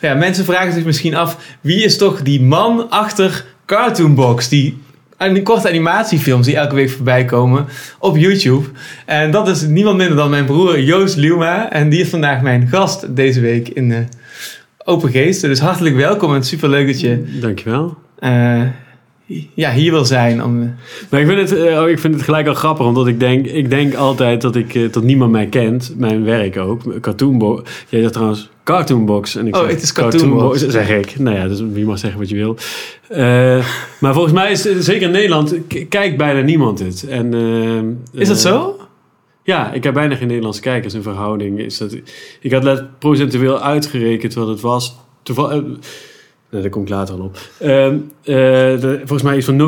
[0.00, 4.48] Ja, mensen vragen zich misschien af, wie is toch die man achter Cartoonbox?
[4.48, 4.78] Die
[5.18, 7.66] die korte animatiefilms die elke week voorbij komen
[7.98, 8.68] op YouTube.
[9.06, 11.72] En dat is niemand minder dan mijn broer Joost Liuma.
[11.72, 13.98] En die is vandaag mijn gast deze week in uh,
[14.84, 15.48] Open Geesten.
[15.48, 17.38] Dus hartelijk welkom en superleuk dat je...
[17.40, 17.96] Dankjewel.
[18.20, 18.62] Uh,
[19.54, 20.44] ja, hier wil zijn.
[20.44, 20.62] Om...
[20.62, 20.68] Eh,
[21.10, 23.70] maar ik vind, het, uh, ik vind het gelijk al grappig, omdat ik denk, ik
[23.70, 25.94] denk altijd dat, ik, uh, dat niemand mij kent.
[25.96, 27.00] Mijn werk ook.
[27.00, 27.70] Cartoonbox.
[27.88, 29.36] Jij zegt trouwens Cartoonbox.
[29.36, 30.40] En ik oh, zeg, het is Cartoonbox.
[30.40, 31.18] Cartoonbox, zeg ik.
[31.18, 32.56] Nou ja, dus je mag zeggen wat je wil.
[34.00, 35.54] maar volgens mij is zeker in Nederland,
[35.88, 37.06] kijkt bijna niemand het.
[37.08, 37.34] En,
[38.12, 38.80] is dat zo?
[39.42, 41.58] Ja, ik heb bijna geen Nederlandse kijkers in verhouding.
[41.58, 41.96] Is dat,
[42.40, 44.96] ik had net procentueel uitgerekend wat het was.
[45.22, 45.62] Toevallig
[46.50, 47.38] Nee, daar kom ik later al op.
[47.60, 47.68] Uh,
[48.24, 49.62] de, volgens mij is van 0,00014%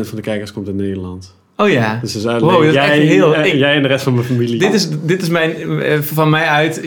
[0.00, 1.36] van de kijkers komt uit Nederland.
[1.56, 1.98] Oh ja.
[2.00, 4.26] Dus is eigenlijk wow, dat jij, is heel, ik, jij en de rest van mijn
[4.26, 4.58] familie.
[4.58, 6.80] Dit is, dit is mijn, eh, van mij uit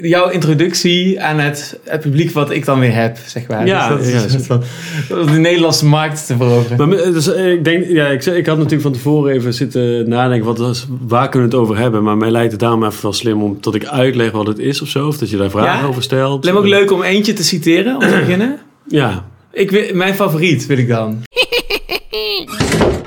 [0.00, 3.66] jouw introductie aan het, het publiek wat ik dan weer heb, zeg maar.
[3.66, 4.62] Ja, dus dat is, ja, van,
[5.08, 6.88] de Nederlandse markt te veroveren.
[6.88, 10.58] Maar, dus, ik denk, ja, ik, ik had natuurlijk van tevoren even zitten nadenken, wat
[10.58, 12.02] was, waar kunnen we het over hebben?
[12.02, 14.82] Maar mij lijkt het daarom even wel slim om dat ik uitleg wat het is
[14.82, 16.34] of zo, of dat je daar vragen over stelt.
[16.34, 18.58] Het lijkt me ook leuk om eentje te citeren, om te beginnen.
[18.88, 19.24] Ja.
[19.52, 21.18] Ik, mijn favoriet wil ik dan.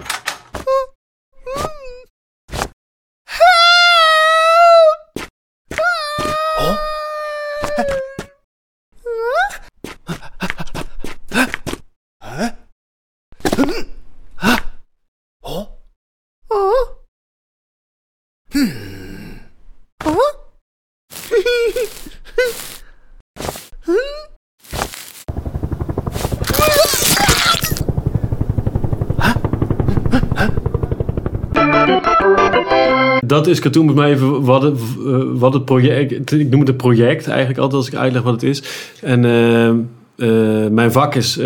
[33.48, 36.32] is Katoen met mij even wat het, eh, wat het project...
[36.32, 38.64] Ik noem het een project eigenlijk altijd als ik uitleg wat het is.
[39.02, 39.24] En...
[39.24, 39.70] Uh,
[40.18, 41.40] uh, mijn vak is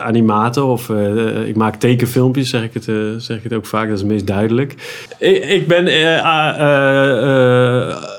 [0.00, 0.90] animator of
[1.46, 2.84] ik maak tekenfilmpjes, zeg ik, het,
[3.22, 4.74] zeg ik het ook vaak, dat is het meest duidelijk.
[5.18, 5.86] Ik, ik ben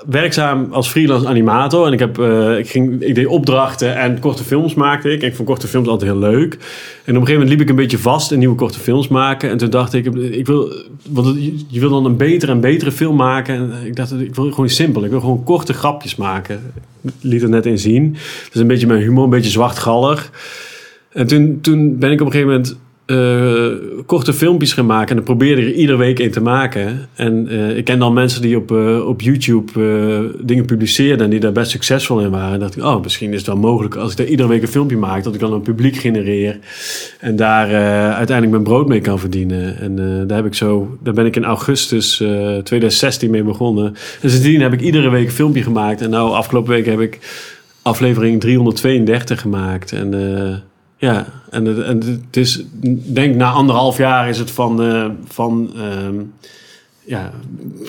[0.10, 2.20] werkzaam als freelance animator en ik, heb,
[2.58, 5.22] ik, ging, ik deed opdrachten en korte films maakte ik.
[5.22, 6.54] En ik vond korte films altijd heel leuk.
[6.54, 6.62] En op
[7.08, 9.50] een gegeven moment liep ik een beetje vast in nieuwe korte films maken.
[9.50, 10.74] En toen dacht ik, ik wil,
[11.10, 11.38] want
[11.68, 13.56] je wil dan een betere en betere film maken.
[13.56, 16.62] En ik dacht, ik wil gewoon simpel, ik wil gewoon korte grapjes maken.
[17.02, 18.18] Ik liet het net in zien.
[18.52, 20.32] Dus een beetje mijn humor, een beetje zwartgallig.
[21.12, 22.78] En toen, toen ben ik op een gegeven moment
[23.10, 23.68] uh,
[24.06, 25.10] korte filmpjes gaan maken.
[25.10, 27.10] En dan probeerde er iedere week een te maken.
[27.14, 29.72] En uh, ik ken dan mensen die op, uh, op YouTube
[30.42, 32.54] dingen publiceerden en die daar best succesvol in waren.
[32.54, 34.68] En dacht ik, oh, misschien is het wel mogelijk als ik daar iedere week een
[34.68, 36.60] filmpje maak, dat ik dan een publiek genereer.
[37.20, 37.68] En daar
[38.14, 39.78] uiteindelijk mijn brood mee kan verdienen.
[39.80, 39.96] En
[40.28, 42.16] daar, heb ik zo, daar ben ik in augustus
[42.64, 43.86] 2016 mee begonnen.
[44.22, 46.02] En sindsdien heb ik iedere week een filmpje gemaakt.
[46.02, 47.20] En nou, afgelopen week heb ik
[47.82, 49.92] aflevering 332 gemaakt.
[49.92, 50.12] En
[51.00, 52.64] ja, en, het, en het is,
[53.14, 56.22] denk na anderhalf jaar is het van, uh, van uh,
[57.06, 57.32] ja,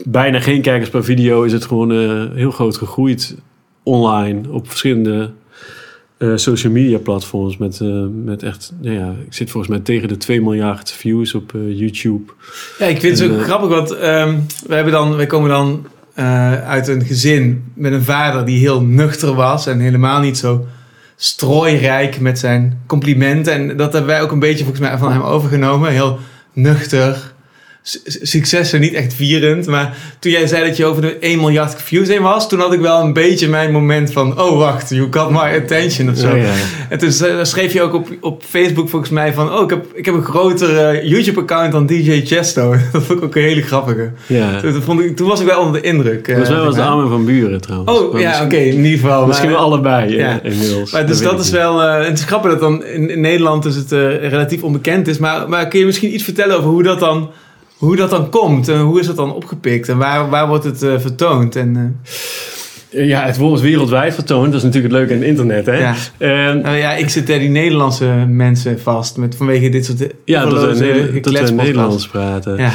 [0.05, 3.37] bijna geen kijkers per video, is het gewoon uh, heel groot gegroeid
[3.83, 5.31] online op verschillende
[6.19, 7.57] uh, social media platforms.
[7.57, 7.81] Met,
[8.25, 12.33] met echt, nou ja, ik zit volgens mij tegen de 2 miljard views op YouTube.
[12.79, 15.87] Ja, ik vind het zo grappig, want um, we hebben dan, wij komen dan
[16.65, 20.67] uit een gezin met een vader die heel nuchter was en helemaal niet zo
[21.23, 23.53] strooirijk met zijn complimenten.
[23.53, 25.91] En dat hebben wij ook een beetje volgens mij van hem overgenomen.
[25.91, 26.19] Heel
[26.53, 27.33] nuchter,
[27.83, 29.67] successen niet echt vierend.
[29.67, 32.73] Maar toen jij zei dat je over de 1 miljard views heen was, toen had
[32.73, 36.37] ik wel een beetje mijn moment van: oh wacht, you got my attention of zo.
[36.37, 36.53] Ja,
[36.89, 40.05] En toen schreef je ook op, op Facebook volgens mij van: oh, ik heb, ik
[40.05, 42.71] heb een grotere YouTube-account dan DJ Chesto.
[42.93, 44.11] Dat vond ik ook een hele grappige.
[44.27, 44.61] Ja.
[44.61, 46.29] Toen, vond ik, toen was ik wel onder de indruk.
[46.29, 47.99] Dat was wel de Armen van Buren trouwens.
[47.99, 49.27] Oh ja, oké, in ieder geval.
[49.27, 50.41] Misschien wel allebei ja.
[50.43, 50.93] inmiddels.
[50.93, 51.83] Maar dus dat, is wel.
[51.83, 55.19] Uh, het is grappig dat dan in, in Nederland dus het uh, relatief onbekend is.
[55.19, 57.31] Maar, maar kun je misschien iets vertellen over hoe dat dan
[57.81, 60.83] hoe dat dan komt en hoe is dat dan opgepikt en waar, waar wordt het
[60.83, 61.57] uh, vertoond?
[61.57, 63.07] En, uh...
[63.07, 64.47] Ja, het wordt wereldwijd vertoond.
[64.47, 65.67] Dat is natuurlijk het leuke aan het internet.
[65.67, 65.79] Hè?
[65.79, 65.95] Ja.
[66.19, 70.07] Uh, nou ja, ik zit daar die Nederlandse mensen vast met, vanwege dit soort.
[70.25, 72.57] Ja, dat we, Nederlands praten.
[72.57, 72.71] Ja.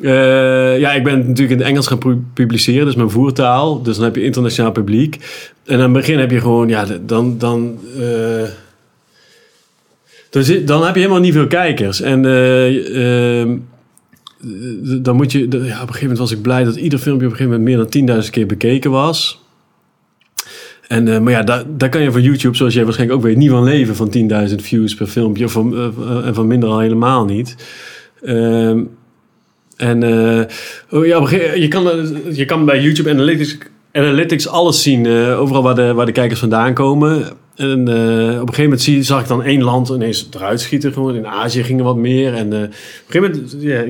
[0.00, 3.82] Uh, ja, ik ben natuurlijk in het Engels gaan publiceren, dus mijn voertaal.
[3.82, 5.16] Dus dan heb je internationaal publiek.
[5.64, 7.38] En aan het begin heb je gewoon, ja, dan.
[7.38, 7.78] dan
[10.64, 12.00] dan heb je helemaal niet veel kijkers.
[12.00, 13.56] En uh,
[15.02, 17.32] dan moet je, ja, op een gegeven moment was ik blij dat ieder filmpje op
[17.32, 19.44] een gegeven moment meer dan 10.000 keer bekeken was.
[20.88, 23.36] En, uh, maar ja, daar, daar kan je van YouTube, zoals jij waarschijnlijk ook weet,
[23.36, 24.12] niet van leven van
[24.48, 25.44] 10.000 views per filmpje.
[25.44, 25.94] Of van,
[26.24, 27.56] en van minder al helemaal niet.
[28.22, 28.70] Uh,
[29.76, 30.02] en
[30.90, 31.84] oh ja, je, kan,
[32.32, 33.58] je kan bij YouTube Analytics
[33.92, 35.06] analytics alles zien.
[35.06, 37.28] eh, overal waar de, waar de kijkers vandaan komen.
[37.60, 40.92] En eh, op een gegeven moment zie, zag ik dan één land ineens eruit schieten.
[40.92, 41.14] Gewoon.
[41.14, 42.34] In Azië gingen wat meer.
[42.34, 42.72] En eh, op een
[43.06, 43.84] gegeven moment, ja,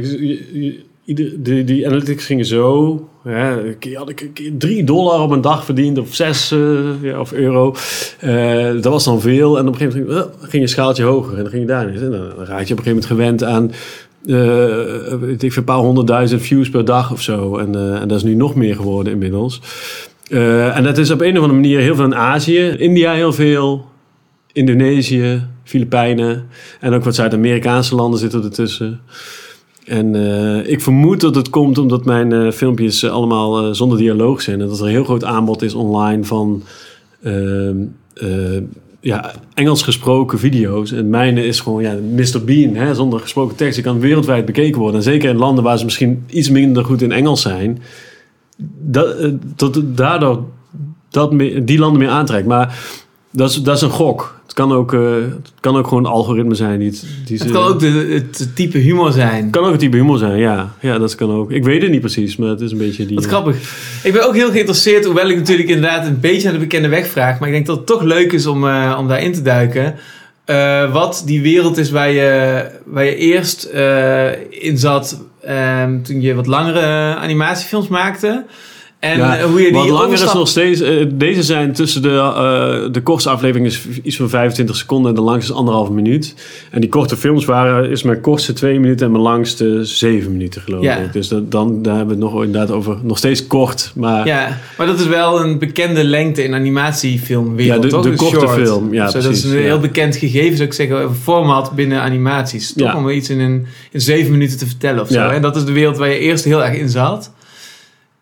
[1.05, 3.08] die, die analytics gingen zo.
[3.25, 3.58] Ja,
[3.94, 5.99] had ik een keer drie dollar op een dag verdiend.
[5.99, 7.75] Of zes eh, ja, of euro.
[8.75, 9.58] Dat was dan veel.
[9.58, 11.37] En op een gegeven moment ging, je schaaltje hoger.
[11.37, 11.88] En dan ging je daar.
[11.88, 13.70] En dan raak je op een gegeven moment gewend aan...
[15.31, 17.56] ik, veel, een paar honderdduizend views per dag of zo.
[17.56, 19.61] En, en dat is nu nog meer geworden inmiddels.
[20.30, 22.68] Eh, en dat is op een of andere manier heel veel in Azië.
[22.68, 23.88] India heel veel.
[24.52, 26.48] Indonesië, Filipijnen.
[26.80, 29.00] En ook wat Zuid-Amerikaanse landen zitten ertussen.
[29.84, 34.60] En eh, ik vermoed dat het komt omdat mijn eh, filmpjes allemaal zonder dialoog zijn.
[34.60, 36.62] En dat er een heel groot aanbod is online van
[37.22, 37.76] ehm,
[38.14, 38.62] eh,
[39.00, 40.92] ja, Engels gesproken video's.
[40.92, 42.44] En mijne is gewoon ja, Mr.
[42.44, 43.74] Bean, hè, zonder gesproken tekst.
[43.74, 44.96] Die kan wereldwijd bekeken worden.
[44.96, 47.82] En zeker in landen waar ze misschien iets minder goed in Engels zijn.
[48.80, 50.44] Dat, eh, dat het daardoor
[51.10, 52.46] dat die landen meer aantrekt.
[52.46, 52.78] Maar
[53.30, 54.38] dat is, dat is een gok.
[54.42, 55.00] Het kan ook, eh,
[55.42, 56.78] het kan ook gewoon een algoritme zijn.
[56.78, 59.50] Die het, die Het kan ook de, het type humor zijn.
[59.50, 60.74] kan ook het type humor zijn, ja.
[60.80, 61.50] Ja, dat kan ook.
[61.50, 63.14] Ik weet het niet precies, maar het is een beetje die...
[63.14, 63.56] Wat grappig.
[64.02, 67.06] Ik ben ook heel geïnteresseerd, hoewel ik natuurlijk inderdaad een beetje naar de bekende weg
[67.06, 67.38] vraag.
[67.38, 69.94] Maar ik denk dat het toch leuk is om, eh, om daarin te duiken.
[70.50, 76.20] Eh, wat die wereld is waar je, waar je eerst eh, in zat ehm, toen
[76.20, 78.44] je wat langere animatiefilms maakte.
[79.00, 80.81] En Ja, eh, hoe je Wat die langer is nog steeds...
[80.81, 82.08] eh, deze zijn tussen de...
[82.08, 86.35] eh, de kortste aflevering is iets van 25 seconden en de langste is anderhalve minuut.
[86.70, 87.91] En die korte films waren...
[87.91, 90.97] is mijn kortste twee minuten en mijn langste zeven minuten, geloof Ja.
[90.97, 91.12] ik.
[91.12, 92.97] Dus dat, dan daar hebben we het nog inderdaad over...
[93.02, 94.26] Nog steeds kort, maar...
[94.26, 98.02] Ja, maar dat is wel een bekende lengte in animatiefilmwereld, Ja, de- toch?
[98.05, 98.50] de korte short.
[98.67, 99.64] film, ja, Zo, dat precies, is een ja.
[99.64, 102.73] heel bekend gegeven, zou ik zeggen, een format binnen animaties.
[102.73, 105.14] Toch om iets in, een, in zeven minuten te vertellen of zo.
[105.14, 105.32] Ja.
[105.32, 107.32] En dat is de wereld waar je eerst heel erg in zat.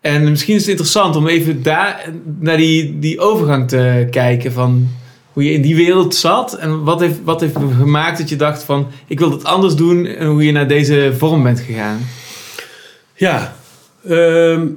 [0.01, 2.09] En misschien is het interessant om even daar
[2.39, 4.87] naar die, die overgang te kijken van
[5.33, 8.63] hoe je in die wereld zat en wat heeft, wat heeft gemaakt dat je dacht
[8.63, 11.99] van ik wil het anders doen en hoe je naar deze vorm bent gegaan.
[13.15, 13.55] Ja,
[14.07, 14.67] ehm,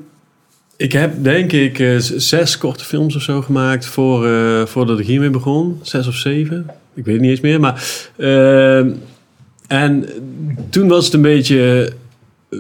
[0.77, 5.07] ik heb denk ik eh, zes korte films of zo gemaakt voor, eh, voordat ik
[5.07, 5.79] hiermee begon.
[5.83, 6.67] Zes of zeven.
[6.95, 7.61] Ik weet het niet eens meer.
[7.61, 7.85] Maar,
[8.17, 8.91] ehm,
[9.67, 10.09] en
[10.71, 11.93] toen was het een beetje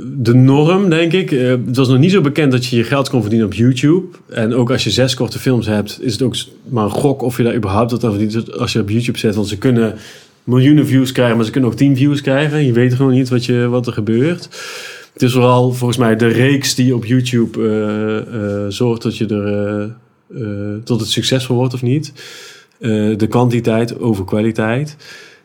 [0.01, 1.33] de norm, denk ik.
[1.33, 4.17] Eh, het was nog niet zo bekend dat je je geld kon verdienen op YouTube.
[4.29, 6.35] En ook als je zes korte films hebt, is het ook
[6.69, 9.35] maar een gok of je daar überhaupt wat aan verdient als je op YouTube zet.
[9.35, 9.95] Want ze kunnen
[10.45, 12.65] miljoenen views krijgen, maar ze kunnen ook tien views krijgen.
[12.65, 14.49] Je weet gewoon niet wat, je, wat er gebeurt.
[15.13, 20.01] Het is vooral volgens mij de reeks die op YouTube eh, zorgt dat je er
[20.85, 22.13] tot het succesvol wordt of niet.
[23.17, 24.97] De kwantiteit over kwaliteit.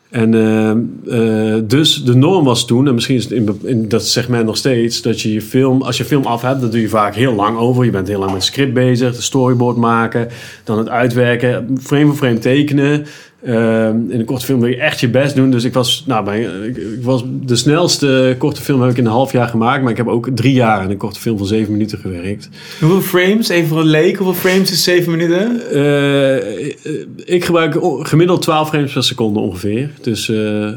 [0.09, 4.05] En eh, eh, dus de norm was toen, en misschien is het in, in dat
[4.05, 6.89] segment nog steeds, dat je je film, als je film af hebt, dat doe je
[6.89, 7.85] vaak heel lang over.
[7.85, 10.27] Je bent heel lang met script bezig, de storyboard maken,
[10.63, 13.05] dan het uitwerken, frame voor frame tekenen.
[13.47, 15.51] Eh, in een korte film wil je echt je best doen.
[15.51, 19.11] Dus ik was, nou, ik, ik was de snelste korte film heb ik in een
[19.11, 21.71] half jaar gemaakt, maar ik heb ook drie jaar in een korte film van zeven
[21.71, 22.49] minuten gewerkt.
[22.79, 25.71] Hoeveel frames, even voor een leek, hoeveel frames is zeven minuten?
[25.71, 26.65] Eh,
[27.35, 27.77] ik gebruik
[28.07, 29.89] gemiddeld 12 frames per seconde ongeveer.
[30.01, 30.75] Dus eh, eh,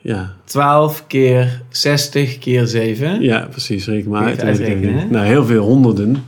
[0.00, 0.34] ja.
[0.44, 3.22] 12 keer 60 keer 7.
[3.22, 3.86] ja, precies.
[3.86, 5.10] Reken maar uit.
[5.10, 6.24] Nou, heel veel honderden.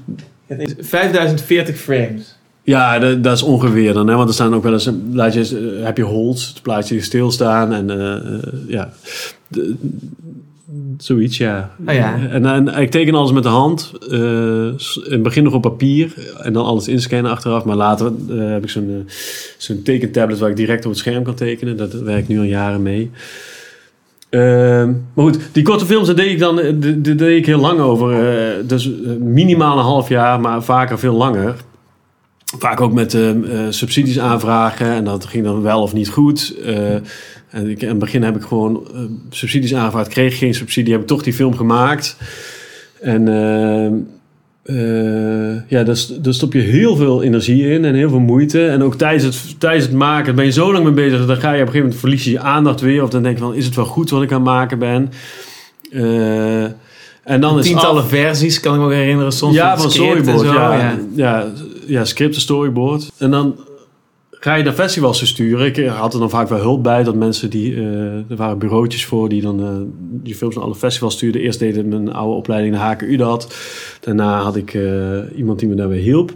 [0.78, 2.38] 5040 frames.
[2.70, 4.08] Ja, dat, dat is ongeveer dan.
[4.08, 4.14] Hè?
[4.14, 4.90] Want er staan ook wel eens...
[5.12, 7.72] Laat je, eens, eh, heb je holds, het plaatje stilstaan.
[7.72, 8.22] En eh, eh,
[8.68, 8.90] ja...
[9.48, 9.74] De-
[10.98, 11.70] zoiets, ja.
[11.86, 12.18] Oh ja.
[12.30, 13.92] En, en ik teken alles met de hand.
[14.10, 14.76] eh, in
[15.10, 16.12] het begin nog op papier.
[16.42, 17.64] En dan alles inscannen achteraf.
[17.64, 19.12] Maar later eh, heb ik zo'n eh,
[19.58, 21.76] zo'n tekentablet waar ik direct op het scherm kan tekenen.
[21.76, 23.10] Dat werkt nu al jaren mee.
[24.30, 27.46] Ehm, maar goed, die korte films, daar deed ik dan eh, daar- daar deed ik
[27.46, 28.12] heel lang over.
[28.12, 31.54] eh, dus eh, minimaal een half jaar, maar vaker veel langer.
[32.58, 34.86] Vaak ook met eh, eh, subsidies aanvragen.
[34.86, 36.54] En dat ging dan wel of niet goed.
[36.64, 36.94] Eh,
[37.50, 40.08] en ik, in het begin heb ik gewoon eh, subsidies aangevraagd.
[40.08, 42.16] Kreeg geen subsidie, heb ik toch die film gemaakt.
[43.00, 43.92] En ehm,
[44.62, 48.66] eh, ja, daar, daar stop je heel veel energie in en heel veel moeite.
[48.66, 51.26] En ook tijdens het, tijdens het maken ben je zo lang mee bezig.
[51.26, 53.02] Dan ga je op een gegeven moment verlies je je aandacht weer.
[53.02, 55.12] Of dan denk je van, is het wel goed wat ik aan het maken ben?
[55.92, 56.64] Eh,
[57.24, 59.32] en dan Tientallen versies, kan ik me ook herinneren.
[59.32, 60.40] Soms ja, van storyboard.
[60.40, 60.98] zo, ja, ja.
[61.14, 61.46] ja.
[61.90, 63.10] Ja, script en storyboard.
[63.18, 63.56] En dan
[64.30, 65.66] ga je naar festivals versturen.
[65.66, 67.02] Ik had er dan vaak wel hulp bij.
[67.02, 67.74] Dat mensen die...
[67.74, 69.68] eh, er waren bureautjes voor die dan eh,
[70.22, 71.40] die films naar alle festivals stuurden.
[71.40, 73.54] Eerst deed ik mijn oude opleiding de HKU dat.
[74.00, 76.32] Daarna had ik eh, iemand die me daarbij hielp.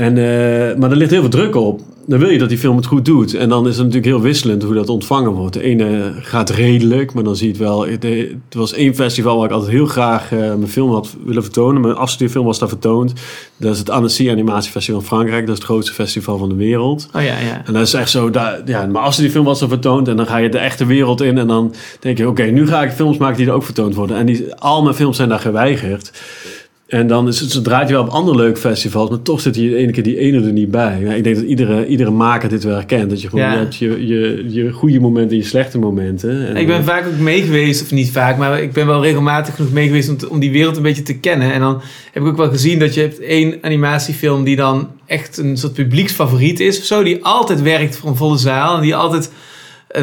[0.00, 1.80] En, eh, maar er ligt heel veel druk op.
[2.06, 3.34] Dan wil je dat die film het goed doet.
[3.34, 5.54] En dan is het natuurlijk heel wisselend hoe dat ontvangen wordt.
[5.54, 7.86] De ene gaat redelijk, maar dan zie je het wel.
[7.86, 11.42] Het er was één festival waar ik altijd heel graag eh, mijn film had willen
[11.42, 11.80] vertonen.
[11.80, 13.12] Mijn afstudeerfilm was daar vertoond.
[13.56, 15.40] Dat is het Annecy Animatiefestival in Frankrijk.
[15.46, 17.08] Dat is het grootste festival van de wereld.
[17.16, 17.62] Oh ja, ja.
[17.66, 20.08] En dat is echt zo, daar, ja, mijn afstudeerfilm was dan vertoond.
[20.08, 21.38] En dan ga je de echte wereld in.
[21.38, 24.16] En dan denk je, oké, nu ga ik films maken die er ook vertoond worden.
[24.16, 26.10] En die, al mijn films zijn daar geweigerd.
[26.90, 29.70] En dan is het, draait je wel op andere leuke festivals, maar toch zit hier
[29.70, 30.98] de ene keer die ene er niet bij.
[31.00, 33.10] Ja, ik denk dat iedere, iedere maker dit wel herkent.
[33.10, 33.52] Dat je gewoon Ja.
[33.52, 36.46] je hebt je, je, je goede momenten en je slechte momenten.
[36.48, 39.02] En, Ik ben eh, vaak ook mee geweest, of niet vaak, maar ik ben wel
[39.02, 41.52] regelmatig genoeg mee geweest om, om die wereld een beetje te kennen.
[41.52, 41.80] En dan
[42.12, 45.72] heb ik ook wel gezien dat je hebt één animatiefilm die dan echt een soort
[45.72, 47.02] publieksfavoriet is of zo.
[47.02, 49.30] Die altijd werkt voor een volle zaal en die altijd
[49.88, 50.02] eh,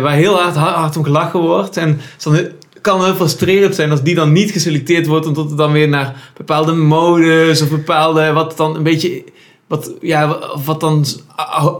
[0.00, 1.76] waar heel hard, hard, hard om gelachen wordt.
[1.76, 2.48] En dan heel-
[2.86, 6.30] kan heel frustrerend zijn als die dan niet geselecteerd wordt, omdat het dan weer naar
[6.36, 9.24] bepaalde modes of bepaalde, wat dan een beetje
[9.66, 11.04] wat, ja, wat dan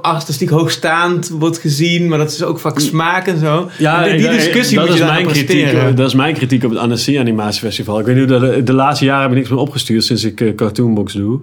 [0.03, 3.69] artistiek hoogstaand wordt gezien, maar dat is ook vaak smaak en zo.
[3.79, 5.47] Ja, En die, discussie dat moet je is mijn kritiek.
[5.47, 5.97] presteren.
[5.97, 7.99] Dat is mijn kritiek op het Annecy Animatiefestival.
[7.99, 10.55] Ik weet niet, de, de laatste jaren heb ik niks meer opgestuurd sinds ik eh,
[10.55, 11.41] Cartoonbox doe.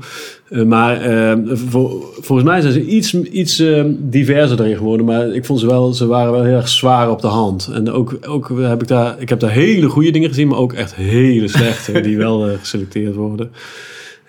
[0.50, 1.38] Eh, maar eh,
[2.21, 5.05] volgens mij zijn ze iets, iets eh, diverser erin geworden.
[5.05, 7.69] Maar ik vond ze wel, ze waren wel heel erg zwaar op de hand.
[7.73, 10.73] En ook, ook heb ik daar, ik heb daar hele goede dingen gezien, maar ook
[10.73, 13.51] echt hele slechte die wel eh, geselecteerd worden.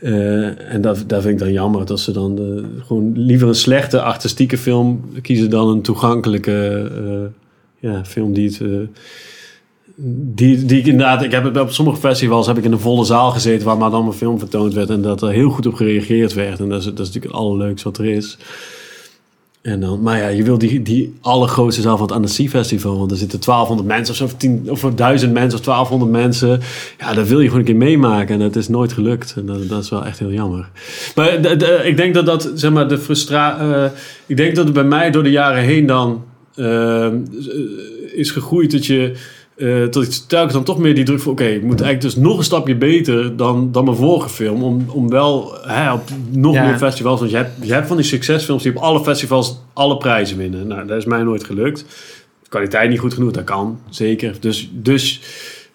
[0.00, 2.38] Eh, en dat, vind ik dan jammer dat ze dan
[2.86, 8.60] gewoon liever een slechte artistieke film kiezen dan een toegankelijke eh, ja, film die het.
[8.60, 8.68] eh,
[9.96, 13.66] die, die inderdaad, ik heb op sommige festivals heb ik in een volle zaal gezeten
[13.66, 16.60] waar maar dan mijn film vertoond werd en dat er heel goed op gereageerd werd.
[16.60, 18.38] En dat is, dat is natuurlijk het allerleukste wat er is.
[19.64, 23.10] En dan, maar ja, je wil die, die allergrootste zaal van het Annecy Festival, want
[23.10, 26.60] er zitten 1200 mensen of zo, of, 10, of 1000 mensen of 1200 mensen.
[26.98, 29.34] Ja, dat wil je gewoon een keer meemaken en dat is nooit gelukt.
[29.36, 30.68] En dat, is wel echt heel jammer.
[31.14, 31.32] Maar
[31.86, 33.96] ik denk dat dat, zeg maar, de frustratie.
[34.26, 37.12] ik denk dat het bij mij door de jaren heen dan eh,
[38.14, 39.12] is gegroeid dat je.
[39.56, 41.32] Eh dat ik telkens dan toch meer die druk van...
[41.32, 44.62] oké, ik moet eigenlijk dus nog een stapje beter dan, dan mijn vorige film...
[44.62, 46.66] om, om wel hè, op nog Ja.
[46.66, 47.18] meer festivals...
[47.18, 50.66] want je hebt, je hebt van die succesfilms die op alle festivals alle prijzen winnen.
[50.66, 51.84] Nou, dat is mij nooit gelukt.
[52.48, 54.34] Kwaliteit niet goed genoeg, dat kan, zeker.
[54.40, 55.20] Dus, dus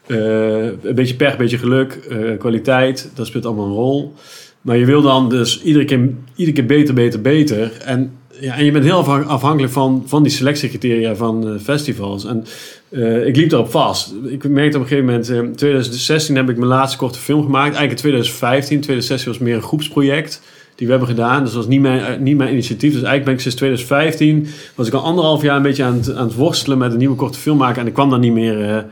[0.05, 0.17] eh,
[0.65, 4.13] een beetje pech, een beetje geluk, eh, kwaliteit, dat speelt allemaal een rol.
[4.61, 7.71] Maar je wil dan dus iedere keer, iedere keer beter, beter, beter.
[7.85, 12.25] En, ja, en je bent heel afhan- afhankelijk van, van die selectiecriteria van festivals.
[12.25, 12.45] En
[12.89, 14.13] eh, ik liep daarop vast.
[14.25, 17.43] Ik merkte op een gegeven moment, eh, in 2016 heb ik mijn laatste korte film
[17.43, 17.75] gemaakt.
[17.75, 18.79] Eigenlijk in 2015.
[18.81, 20.41] 2016 was meer een groepsproject
[20.75, 21.43] die we hebben gedaan.
[21.43, 22.93] Dus dat was niet mijn, eh, niet mijn initiatief.
[22.93, 26.15] Dus eigenlijk ben ik sinds 2015, was ik al anderhalf jaar een beetje aan het,
[26.15, 27.81] aan het worstelen met een nieuwe korte film maken.
[27.81, 28.85] En ik kwam dan niet meer...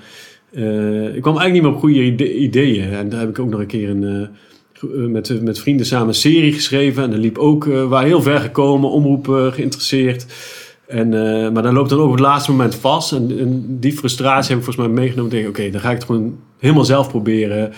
[1.15, 2.93] ik kwam eigenlijk niet meer op goede ide- ideeën.
[2.93, 4.29] En daar heb ik ook nog een keer een,
[5.11, 7.03] met, met vrienden samen een serie geschreven.
[7.03, 10.25] En dat liep ook, waar heel ver gekomen, omroep eh, geïnteresseerd.
[10.87, 13.11] En, eh, maar dan loopt dan ook op het laatste moment vast.
[13.11, 15.31] En, en die frustratie heb ik volgens mij meegenomen.
[15.31, 17.73] Denk oké, dan ga ik het gewoon helemaal zelf proberen.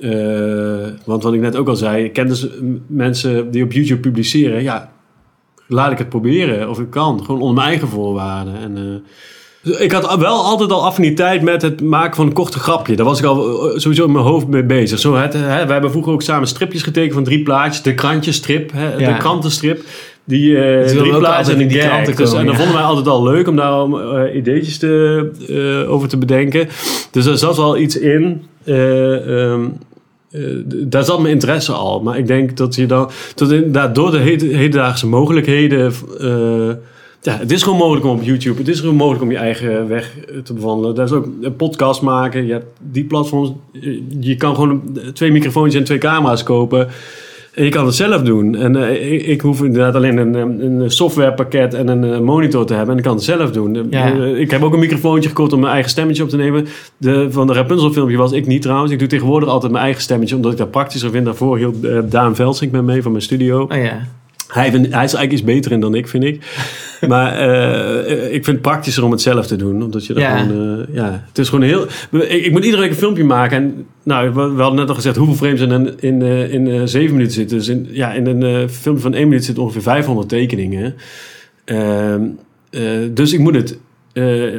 [0.00, 2.46] Eh, want wat ik net ook al zei, ik ken dus
[2.86, 4.62] mensen die op YouTube publiceren.
[4.62, 4.92] Ja,
[5.66, 7.24] laat ik het proberen of ik kan.
[7.24, 8.54] Gewoon onder mijn eigen voorwaarden.
[8.56, 12.96] En, eh, ik had wel altijd al affiniteit met het maken van een korte grapje.
[12.96, 13.42] Daar was ik al
[13.76, 14.98] sowieso in mijn hoofd mee bezig.
[14.98, 17.82] Zo het, hè, we hebben vroeger ook samen stripjes getekend van drie plaatjes.
[17.82, 19.12] De krantjestrip, hè, Ja.
[19.12, 19.82] de krantenstrip.
[20.26, 22.60] Die wilden drie altijd en in die kranten Dus, komen, en dat ja.
[22.60, 23.92] vonden wij altijd al leuk om daar
[24.26, 26.68] eh, ideetjes te, eh, over te bedenken.
[27.10, 28.42] Dus er zat wel iets in.
[28.64, 29.64] Eh, ehm,
[30.30, 32.00] eh, daar zat mijn interesse al.
[32.02, 33.10] Maar ik denk dat je dan...
[33.34, 35.92] Dat inderdaad door de heden- hedendaagse mogelijkheden...
[37.22, 38.58] ja, het is gewoon mogelijk om op YouTube...
[38.58, 40.12] Het is gewoon mogelijk om je eigen weg
[40.44, 40.94] te bewandelen.
[40.94, 42.46] Dat is ook een podcast maken.
[42.46, 43.52] Je hebt die platforms...
[43.72, 46.88] Je, je kan gewoon twee microfoons en twee camera's kopen...
[47.56, 48.54] Je kan het zelf doen.
[48.54, 50.34] En eh, ik, ik hoef inderdaad alleen een,
[50.82, 52.90] een softwarepakket en een eh, monitor te hebben.
[52.92, 53.86] En ik kan het zelf doen.
[53.90, 54.06] Ja.
[54.14, 56.66] Ik heb ook een microfoontje gekocht om mijn eigen stemmetje op te nemen.
[56.96, 58.92] De, van de Rapunzel filmpje was ik niet trouwens.
[58.92, 61.24] Ik doe tegenwoordig altijd mijn eigen stemmetje, omdat ik dat praktischer vind.
[61.24, 63.62] Daarvoor hield eh, Daan Velsink met mee van mijn studio.
[63.62, 64.06] Oh ja.
[64.48, 66.42] Hij, vind- hij is eigenlijk iets beter in dan ik, vind ik.
[67.14, 69.82] maar eh, ik vind het praktischer om het zelf te doen.
[69.82, 70.38] Omdat je Ja.
[70.38, 70.78] gewoon...
[70.88, 71.86] eh, ja, het is gewoon heel...
[72.10, 73.56] Ik, ik moet iedere week een filmpje maken.
[73.56, 76.68] En nou, we, we hadden net al gezegd hoeveel frames in, een, in, eh, in
[76.68, 77.56] eh, zeven minuten zitten.
[77.58, 80.94] Dus in, ja, in een eh, filmpje van één minuut zitten ongeveer 500 tekeningen.
[81.64, 82.22] Ehm,
[82.70, 83.78] eh, dus ik moet het
[84.14, 84.52] eh, eh,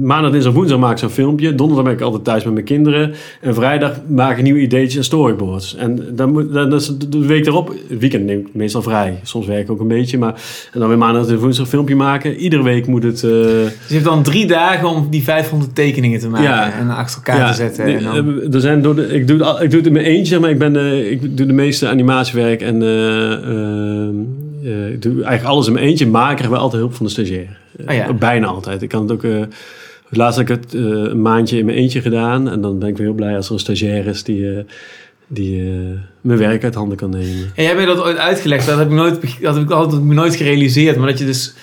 [0.00, 1.54] maandag, dinsdag, woensdag maak ik zo'n filmpje.
[1.54, 3.12] Donderdag ben ik altijd thuis met mijn kinderen.
[3.40, 5.76] En vrijdag maak ik nieuwe ideetjes en storyboards.
[5.76, 9.20] En dan moet, dan, is de week erop, het weekend neem ik meestal vrij.
[9.22, 10.18] Soms werk ik ook een beetje.
[10.18, 10.32] Maar,
[10.72, 12.36] en dan weer maandag, dinsdag, woensdag een filmpje maken.
[12.36, 13.22] Iedere week moet het...
[13.24, 16.72] eh, Dus je hebt dan drie dagen om die 500 tekeningen te maken Ja.
[16.72, 17.84] en achter elkaar te zetten.
[17.84, 20.38] En dan, er zijn door de, ik, doe, het ik doe het in mijn eentje,
[20.38, 22.82] maar ik, ben, eh, ik doe de meeste animatiewerk en
[24.64, 26.06] eh, ik doe eigenlijk alles in mijn eentje.
[26.06, 27.58] Maar ik krijg wel altijd hulp van de stagiair.
[27.86, 28.08] Oh ja.
[28.08, 28.82] Eh, Bijna altijd.
[28.82, 29.24] Ik kan het ook...
[29.24, 29.42] eh
[30.12, 32.48] laatst heb ik het een maandje in mijn eentje gedaan.
[32.48, 34.64] En dan ben ik weer heel blij als er een stagiair is die,
[35.26, 35.62] die
[36.20, 37.52] mijn werk uit handen kan nemen.
[37.54, 40.36] En jij hebt dat ooit uitgelegd, dat heb ik nooit, dat heb ik altijd nooit
[40.36, 40.96] gerealiseerd.
[40.96, 41.54] Maar dat je dus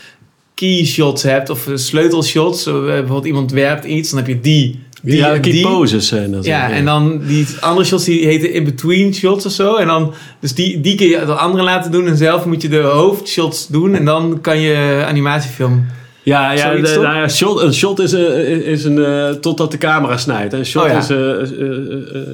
[0.53, 2.63] key shots hebt of sleutelshots.
[2.63, 4.79] Bijvoorbeeld iemand werpt iets, dan heb je die.
[5.01, 5.67] Die ja, die.
[5.67, 6.45] poses zijn dat.
[6.45, 9.75] Ja, en dan die andere shots die heten in-between shots of zo.
[9.75, 12.07] En dan, dus die, die kun je door anderen laten doen.
[12.07, 13.95] En zelf moet je de hoofdshots doen.
[13.95, 15.85] En dan kan je animatiefilm.
[16.27, 19.77] Ja, ja, de- nou ja shot, een shot is, eh, is een eh, totdat de
[19.77, 20.53] camera snijdt.
[20.53, 20.97] Een shot Oh ja.
[20.97, 21.47] is eh, eh,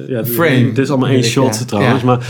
[0.08, 0.64] ja, Frame.
[0.72, 2.20] Dit is allemaal één ik, shot trouwens, maar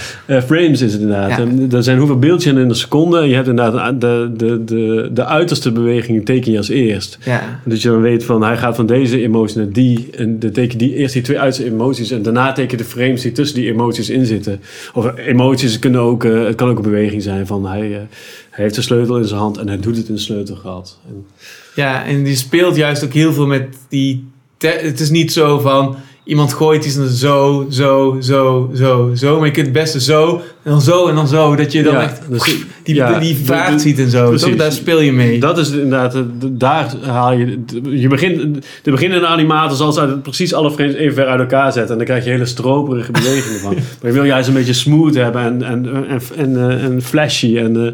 [0.47, 1.39] frames is het inderdaad.
[1.39, 3.19] En er zijn hoeveel beeldjes in een seconde.
[3.19, 7.19] En je hebt inderdaad de, de, de, de uiterste beweging teken je als eerst.
[7.65, 10.09] Dus je dan weet van hij gaat van deze emotie naar die.
[10.17, 12.11] En dan teken die eerst die twee uiterste emoties.
[12.11, 14.61] En daarna teken de frames die tussen die emoties in zitten.
[14.95, 18.07] Of emoties kunnen ook, het kan ook een beweging zijn van hij,
[18.55, 20.99] hij heeft de sleutel in zijn hand en hij doet het in een sleutelgat.
[21.09, 21.27] En,
[21.75, 24.29] Ja, en die speelt juist ook heel veel met die...
[24.59, 25.97] het is niet zo van...
[26.25, 29.37] Iemand gooit iets en zo, zo, zo, zo, zo.
[29.37, 31.57] Maar je kunt het beste zo, en dan zo en dan zo.
[31.57, 34.29] Dat je dan Ja, echt dus- die, ja, die vaart de- ziet en zo.
[34.29, 34.57] precies.
[34.57, 35.41] Daar speel je mee.
[35.41, 37.59] Dat is inderdaad, eh, daar haal je.
[37.91, 41.91] Je begint, de beginnende animator zal uit- precies alle frames even ver uit elkaar zetten.
[41.93, 43.75] En dan krijg je hele stroperige bewegingen van.
[44.03, 47.57] Maar je wil juist een beetje smooth hebben en, en, en, en, eh, en flashy.
[47.59, 47.93] En, eh,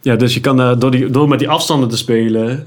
[0.00, 2.64] ja, dus je kan daar, door, die, door met die afstanden te spelen,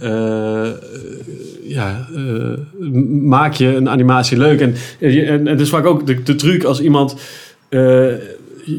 [1.69, 2.83] ja, eh,
[3.21, 4.61] maak je een animatie leuk.
[4.61, 7.15] En, en, en is vaak ook de, de truc als iemand.
[7.69, 7.79] eh,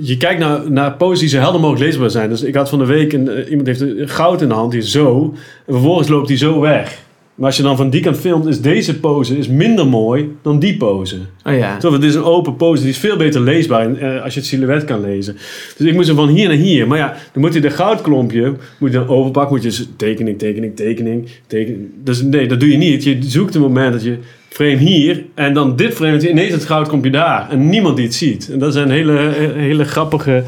[0.03, 2.29] je kijkt naar, naar poses die zo helder mogelijk leesbaar zijn.
[2.29, 4.81] Dus ik had van de week een, eh, iemand heeft goud in de hand, die
[4.81, 5.35] is zo.
[5.67, 6.99] En vervolgens loopt die zo weg.
[7.41, 10.59] Maar als je dan van die kant filmt, is deze pose is minder mooi dan
[10.59, 11.17] die pose.
[11.45, 11.77] Oh ja.
[11.77, 14.49] Toch, het is een open pose, die is veel beter leesbaar eh, als je het
[14.49, 15.37] silhouet kan lezen.
[15.77, 16.87] Dus ik moest hem van hier naar hier.
[16.87, 20.77] Maar ja, dan moet je de goudklompje, moet je dan overpakken, moet je tekening, tekening,
[20.77, 21.89] tekening, tekening.
[22.05, 23.05] Dus nee, dat doe je niet.
[23.05, 24.19] Je zoekt een moment dat je
[24.49, 27.51] frame hier en dan dit frame, je ineens het goudklompje daar.
[27.51, 28.51] En niemand die het ziet.
[28.53, 30.45] En dat zijn hele, eh, hele grappige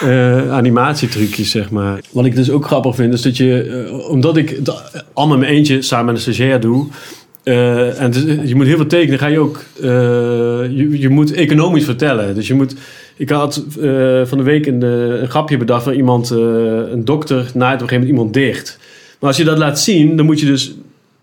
[0.00, 2.00] eh, animatietrucjes, zeg maar.
[2.10, 4.58] Wat ik dus ook grappig vind, is dat je, eh, omdat ik
[5.12, 6.86] allemaal mijn eentje samen met een stagiair doe,
[7.42, 11.84] eh, en dus, je moet heel veel tekenen, ga je ook, je, je moet economisch
[11.84, 12.34] vertellen.
[12.34, 12.74] Dus je moet,
[13.16, 13.64] ik had
[14.24, 17.88] van de week een, een grapje bedacht van iemand, een dokter naait op een gegeven
[17.88, 18.78] moment iemand dicht.
[19.20, 20.74] Maar als je dat laat zien, dan moet je dus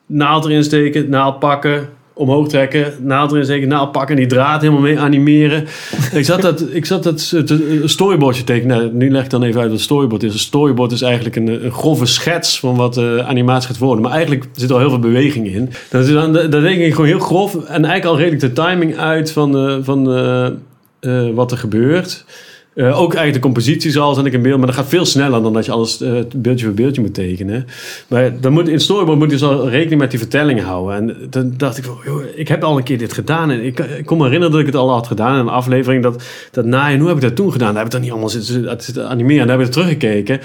[0.05, 4.61] naald erin steken, naald pakken, omhoog trekken, naald erin steken, naald pakken en die draad
[4.61, 5.67] helemaal mee animeren.
[6.13, 7.35] ik zat dat, ik zat dat
[7.83, 8.77] storyboardje tekenen.
[8.77, 10.33] Nou, nu leg ik dan even uit wat storyboard is.
[10.33, 14.03] Een storyboard is eigenlijk een, een grove schets van wat de animatie gaat worden.
[14.03, 15.69] Maar eigenlijk zit er al heel veel beweging in.
[15.89, 19.31] Dan, dan, dan denk ik gewoon heel grof en eigenlijk al redelijk de timing uit
[19.31, 20.13] van, eh, van
[20.99, 22.25] eh, wat er gebeurt.
[22.79, 25.41] Eh, ook eigenlijk de compositie zoals en ik in beeld, maar dat gaat veel sneller
[25.41, 27.67] dan dat je alles eh, beeldje voor beeldje moet tekenen.
[28.07, 30.95] Maar dan moet, in storyboard moet je dus al rekening met die vertelling houden.
[30.95, 33.51] En dan dacht ik van, joh, ik heb al een keer dit gedaan.
[33.51, 36.03] En ik, ik kon me herinneren dat ik het al had gedaan in een aflevering.
[36.03, 37.67] Dat, dat naaien, hoe heb ik dat toen gedaan?
[37.67, 39.41] Daar heb ik dan niet allemaal zitten, zitten animeren.
[39.41, 40.39] En daar heb ik teruggekeken.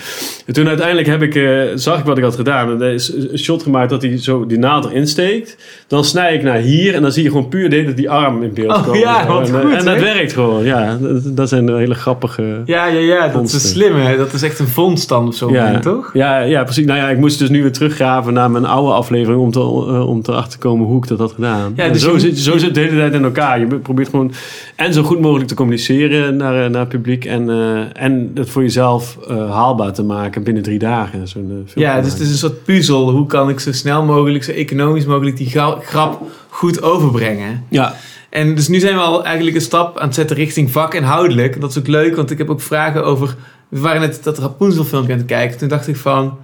[0.46, 2.70] En toen uiteindelijk heb ik, eh, zag ik wat ik had gedaan.
[2.70, 5.56] En er is een shot gemaakt dat hij zo die naald erin steekt.
[5.86, 8.54] Dan snij ik naar hier en dan zie je gewoon puur tijd die arm in
[8.54, 8.98] beeld Oh komen.
[8.98, 10.98] ja, wat en, goed, En dat werkt gewoon, ja.
[11.00, 12.22] Dat, dat zijn hele grappige...
[12.64, 13.20] Ja, ja, ja.
[13.22, 13.60] Dat Vondsten.
[13.60, 14.16] is slim, hè.
[14.16, 16.10] Dat is echt een vondst dan op zo'n Ja, moment, toch?
[16.12, 16.87] Ja, ja, precies.
[16.87, 20.08] Nou ja, ik moest dus nu weer teruggraven naar mijn oude aflevering om, te, eh,
[20.08, 21.72] om erachter te komen hoe ik dat had gedaan.
[21.76, 23.60] Ja, dus zo, je zit, zo zit het de hele tijd in elkaar.
[23.60, 24.32] Je probeert gewoon
[24.76, 28.50] en zo goed mogelijk te communiceren naar, eh, naar het publiek en, eh, en het
[28.50, 31.28] voor jezelf haalbaar te maken binnen drie dagen.
[31.28, 33.10] Zo'n, Ja, dus het is een soort puzzel.
[33.10, 37.64] Hoe kan ik zo snel mogelijk, zo economisch mogelijk die gra- grap goed overbrengen?
[37.68, 37.94] Ja,
[38.34, 41.60] En dus nu zijn we al eigenlijk een stap aan het zetten richting vakinhoudelijk.
[41.60, 43.34] Dat is ook leuk, want ik heb ook vragen over...
[43.68, 45.58] We waren net dat Rapunzel filmpje aan het kijken.
[45.58, 46.38] Toen dacht ik van,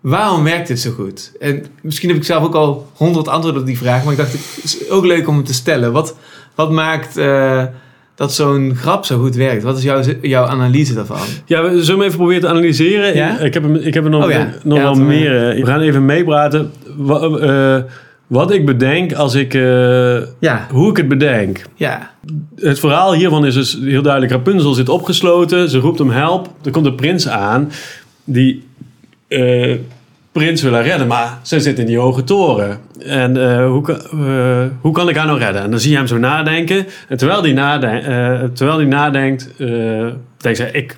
[0.00, 1.32] waarom werkt dit zo goed?
[1.40, 4.02] En misschien heb ik zelf ook al honderd antwoorden op die vraag.
[4.04, 5.92] Maar ik dacht, het is ook leuk om hem te stellen.
[5.92, 6.16] Wat,
[6.54, 7.64] wat maakt eh,
[8.14, 9.62] dat zo'n grap zo goed werkt?
[9.62, 11.18] Wat is jouw, jouw analyse daarvan?
[11.46, 13.14] Ja, we zullen hem even proberen te analyseren.
[13.16, 13.38] Ja?
[13.38, 14.52] Ik, heb hem, ik heb er nog, Oh ja.
[14.64, 15.48] nog Ja, wel meer.
[15.50, 16.72] eh, We gaan even meepraten.
[17.08, 17.76] Eh,
[18.26, 19.54] wat ik bedenk als ik...
[19.54, 21.62] eh, Ja, hoe ik het bedenk.
[21.74, 22.10] ja.
[22.56, 24.32] Het verhaal hiervan is dus heel duidelijk.
[24.32, 25.68] Rapunzel zit opgesloten.
[25.70, 26.48] Ze roept om help.
[26.64, 27.70] Er komt de prins aan.
[28.24, 28.66] Die
[29.28, 29.76] eh,
[30.32, 32.78] prins willen redden, maar ze zit in die hoge toren.
[33.04, 34.00] En eh, hoe, kan-
[34.80, 35.62] hoe kan ik haar nou redden?
[35.62, 36.86] En dan zie je hem zo nadenken.
[37.08, 39.50] En terwijl hij nade terwijl die nadenkt,
[40.36, 40.96] denkt hij, ik,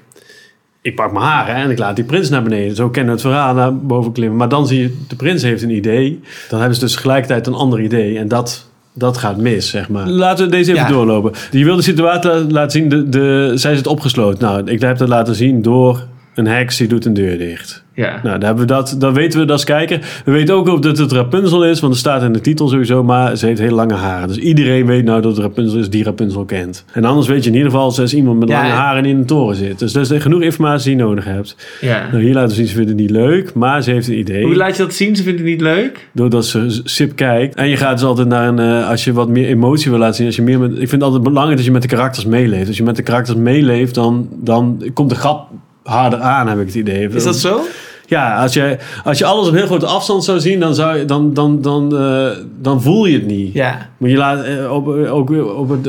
[0.83, 2.77] ik pak mijn haren en ik laat die prins naar beneden.
[2.77, 4.37] Zo kennen we het verhaal naar boven klimmen.
[4.39, 6.21] Maar dan zie je, de prins heeft een idee.
[6.49, 8.19] Dan hebben ze dus tegelijkertijd een ander idee.
[8.19, 10.09] En dat, dat gaat mis, zeg maar.
[10.09, 10.89] Laten we deze even Ja.
[10.91, 11.33] doorlopen.
[11.51, 12.89] Die wil de situatie la- laten zien.
[12.89, 14.45] De, de, zij zit opgesloten.
[14.45, 16.07] Nou, ik heb dat laten zien door
[16.39, 17.85] een heks die doet een deur dicht.
[17.95, 18.11] Ja.
[18.23, 19.99] Nou, dan, hebben we dat, dan weten we als kijker.
[20.25, 23.05] We weten ook of dat het Rapunzel is, want er staat in de titel sowieso,
[23.05, 24.29] maar ze heeft hele lange haren.
[24.29, 26.85] Dus iedereen weet nou dat het Rapunzel is die Rapunzel kent.
[26.93, 29.05] En anders weet je in ieder geval, ze is iemand met Ja, lange en- haren
[29.05, 29.79] in een toren zit.
[29.79, 31.57] Dus dat is genoeg informatie die je nodig hebt.
[31.81, 32.07] ja.
[32.11, 34.45] Nou, hier laten we zien, ze vindt het niet leuk, maar ze heeft een idee.
[34.45, 35.17] Hoe laat je dat zien?
[35.17, 36.09] Ze vindt het niet leuk.
[36.13, 37.55] Doordat ze sip kijkt.
[37.55, 38.59] En je gaat dus altijd naar een...
[38.59, 40.27] eh, als je wat meer emotie wil laten zien.
[40.27, 42.69] Als je meer met, ik vind het altijd belangrijk dat je met de karakters meeleeft.
[42.69, 45.49] Als je met de karakters meeleeft, dan, dan komt de grap
[45.89, 47.09] harder aan, heb ik het idee.
[47.09, 47.61] Is dat zo?
[48.07, 51.05] Ja, als je, als je alles op heel grote afstand zou zien, dan, zou je,
[51.05, 52.27] dan, dan, dan, eh,
[52.61, 53.53] dan voel je het niet.
[53.55, 53.89] Ja.
[53.97, 55.87] Maar je laat eh, op, ook weer op het,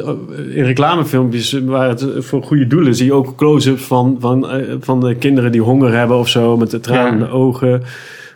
[0.54, 5.00] in reclamefilmpjes waar het voor goede doelen zie je ook close-ups van, van, eh, van
[5.00, 7.26] de kinderen die honger hebben of zo, met de tranen in Ja.
[7.26, 7.84] de ogen.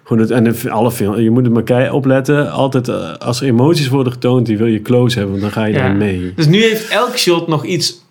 [0.04, 2.52] Gewoon het, en alle film, je moet er maar kei- opletten.
[2.52, 5.68] Altijd eh, als er emoties worden getoond, die wil je close hebben, want dan ga
[5.70, 5.84] je Ja.
[5.86, 6.34] erin mee.
[6.36, 8.02] Dus nu heeft elk shot nog iets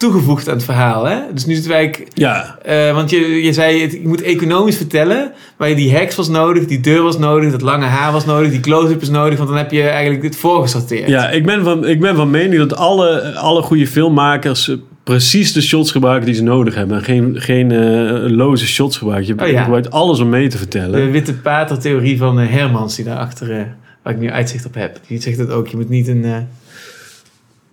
[0.00, 1.04] toegevoegd aan het verhaal.
[1.04, 1.16] Hè?
[1.32, 2.06] Dus nu zitten wij...
[2.14, 5.32] Ja, eh, want je, je zei, het, je moet economisch vertellen.
[5.56, 8.60] Maar die heks was nodig, die deur was nodig, dat lange haar was nodig, die
[8.60, 9.36] close-up is nodig.
[9.38, 11.08] Want dan heb je eigenlijk dit voorgesorteerd.
[11.08, 15.60] ja ik, ben van, ik ben van mening dat alle, alle goede filmmakers precies de
[15.60, 16.96] shots gebruiken die ze nodig hebben.
[16.96, 19.36] En geen, geen eh, loze shots gebruiken.
[19.36, 19.62] Je Oh ja.
[19.62, 21.04] gebruikt alles om mee te vertellen.
[21.04, 25.00] De witte pater-theorie van eh, Hermans, die daarachter, waar ik nu uitzicht op heb.
[25.06, 25.68] Die zegt het ook.
[25.68, 26.24] Je moet niet een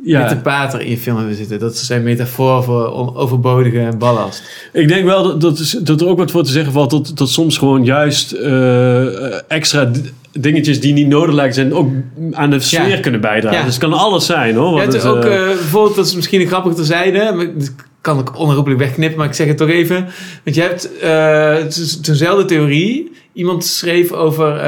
[0.07, 0.19] ja.
[0.19, 1.59] witte pater in je film hebben zitten.
[1.59, 4.43] Dat is zijn metafoor voor overbodige ballast.
[4.73, 6.89] Ik denk wel dat, dat, is- dat er ook wat voor te zeggen valt.
[6.89, 9.91] Dat, dat soms gewoon juist eh, extra
[10.31, 11.73] dingetjes die niet nodig lijken zijn...
[11.73, 11.89] ook
[12.31, 12.99] aan de sfeer Ja.
[12.99, 13.57] kunnen bijdragen.
[13.59, 13.65] Ja.
[13.65, 14.77] Dus het kan alles zijn hoor.
[14.77, 17.31] Ja, het is ook eh, eh, bijvoorbeeld, dat is misschien een grappig terzijde.
[17.35, 20.07] maar Dat kan ik onherroepelijk wegknippen, maar ik zeg het toch even.
[20.43, 23.11] Want je hebt is dezelfde theorie.
[23.33, 24.59] Iemand schreef over...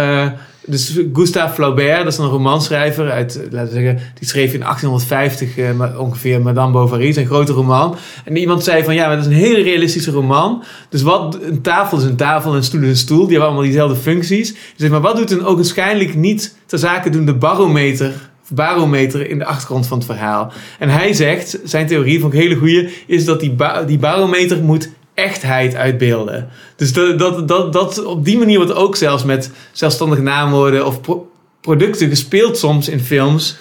[0.66, 5.58] dus Gustave Flaubert, dat is een romanschrijver uit, eh, laten zeggen, die schreef in 1850
[5.58, 7.96] eh, ongeveer Madame Bovary, zijn grote roman.
[8.26, 10.64] En iemand zei van, ja, maar dat is een hele realistische roman.
[10.90, 13.18] Dus wat, een tafel is een tafel en een stoel is een stoel.
[13.20, 14.56] Die hebben allemaal diezelfde functies.
[14.76, 18.14] Zeg maar, wat doet een ogenschijnlijk niet ter zake doende barometer
[18.54, 20.52] barometer in de achtergrond van het verhaal?
[20.80, 24.90] En hij zegt, zijn theorie vond ik hele goeie, is dat die, die barometer moet
[25.20, 26.48] echtheid uitbeelden.
[26.76, 31.02] Dus dat, dat, dat, dat op die manier wordt ook zelfs met zelfstandige naamwoorden of
[31.02, 33.58] pro- producten gespeeld soms in films.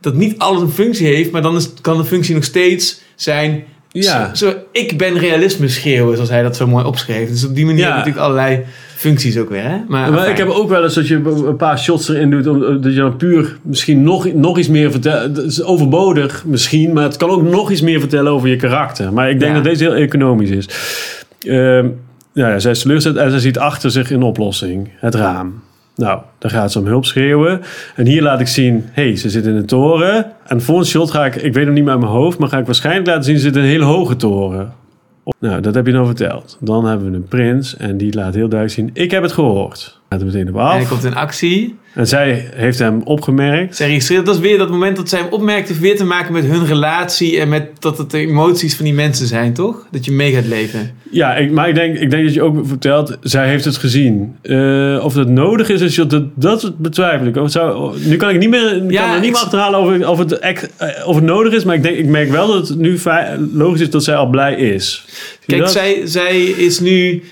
[0.00, 3.64] Dat niet alles een functie heeft, maar dan kan de functie nog steeds zijn.
[4.04, 4.34] Ja.
[4.34, 7.28] Zo, zo, ik ben realisme schreeuwen, zoals hij dat zo mooi opschreef.
[7.28, 7.90] Dus op die manier Ja.
[7.96, 8.60] natuurlijk allerlei
[8.96, 9.62] functies ook weer.
[9.62, 9.76] Hè?
[9.88, 11.14] Maar, maar ik heb ook wel eens dat je
[11.46, 14.90] een paar shots erin doet, om- dat je dan puur misschien nog, nog iets meer
[14.90, 15.36] vertelt.
[15.36, 19.12] Het is overbodig misschien, maar het kan ook nog iets meer vertellen over je karakter.
[19.12, 19.56] Maar ik denk Ja.
[19.60, 20.68] dat deze heel economisch is.
[21.40, 21.88] Ehm,
[22.34, 25.62] nou ja, zij is teleurgesteld en zij ziet achter zich een oplossing: het raam.
[25.98, 27.60] Nou, daar gaat ze om hulp schreeuwen.
[27.96, 30.32] En hier laat ik zien, hé, hey, ze zit in een toren.
[30.46, 32.48] En de volgende shot ga ik, ik weet hem niet meer uit mijn hoofd, maar
[32.48, 34.72] ga ik waarschijnlijk laten zien, ze zit in een hele hoge toren.
[35.38, 36.56] Nou, dat heb je nou verteld.
[36.60, 39.97] Dan hebben we een prins en die laat heel duidelijk zien, ik heb het gehoord.
[40.08, 41.76] Gaat meteen op En hij komt in actie.
[41.94, 43.76] En zij heeft hem opgemerkt.
[43.76, 44.26] Zij registreert.
[44.26, 45.68] Dat is weer dat moment dat zij hem opmerkt.
[45.68, 47.40] heeft weer te maken met hun relatie.
[47.40, 49.86] En met dat het de emoties van die mensen zijn, toch?
[49.90, 50.90] Dat je mee gaat leven.
[51.10, 54.36] Ja, ik, maar ik denk, ik denk dat je ook vertelt, zij heeft het gezien.
[54.42, 57.36] Eh, of dat nodig is, is dat, dat, betwijfel ik.
[57.36, 60.06] Of zou, nu kan ik niet meer, Ja, kan er niet meer achterhalen of, het-
[60.06, 60.38] of, het,
[60.76, 61.64] eh, of het nodig is.
[61.64, 62.98] Maar ik, denk, ik merk wel dat het nu
[63.52, 65.06] logisch is dat zij al blij is.
[65.46, 65.72] Kijk, dat?
[65.72, 67.22] zij, zij is nu,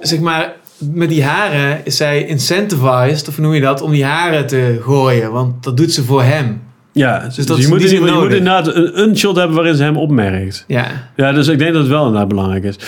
[0.00, 4.46] zeg maar, met die haren is zij incentivized, of noem je dat, om die haren
[4.46, 5.32] te gooien.
[5.32, 6.60] Want dat doet ze voor hem.
[6.92, 9.82] Ja, dus, dat is je, moet, je, moet inderdaad een, een shot hebben waarin ze
[9.82, 10.64] hem opmerkt.
[10.66, 10.86] Ja.
[11.16, 12.78] Ja, dus ik denk dat het wel inderdaad belangrijk is.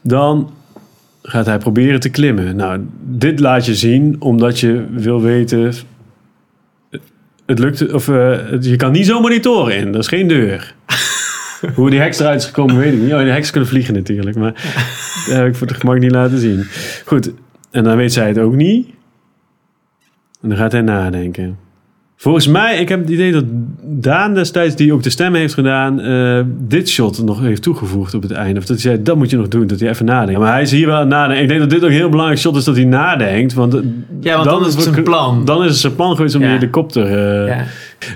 [0.00, 0.50] Dan
[1.22, 2.56] gaat hij proberen te klimmen.
[2.56, 5.72] Nou, dit laat je zien omdat je wil weten...
[7.46, 9.92] Het lukt, of eh, je kan niet zomaar die toren in.
[9.92, 10.74] Dat is geen deur.
[11.74, 13.12] Hoe die heks eruit is gekomen, weet ik niet.
[13.12, 14.36] Oh, die heks kunnen vliegen natuurlijk.
[14.36, 14.52] Maar
[15.26, 16.66] dat heb ik voor het gemak niet laten zien.
[17.08, 17.32] Goed,
[17.70, 18.86] en dan weet zij het ook niet.
[20.42, 21.58] En dan gaat hij nadenken.
[22.16, 23.44] Volgens mij, ik heb het idee dat
[23.82, 28.22] Daan destijds, die ook de stem heeft gedaan, eh, dit shot nog heeft toegevoegd op
[28.22, 28.60] het einde.
[28.60, 30.40] Of dat hij zei, dat moet je nog doen, dat hij even nadenkt.
[30.40, 31.42] Maar hij is hier wel aan het nadenken.
[31.42, 33.54] Ik denk dat dit ook een heel belangrijk shot is dat hij nadenkt.
[33.54, 33.80] Want, eh,
[34.20, 35.44] Ja, want dan is het zijn plan.
[35.44, 36.46] Dan is het zijn plan geweest om Ja.
[36.48, 37.04] die helikopter...
[37.04, 37.64] eh, ja.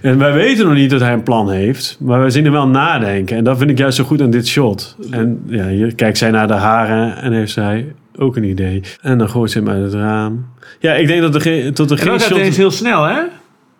[0.02, 2.68] En wij weten nog niet dat hij een plan heeft, maar wij zien hem wel
[2.68, 3.36] nadenken.
[3.36, 4.96] En dat vind ik juist zo goed aan dit shot.
[5.10, 7.92] En ja, hier kijkt zij naar de haren en heeft zij...
[8.22, 8.82] ook een idee.
[9.00, 10.46] En dan gooit ze hem uit het raam.
[10.80, 13.20] Ja, ik denk dat er geen, tot er En geen gaat heel snel, hè?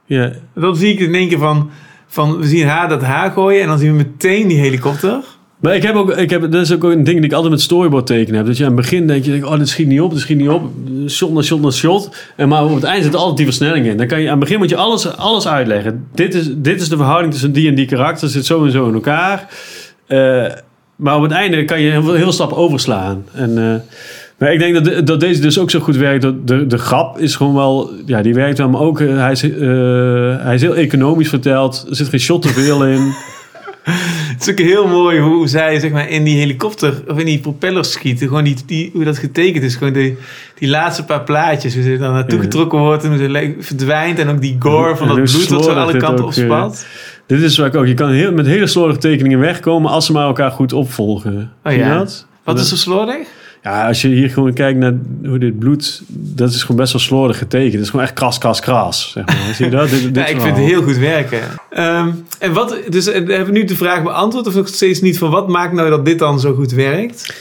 [0.04, 1.70] Ja, Dan zie ik in één keer van,
[2.06, 5.20] van we zien haar dat haar gooien en dan zien we meteen die helikopter.
[5.62, 7.60] Maar ik heb ook, ik heb, dat is ook een ding die ik altijd met
[7.60, 8.46] storyboard tekenen heb.
[8.46, 10.48] Dat je aan het begin denk je, oh, dit schiet niet op, dit schiet niet
[10.48, 10.70] op.
[11.08, 12.16] Shot na shot na shot.
[12.36, 13.96] En maar op het eind zit altijd die versnelling in.
[13.96, 16.06] Dan kan je, aan het begin moet je alles, alles uitleggen.
[16.14, 18.28] Dit is, dit is de verhouding tussen die en die karakter.
[18.28, 19.48] Zit zo en zo in elkaar.
[20.06, 20.44] Eh,
[20.96, 23.24] maar op het einde kan je heel veel, heel veel stappen overslaan.
[23.32, 23.96] En, eh,
[24.42, 26.22] maar ik denk dat, dat deze dus ook zo goed werkt.
[26.22, 28.68] Dat de, de grap is gewoon wel, ja, die werkt wel.
[28.68, 29.50] Maar ook, eh, hij, is, eh,
[30.44, 31.86] hij is heel economisch verteld.
[31.88, 33.00] Er zit geen shot te veel in.
[34.32, 37.38] Het is ook heel mooi hoe zij zeg maar, in die helikopter of in die
[37.38, 38.28] propellers schieten.
[38.28, 39.74] Gewoon die, die, hoe dat getekend is.
[39.74, 40.16] Gewoon die,
[40.58, 41.74] die laatste paar plaatjes.
[41.74, 42.44] Hoe ze dan naartoe Ja.
[42.44, 44.18] getrokken wordt en hoe ze verdwijnt.
[44.18, 46.70] En ook die gore van dat bloed dat slordig alle kanten ook, op eh.
[47.26, 47.86] Dit is waar ik ook.
[47.86, 51.52] Je kan heel, met hele slordige tekeningen wegkomen als ze maar elkaar goed opvolgen.
[51.64, 52.06] Oh ja.
[52.44, 53.26] Wat is zo slordig?
[53.62, 54.94] Ja, als je hier gewoon kijkt naar
[55.24, 57.72] hoe dit bloed, dat is gewoon best wel slordig getekend.
[57.72, 59.10] Het is gewoon echt kras, kras, kras.
[59.12, 59.54] Zeg maar.
[59.54, 59.90] Zie je dat?
[59.90, 61.40] Dit, dit Ja, ik vind het heel goed werken.
[61.70, 65.18] Ehm, en wat, dus eh, hebben we nu de vraag beantwoord of nog steeds niet
[65.18, 67.34] van wat maakt nou dat dit dan zo goed werkt?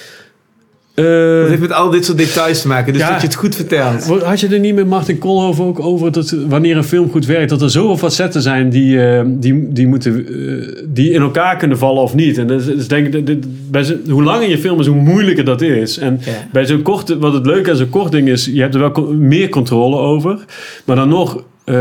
[1.01, 3.11] Eh, Dat heeft met al dit soort details te maken, dus Ja.
[3.11, 4.05] dat je het goed vertelt.
[4.23, 7.49] Had je er niet met Martin Koolhoven ook over dat wanneer een film goed werkt,
[7.49, 11.77] dat er zoveel facetten zijn die, eh, die, die, moeten, eh, die in elkaar kunnen
[11.77, 12.37] vallen of niet?
[12.37, 14.79] En dat is, dat is denk ik, dat- dit- bij zo- hoe langer je film
[14.79, 15.97] is, hoe moeilijker dat is.
[15.97, 16.31] En Ja.
[16.51, 19.13] bij zo'n korte, wat het leuke aan zo'n kort ding is, je hebt er wel
[19.13, 20.45] meer controle over.
[20.85, 21.77] Maar dan nog, eh,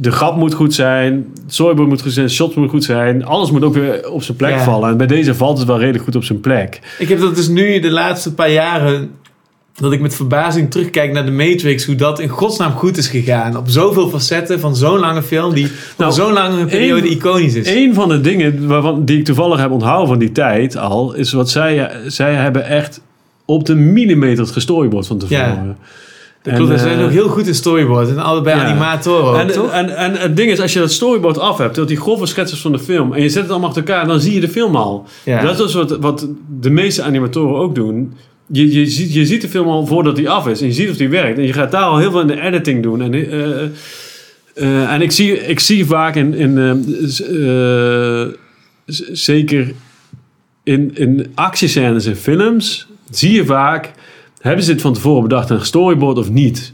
[0.00, 3.24] de grap moet goed zijn, het storyboard moet goed zijn, shots moet goed zijn.
[3.24, 4.64] Alles moet ook weer op zijn plek Ja.
[4.64, 4.90] vallen.
[4.90, 6.80] En bij deze valt het wel redelijk goed op zijn plek.
[6.98, 9.10] Ik heb dat dus nu de laatste paar jaren.
[9.74, 11.84] Dat ik met verbazing terugkijk naar de Matrix.
[11.84, 13.56] Hoe dat in godsnaam goed is gegaan.
[13.56, 15.54] Op zoveel facetten van zo'n lange film.
[15.54, 17.68] Die Nou, op zo'n lange periode iconisch is.
[17.68, 21.32] Een van de dingen waarvan, die ik toevallig heb onthouden van die tijd al, is
[21.32, 23.00] wat zij, zij hebben echt
[23.44, 25.44] op de millimeter gestoryboard van tevoren.
[25.66, 25.76] Ja.
[26.44, 28.08] Dat klopt, En, ze zijn eh, ook heel goed in storyboard.
[28.08, 28.64] En allebei ja.
[28.64, 29.70] animatoren ook, En, toch?
[29.72, 32.60] en, en het ding is, als je dat storyboard af hebt, dat die grove schetsers
[32.60, 34.76] van de film, en je zet het allemaal achter elkaar, dan zie je de film
[34.76, 35.06] al.
[35.24, 35.42] Ja.
[35.42, 36.28] Dat is wat, wat
[36.60, 38.14] de meeste animatoren ook doen.
[38.46, 40.60] Je, je, ziet, je ziet de film al voordat die af is.
[40.60, 41.38] En je ziet of die werkt.
[41.38, 43.02] En je gaat daar al heel veel in de editing doen.
[43.02, 43.62] En, eh,
[44.54, 46.34] eh, en ik, zie, ik zie vaak in...
[46.34, 46.84] in
[49.12, 49.72] zeker
[50.62, 52.86] in, in actiescènes in films...
[53.10, 53.92] zie je vaak...
[54.48, 56.72] hebben ze dit van tevoren bedacht een storyboard of niet...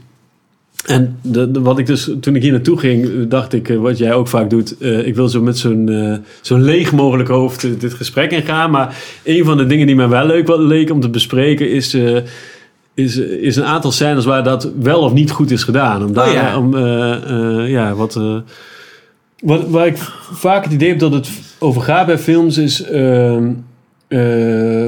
[0.85, 3.97] En de, de- wat ik dus, toen ik hier naartoe ging, dacht ik, eh, wat
[3.97, 7.79] jij ook vaak doet, eh, ik wil zo met zo'n eh, zo leeg mogelijk hoofd
[7.81, 8.71] dit gesprek ingaan.
[8.71, 11.97] Maar een van de dingen die mij wel leuk wat leek om te bespreken is,
[12.93, 16.05] is, is een aantal scènes waar dat wel of niet goed is gedaan.
[16.05, 16.57] Om daar, Oh ja.
[16.57, 16.77] om,
[17.67, 18.19] ja, wat,
[19.41, 19.97] wat, waar ik
[20.31, 21.29] vaak het idee heb dat het
[21.59, 22.83] over gaat bij films is...
[22.83, 23.49] ehm,
[24.11, 24.19] eh,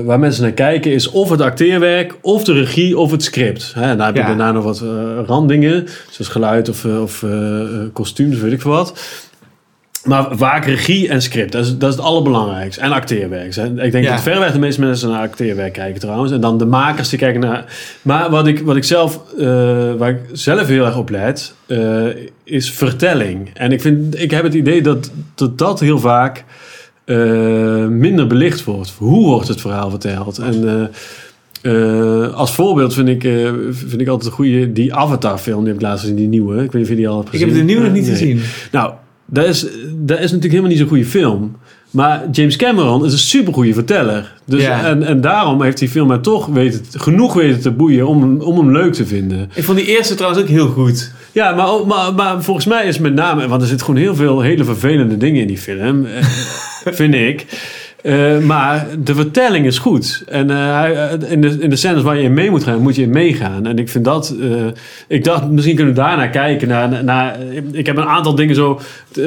[0.05, 3.71] waar mensen naar kijken is of het acteerwerk, of de regie, of het script.
[3.75, 4.27] Hè, en daar heb je Ja.
[4.27, 7.25] daarna nog wat eh, randdingen, zoals geluid of, eh, of
[7.93, 9.19] kostuums, weet ik veel wat.
[10.03, 12.81] Maar vaak regie en script, dat is, dat is het allerbelangrijkste.
[12.81, 13.55] En acteerwerk.
[13.55, 14.11] Ik denk Ja.
[14.11, 16.31] dat verreweg de meeste mensen naar acteerwerk kijken trouwens.
[16.31, 17.65] En dan de makers die kijken naar...
[18.01, 19.19] Maar wat ik, wat ik zelf,
[19.97, 21.53] waar ik zelf heel erg op let,
[22.43, 23.49] is vertelling.
[23.53, 26.43] En ik, vind, ik heb het idee dat dat, dat heel vaak
[27.05, 28.93] eh, minder belicht wordt.
[28.97, 30.37] Hoe wordt het verhaal verteld?
[30.37, 33.21] En eh, eh, als voorbeeld vind ik,
[33.71, 34.71] vind ik altijd een goede...
[34.71, 36.53] Die Avatar-film, die heb ik laatst gezien, die nieuwe.
[36.53, 37.47] Ik weet niet of je die al hebt ik gezien.
[37.47, 38.11] heb de nieuwe nog niet nee.
[38.11, 38.41] gezien.
[38.71, 38.93] Nou,
[39.25, 39.61] dat is,
[39.95, 41.55] dat is natuurlijk helemaal niet zo'n goede film.
[41.93, 44.33] Maar James Cameron is een supergoeie verteller.
[44.45, 48.21] Dus, en, en daarom heeft die film mij toch weten, genoeg weten te boeien om,
[48.21, 49.49] hem- om hem leuk te vinden.
[49.53, 51.11] Ik vond die eerste trouwens ook heel goed.
[51.31, 53.47] Ja, maar, maar, maar volgens mij is met name...
[53.47, 56.05] Want er zitten gewoon heel veel hele vervelende dingen in die film.
[56.05, 56.23] eh,
[56.99, 57.45] vind ik.
[58.03, 60.23] Eh, maar de vertelling is goed.
[60.27, 62.95] En eh, eh, in, de, in de scènes waar je in mee moet gaan, moet
[62.95, 63.65] je in meegaan.
[63.65, 64.35] En ik vind dat...
[65.07, 66.67] ik dacht, misschien kunnen we daarnaar kijken.
[66.67, 67.37] Naar, naar,
[67.71, 68.79] ik heb een aantal dingen zo...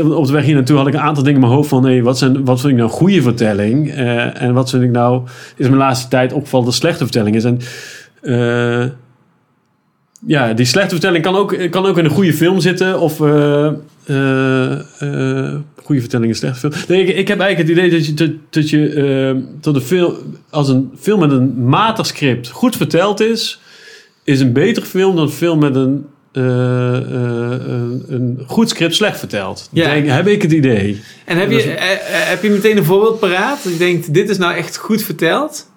[0.03, 1.85] Op de weg hier naartoe had ik een aantal dingen in mijn hoofd van...
[1.85, 3.93] Hey, wat, zijn, wat vind ik nou goede vertelling?
[4.35, 5.23] En wat vind ik nou...
[5.57, 7.45] Is mijn laatste tijd opgevallen dat slechte vertelling is.
[7.45, 7.61] En...
[10.27, 13.01] ja, die slechte vertelling kan ook, kan ook in een goede film zitten.
[13.01, 13.21] Of
[15.83, 16.73] goede vertelling in slechte film.
[16.88, 19.81] Nee, ik, ik heb eigenlijk het idee dat je, dat, dat je eh, dat een
[19.81, 20.14] film,
[20.51, 23.61] als een film met een matig script goed verteld is,
[24.25, 28.95] is een betere film dan een film met een, eh, eh, een, een goed script
[28.95, 29.69] slecht verteld.
[29.73, 29.85] Ja.
[29.92, 31.01] Denk, heb ik het idee.
[31.25, 33.62] En heb je, is- eh, eh, heb je meteen een voorbeeld paraat?
[33.64, 35.71] Dat je denkt, dit is nou echt goed verteld?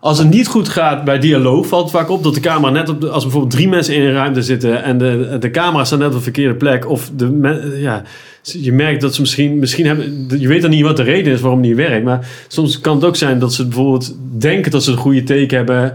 [0.00, 2.88] Als het niet goed gaat bij dialoog, valt het vaak op dat de camera net
[2.88, 5.98] op de, als bijvoorbeeld drie mensen in een ruimte zitten en de, de camera staat
[5.98, 8.02] net op de verkeerde plek, of de, ja,
[8.42, 11.40] je merkt dat ze misschien, misschien hebben, je weet dan niet wat de reden is
[11.40, 14.90] waarom niet werkt, maar soms kan het ook zijn dat ze bijvoorbeeld denken dat ze
[14.90, 15.92] een goede take hebben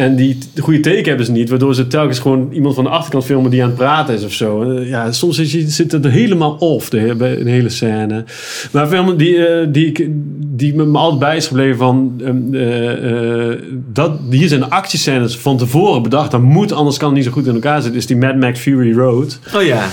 [0.00, 3.24] En die goede teken hebben ze niet, waardoor ze telkens gewoon iemand van de achterkant
[3.24, 4.62] filmen die aan het praten is of zo.
[4.62, 7.08] Eh, Ja, soms zit, je, zit het er helemaal off, de,
[7.40, 8.24] een hele scène.
[8.72, 12.20] Maar film die, eh, die, die me altijd bij is gebleven van...
[12.24, 13.56] ehm, eh,
[13.92, 16.30] dat, hier zijn de actiescènes van tevoren bedacht.
[16.30, 17.98] Dat moet, anders kan het niet zo goed in elkaar zitten.
[18.00, 19.38] Is die Mad Max Fury Road.
[19.56, 19.86] Oh ja.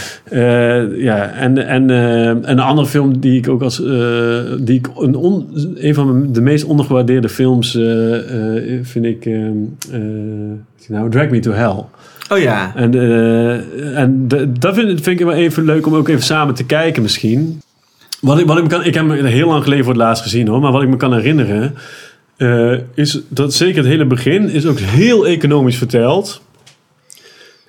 [0.98, 3.78] Ja, en, en, en een andere film die ik ook als
[4.60, 7.72] die ik een, on- een van de meest ondergewaardeerde films
[8.82, 9.26] vind ik
[10.88, 11.84] eh, nou Drag Me to Hell.
[12.30, 12.76] Oh ja.
[12.76, 16.54] En, eh, en de- dat vind, vind ik wel even leuk om ook even samen
[16.56, 17.62] te kijken misschien.
[18.22, 20.24] Wat ik, wat ik, me kan, ik heb hem heel lang geleden voor het laatst
[20.24, 21.76] gezien hoor, maar wat ik me kan herinneren
[22.38, 26.42] eh, is dat zeker het hele begin is ook heel economisch verteld.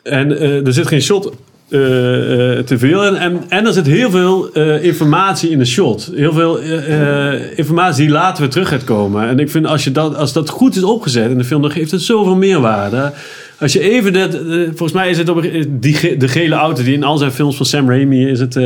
[0.03, 1.33] En er zit geen shot
[1.71, 3.17] eh, eh, te veel.
[3.17, 6.11] En, en er zit heel veel eh, informatie in de shot.
[6.15, 9.29] Heel veel eh, informatie die later weer terug gaat komen.
[9.29, 11.71] En ik vind als, je dat, als dat goed is opgezet in de film, dan
[11.71, 13.13] geeft het zoveel meerwaarde.
[13.59, 17.05] Als je even dat, volgens mij is het op, die, de gele auto die in
[17.05, 18.57] al zijn films van Sam Raimi is het.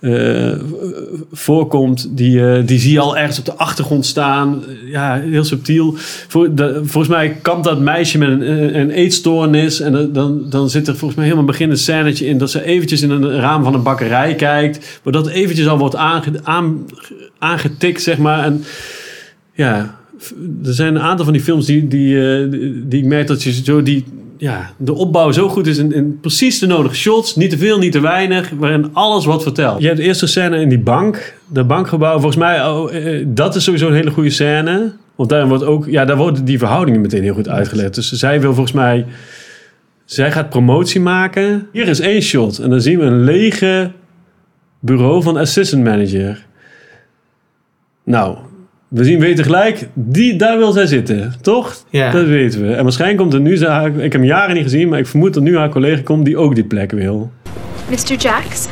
[0.00, 0.58] Eh, eh,
[1.32, 4.62] voorkomt, die, eh, die zie je al ergens op de achtergrond staan.
[4.90, 5.96] Ja, heel subtiel.
[6.50, 9.80] De, volgens mij kampt dat meisje met een, een eetstoornis.
[9.80, 12.38] En dan- dan, zit er volgens mij helemaal begin een scènetje in...
[12.38, 15.00] dat ze eventjes in een raam van een bakkerij kijkt.
[15.02, 16.86] Maar dat eventjes al wordt aange, aan,
[17.38, 18.44] aangetikt, zeg maar.
[18.44, 18.64] En
[19.52, 19.98] ja,
[20.64, 23.42] er zijn een aantal van die films die, die, eh, die, die ik merk dat
[23.42, 24.04] je zo die...
[24.38, 27.36] Ja, de opbouw zo goed is in precies de nodige shots.
[27.36, 28.50] Niet te veel, niet te weinig.
[28.58, 29.80] Waarin alles wat vertelt.
[29.80, 31.38] Je hebt de eerste scène in die bank.
[31.46, 32.12] De bankgebouw.
[32.12, 34.92] Volgens mij, oh, eh, dat is sowieso een hele goede scène.
[35.14, 37.94] Want daar wordt ook, ja, daar worden die verhoudingen meteen heel goed uitgelegd.
[37.94, 39.06] Dus zij wil volgens mij,
[40.04, 41.68] zij gaat promotie maken.
[41.72, 42.58] Hier is één shot.
[42.58, 43.90] En dan zien we een lege
[44.80, 46.46] bureau van assistant manager.
[48.04, 48.36] Nou,
[48.96, 51.76] we zien weten gelijk, die, daar wil zij zitten, toch?
[51.90, 52.10] Ja.
[52.10, 52.74] Dat weten we.
[52.74, 55.34] En waarschijnlijk komt er nu, haar- ik heb hem jaren niet gezien, maar ik vermoed
[55.34, 57.30] dat nu haar collega komt die ook die plek wil.
[57.90, 58.14] Mr.
[58.18, 58.68] Jacks?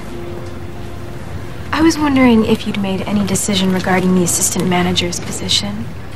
[1.78, 5.70] I was wondering if you'd made any decision regarding the assistant manager's position.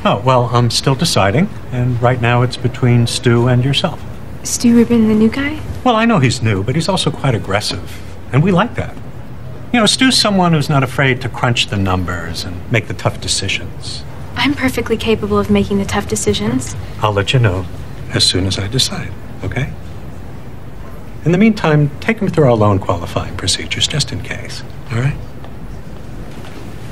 [0.05, 3.97] Oh, well, I'm still deciding, and right now it's between Stu and yourself.
[4.41, 5.51] Stu Rubin, the new guy?
[5.83, 7.79] Well, I know he's new, but he's also quite aggressive,
[8.31, 8.93] and we like that.
[9.71, 13.21] You know, Stu's someone who's not afraid to crunch the numbers and make the tough
[13.21, 14.03] decisions.
[14.35, 16.75] I'm perfectly capable of making the tough decisions.
[17.01, 17.65] I'll let you know
[18.11, 19.11] as soon as I decide,
[19.43, 19.71] okay?
[21.23, 25.17] In the meantime, take him through our loan qualifying procedures just in case, all right?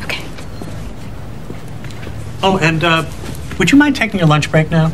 [0.04, 0.24] Okay.
[2.44, 3.10] Oh, and uh,
[3.58, 4.92] would you mind taking your lunch break now?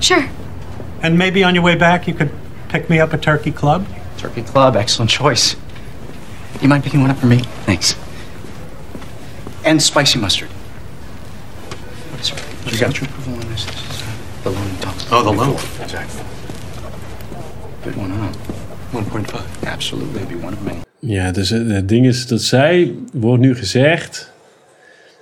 [0.00, 0.28] Sure.
[1.02, 2.32] And maybe on your way back, you could
[2.68, 3.86] pick me up at Turkey Club?
[4.16, 5.54] Turkey Club, excellent choice.
[6.62, 7.38] You mind picking one up for me?
[7.66, 7.94] Thanks.
[9.64, 10.48] And spicy mustard.
[12.22, 13.66] Sorry, you got your approval on this?
[13.66, 14.06] This is uh,
[14.44, 15.54] the loan talked Oh, the loan.
[15.82, 16.22] Exactly.
[17.84, 18.32] Good one, huh?
[18.92, 19.66] 1.5.
[19.66, 20.78] Absolutely, it'd be one of many.
[20.98, 24.32] Ja, dus het ding is dat zij, wordt nu gezegd,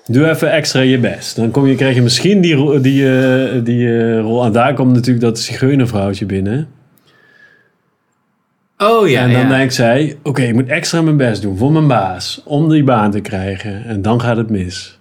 [0.06, 1.36] doe even extra je best.
[1.36, 4.44] Dan kom je, krijg je misschien die, die, eh, die eh, rol.
[4.44, 6.68] En daar komt natuurlijk dat zigeunervrouwtje binnen.
[8.78, 9.20] Oh ja.
[9.22, 9.48] en dan ja.
[9.48, 12.40] denkt zij, oké, ik moet extra mijn best doen voor mijn baas.
[12.44, 13.84] Om die baan te krijgen.
[13.84, 14.98] En dan gaat het mis.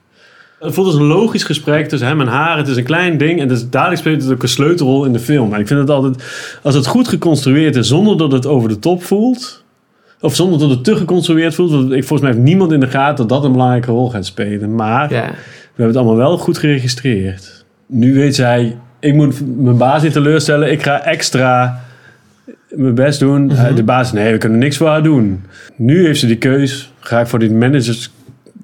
[0.60, 2.58] Het voelt als een logisch gesprek tussen hem en haar.
[2.58, 3.40] Het is een klein ding.
[3.42, 5.54] En dus dadelijk speelt het ook een sleutelrol in de film.
[5.54, 6.24] En ik vind het altijd,
[6.64, 9.64] als het goed geconstrueerd is, zonder dat het over de top voelt.
[10.22, 11.72] Of zonder dat het te geconstrueerd voelt.
[11.72, 14.26] Want ik, volgens mij heeft niemand in de gaten dat dat een belangrijke rol gaat
[14.26, 14.76] spelen.
[14.76, 15.22] Maar Ja.
[15.28, 15.34] we
[15.68, 17.66] hebben het allemaal wel goed geregistreerd.
[17.88, 20.72] Nu weet zij, ik moet mijn baas niet teleurstellen.
[20.72, 21.82] Ik ga extra
[22.76, 23.52] mijn best doen.
[23.52, 25.44] Eh, De baas, nee, we kunnen niks voor haar doen.
[25.76, 26.94] Nu heeft ze die keus.
[27.00, 28.12] Ga ik voor die managers...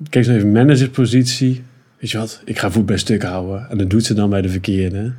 [0.10, 1.64] Kijk eens even, managerspositie.
[2.00, 2.42] Weet je wat?
[2.46, 3.68] Ik ga voet bij stuk houden.
[3.70, 5.14] En dat doet ze dan bij de verkeerde.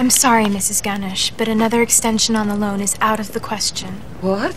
[0.00, 0.80] I'm sorry, Mrs.
[0.82, 3.88] Ganesh, but another extension on the loan is out of the question.
[4.20, 4.54] What?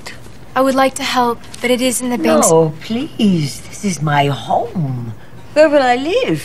[0.58, 2.50] I would like to help, but it is in the bank's.
[2.50, 3.62] No, please.
[3.70, 5.14] This is my home.
[5.54, 6.42] Where will I live?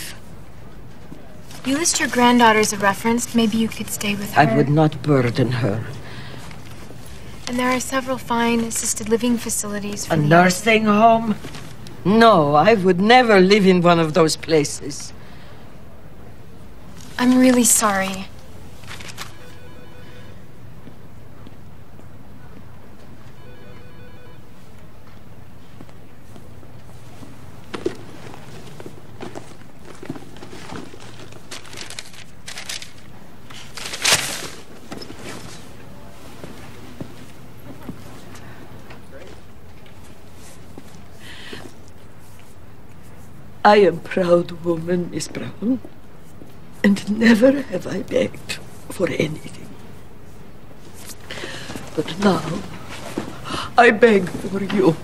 [1.65, 3.27] You list your granddaughter as a reference.
[3.33, 4.41] Maybe you could stay with her.
[4.43, 5.79] I would not burden her.
[7.47, 11.35] And there are several fine assisted living facilities for A nursing home?
[12.05, 15.13] No, I would never live in one of those places.
[17.17, 18.27] I'm really sorry.
[43.65, 45.79] I am proud woman, Miss Brown.
[46.83, 48.59] And never have I begged.
[48.89, 49.67] for anything.
[51.95, 52.41] But now,
[53.77, 54.95] I beg for you.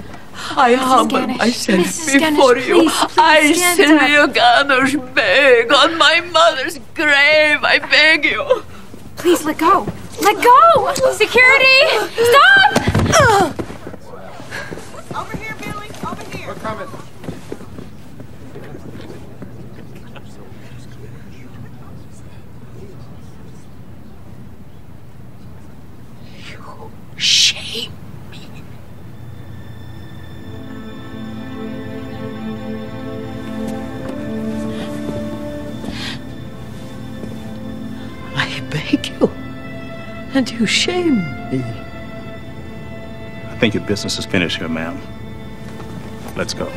[0.56, 2.20] I humble Ganesh, myself Mrs.
[2.20, 2.82] Ganesh, before you.
[2.82, 3.76] please, please I.
[3.76, 7.64] Sylvia Ganesh, beg on my mother's grave.
[7.64, 8.64] I beg you.
[9.18, 9.88] Please let go.
[10.22, 10.94] Let go!
[11.14, 11.80] Security!
[12.30, 13.56] Stop!
[15.16, 15.90] Over here, Billy.
[16.06, 16.48] Over here.
[16.48, 16.99] We're coming.
[27.20, 27.92] Shame
[28.32, 28.40] me.
[38.36, 39.28] I beg you,
[40.34, 41.18] and you shame
[41.52, 41.62] me.
[43.50, 44.98] I think your business is finished here, ma'am.
[46.38, 46.72] Let's go.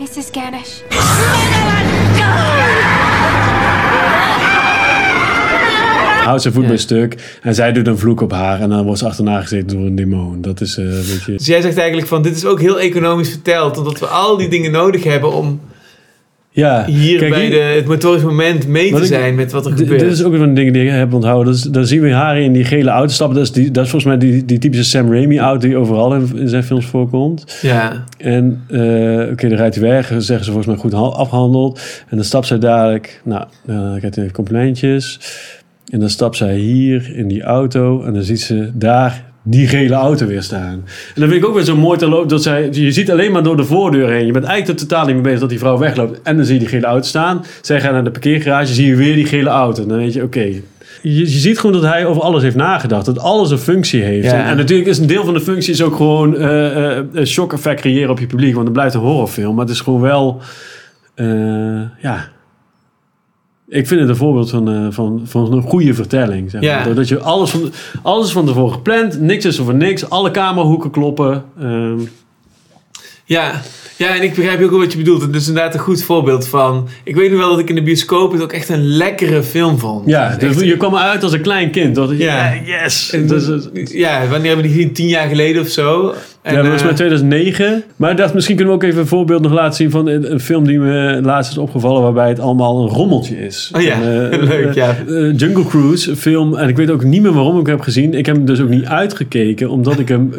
[0.00, 0.32] Mrs.
[0.32, 0.82] Ganesh.
[6.24, 7.38] Houdt zijn voet bij stuk.
[7.42, 8.60] En zij doet een vloek op haar.
[8.60, 10.40] En dan wordt ze achterna gezeten door een demon.
[10.40, 11.32] Dat is eh, een beetje...
[11.36, 13.78] Dus jij zegt eigenlijk van, dit is ook heel economisch verteld.
[13.78, 15.60] Omdat we al die dingen nodig hebben om
[16.50, 19.72] Ja, hier kijk, bij de, het motorisch moment mee te ik- zijn met wat er
[19.76, 20.00] gebeurt.
[20.00, 21.46] Dit is ook een van de dingen die ik heb onthouden.
[21.46, 23.36] Dat is, dan zien we haar in die gele auto stappen.
[23.36, 26.14] Dat is, die, dat is volgens mij die, die typische Sam Raimi auto die overal
[26.14, 27.58] in, in zijn films voorkomt.
[27.62, 30.06] Ja, En eh, oké, dan rijdt hij weg.
[30.06, 31.80] Zeggen ze volgens mij goed ha- afgehandeld.
[32.08, 33.20] En dan stapt zij dadelijk.
[33.24, 35.18] Nou, dan krijgt hij even complimentjes.
[35.88, 38.02] En dan stapt zij hier in die auto.
[38.02, 40.72] En dan ziet ze daar die gele auto weer staan.
[41.14, 42.28] En dan vind ik ook weer zo mooi te lopen.
[42.28, 44.26] Dat zij, je ziet alleen maar door de voordeur heen.
[44.26, 46.22] Je bent eigenlijk er totaal niet mee bezig dat die vrouw wegloopt.
[46.22, 47.44] En dan zie je die gele auto staan.
[47.62, 48.74] Zij gaat naar de parkeergarage.
[48.74, 49.82] Zie je weer die gele auto.
[49.82, 50.40] En dan weet je, oké.
[50.40, 50.62] Je,
[51.02, 53.06] je ziet gewoon dat hij over alles heeft nagedacht.
[53.06, 54.26] Dat alles een functie heeft.
[54.26, 54.32] Ja.
[54.32, 57.80] En, en natuurlijk is een deel van de functie is ook gewoon een shock effect
[57.80, 58.52] creëren op je publiek.
[58.54, 59.54] Want het blijft een horrorfilm.
[59.54, 60.40] Maar het is gewoon wel...
[61.14, 62.32] eh, ja...
[63.74, 66.50] Ik vind het een voorbeeld van, eh, van, van een goede vertelling.
[66.50, 66.70] Zeg maar.
[66.70, 66.82] Ja.
[66.84, 67.72] Doordat je alles van,
[68.02, 69.20] alles van tevoren gepland.
[69.20, 70.10] Niks is er voor niks.
[70.10, 71.44] Alle camerahoeken kloppen.
[71.60, 71.98] Ehm,
[73.24, 73.60] ja.
[73.96, 75.22] ja, en ik begrijp ook wel wat je bedoelt.
[75.22, 76.88] Het is inderdaad een goed voorbeeld van...
[77.04, 79.78] Ik weet nog wel dat ik in de bioscoop het ook echt een lekkere film
[79.78, 80.06] vond.
[80.08, 81.94] ja, dus echt- je kwam eruit als een klein kind.
[81.94, 82.52] Dat, Ja.
[82.52, 82.60] ja.
[82.82, 83.10] Yes.
[83.12, 83.48] En Dus,
[83.90, 84.92] ja, wanneer hebben we die gezien?
[84.92, 86.14] Tien jaar geleden of zo?
[86.44, 87.82] En, ja, dat was eh, maar 2009.
[87.96, 90.32] Maar ik dacht, misschien kunnen we ook even een voorbeeld nog laten zien van een,
[90.32, 93.70] een film die me laatst is opgevallen, waarbij het allemaal een rommeltje is.
[93.74, 94.96] Oh ja, En, eh, leuk, eh, ja.
[95.36, 98.14] Jungle Cruise, een film, en ik weet ook niet meer waarom ik hem heb gezien.
[98.14, 100.32] Ik heb hem dus ook niet uitgekeken, omdat ik hem,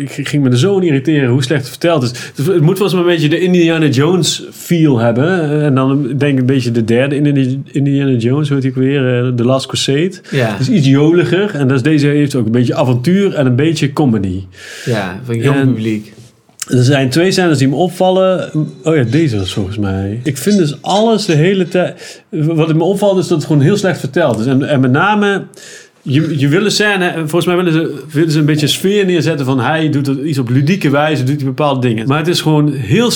[0.00, 2.32] ik ging me er zo irriteren hoe slecht het verteld is.
[2.34, 5.62] Dus het moet wel eens een beetje de Indiana Jones feel hebben.
[5.62, 8.88] En dan denk ik een beetje de derde Indiana Indiana Jones, hoe heet die ook
[8.88, 10.12] weer, The Last Crusade.
[10.30, 13.56] Ja, is iets joliger en dat is, deze heeft ook een beetje avontuur en een
[13.56, 14.44] beetje comedy.
[14.84, 16.12] ja, van jong En- publiek.
[16.68, 18.50] Er zijn twee scènes die me opvallen.
[18.84, 20.20] Oh ja, deze was volgens mij.
[20.24, 22.22] Ik vind dus alles de hele tijd...
[22.30, 24.46] Wat me opvalt is dat het gewoon heel slecht verteld is.
[24.46, 25.44] En, en met name...
[26.02, 27.12] Je, je wil een scène...
[27.16, 29.60] Volgens mij willen ze, willen ze een beetje sfeer neerzetten van...
[29.60, 32.06] Hij doet het iets op ludieke wijze, doet hij bepaalde dingen.
[32.06, 33.10] Maar het is gewoon heel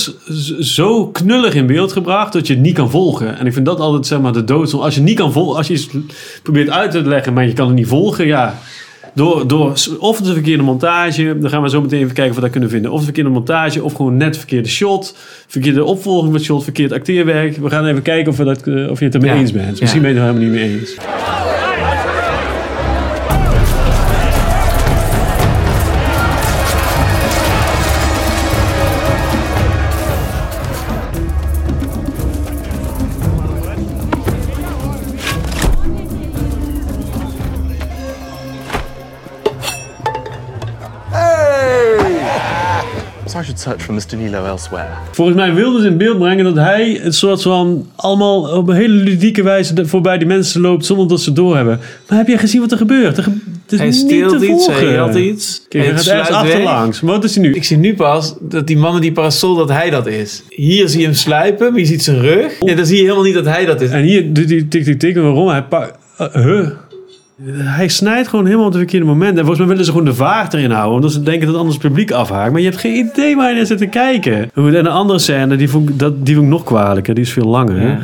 [0.61, 2.33] zo knullig in beeld gebracht...
[2.33, 3.39] dat je het niet kan volgen.
[3.39, 4.73] En ik vind dat altijd zeg maar de dood.
[4.73, 5.57] Als je niet kan volgen...
[5.57, 5.89] Als je iets
[6.43, 8.27] probeert uit te leggen, maar je kan het niet volgen...
[8.27, 8.59] Ja,
[9.15, 12.43] door, door of de verkeerde montage, dan gaan we zo meteen even kijken of we
[12.43, 12.91] dat kunnen vinden.
[12.91, 17.57] Of de verkeerde montage, of gewoon net verkeerde shot, verkeerde opvolging van shot, verkeerd acteerwerk.
[17.57, 19.37] We gaan even kijken of, we dat, eh, of je het ermee Ja.
[19.37, 19.81] eens bent.
[19.81, 20.97] Misschien ben je het er helemaal niet mee eens.
[43.57, 44.23] Sergeant search for Mr.
[44.23, 44.87] Nilo elsewhere.
[45.13, 48.75] Volgens mij wilden ze in beeld brengen dat hij een soort van allemaal op een
[48.77, 51.81] hele ludieke wijze voorbij die mensen loopt zonder dat ze doorhebben.
[52.09, 53.17] Maar heb jij gezien wat er gebeurt?
[53.17, 53.31] Er ge-
[53.63, 54.87] het is Hij niet steelt te iets, volgen.
[54.89, 55.63] hij had iets.
[55.69, 56.53] Kijk, hij gaat ergens sluit weg.
[56.55, 57.01] achterlangs.
[57.01, 57.55] Wat is hij nu?
[57.55, 60.43] Ik zie nu pas dat die man met die parasol, dat hij dat is.
[60.49, 62.53] Hier zie je hem sluipen, maar je ziet zijn rug.
[62.61, 63.91] Ja, dan zie je helemaal niet dat hij dat is.
[63.91, 65.17] En hier doet hij tik, tik, tik.
[65.17, 65.49] Waarom?
[65.49, 65.99] Hij pakt...
[66.19, 66.69] eh, huh?
[67.57, 69.31] Hij snijdt gewoon helemaal op het verkeerde moment.
[69.33, 70.95] En volgens mij willen ze gewoon de vaart erin houden.
[70.95, 72.51] Omdat ze denken dat anders het publiek afhaakt.
[72.53, 74.51] Maar je hebt geen idee waar je naar zit te kijken.
[74.55, 77.15] Goed, en een andere scène, die vond, ik- dat, die vond ik nog kwalijker.
[77.15, 77.83] Die is veel langer.
[77.89, 77.99] Ja.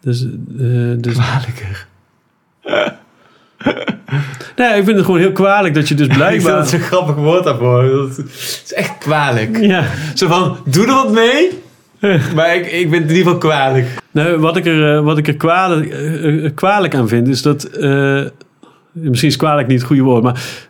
[0.00, 0.28] Dus, eh,
[0.98, 1.86] dus, Kwalijker.
[4.56, 6.56] nee, ik vind het gewoon heel kwalijk dat je dus Ik vind blijkbaar...
[6.56, 7.82] dat zo'n grappig woord daarvoor.
[7.82, 8.26] Dat het
[8.64, 9.56] is echt kwalijk.
[9.60, 9.84] ja.
[10.14, 11.62] Zo van, doe er wat mee.
[12.34, 13.86] Maar ik, ik ben in ieder geval kwalijk.
[14.10, 17.42] Nou, wat ik er, eh, wat ik er kwalijk, eh, eh, kwalijk aan vind, is
[17.42, 17.70] dat.
[18.92, 20.64] misschien is kwalijk niet het goede woord, maar.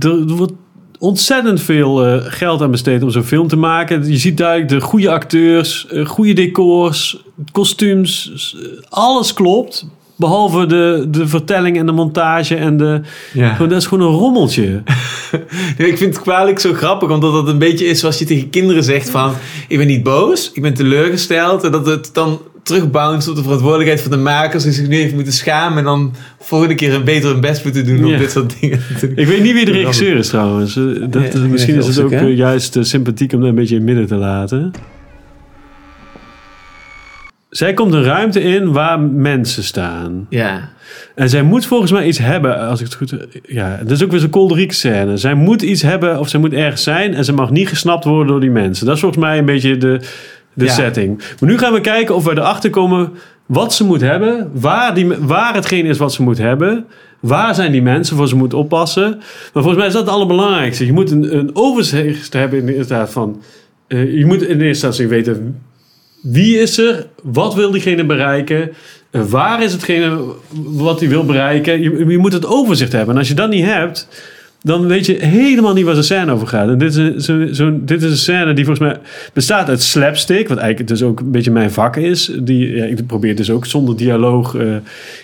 [0.00, 0.52] Er, wordt
[0.98, 4.08] ontzettend veel geld aan besteed om zo'n film te maken.
[4.08, 8.54] Je ziet duidelijk de goede acteurs, goede decors, kostuums.
[8.88, 9.86] Alles klopt.
[10.20, 13.00] Behalve de, de vertelling en de montage en de...
[13.32, 13.54] Ja.
[13.54, 14.82] Gewoon, dat is gewoon een rommeltje.
[15.76, 18.84] Ik vind het kwalijk zo grappig, omdat dat een beetje is zoals je tegen kinderen
[18.84, 19.32] zegt van...
[19.68, 21.64] Ik ben niet boos, ik ben teleurgesteld.
[21.64, 24.62] En dat het dan terugbounced op de verantwoordelijkheid van de makers...
[24.62, 27.86] die zich nu even moeten schamen en dan volgende keer een beter hun best moeten
[27.86, 28.04] doen...
[28.04, 29.16] om dit soort dingen te doen.
[29.16, 30.76] Ik weet niet wie de regisseur is trouwens.
[30.76, 32.26] Eh, Dat, Ja, misschien is het ook hè?
[32.26, 34.72] eh, juist eh, sympathiek om dat een beetje in het midden te laten.
[37.50, 40.26] Zij komt een ruimte in waar mensen staan.
[40.28, 40.68] Ja.
[41.14, 43.14] En zij moet volgens mij iets hebben, als ik het goed...
[43.42, 45.16] Ja, dat is ook weer zo'n kolderieke scène.
[45.16, 47.14] Zij moet iets hebben of zij moet ergens zijn...
[47.14, 48.86] en ze mag niet gesnapt worden door die mensen.
[48.86, 50.00] Dat is volgens mij een beetje de,
[50.52, 50.70] de Ja.
[50.72, 51.22] setting.
[51.40, 53.10] Maar nu gaan we kijken of we erachter komen
[53.46, 54.50] wat ze moet hebben...
[54.54, 56.84] waar, die, waar hetgeen is wat ze moet hebben...
[57.20, 59.10] Waar zijn die mensen voor ze moet oppassen?
[59.18, 60.86] Maar volgens mij is dat het allerbelangrijkste.
[60.86, 63.42] Je moet een, een overzicht hebben in de inderdaad van...
[63.86, 65.60] eh, je moet in eerste instantie weten
[66.22, 67.06] wie is er?
[67.22, 68.70] Wat wil diegene bereiken?
[69.10, 70.18] Waar is hetgene
[70.66, 71.82] wat hij wil bereiken?
[71.82, 73.12] Je, je moet het overzicht hebben.
[73.14, 74.08] En als je dat niet hebt,
[74.62, 76.68] dan weet je helemaal niet waar de scène over gaat.
[76.68, 78.98] En dit is, een, zo, zo- dit is een scène die volgens mij
[79.32, 82.32] bestaat uit slapstick, wat eigenlijk dus ook een beetje mijn vak is.
[82.42, 84.66] Die, ik probeer dus ook zonder dialoog eh,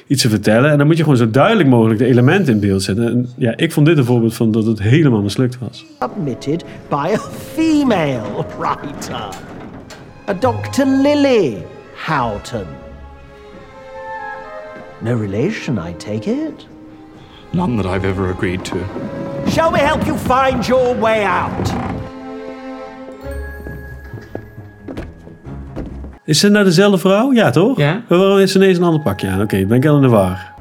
[0.07, 0.71] iets te vertellen.
[0.71, 3.07] En dan moet je gewoon zo duidelijk mogelijk de elementen in beeld zetten.
[3.07, 5.85] En ja, ik vond dit een voorbeeld van dat het helemaal mislukt was.
[6.01, 7.21] submitted by a
[7.55, 8.21] female
[8.59, 9.29] writer,
[10.29, 10.85] a Dr.
[10.85, 11.63] Lily
[11.97, 12.67] Houghton.
[15.03, 16.67] No relation, I take it?
[17.53, 18.79] None that I've ever agreed to.
[19.49, 21.73] Shall we help you find your way out?
[26.25, 27.33] Is ze nou dezelfde vrouw?
[27.33, 27.79] Ja, toch?
[27.79, 28.03] Ja.
[28.09, 29.41] Maar Waarom is ze ineens een ander pakje aan?
[29.41, 30.55] Oké, ben ik al in de war.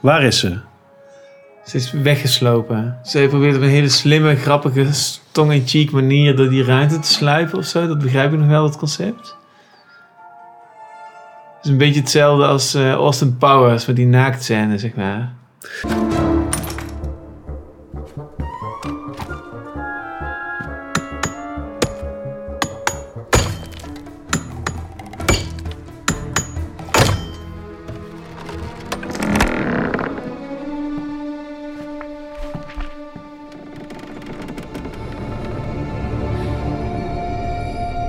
[0.00, 0.58] Waar is ze?
[1.64, 2.98] Ze is weggeslopen.
[3.04, 4.86] Ze probeert op een hele slimme, grappige,
[5.30, 7.86] tong-in-cheek manier door die ruimte te sluipen of zo.
[7.86, 9.36] Dat begrijp ik nog wel, dat concept.
[11.56, 15.32] Het is een beetje hetzelfde als eh, Austin Powers met die naaktscène, zeg maar.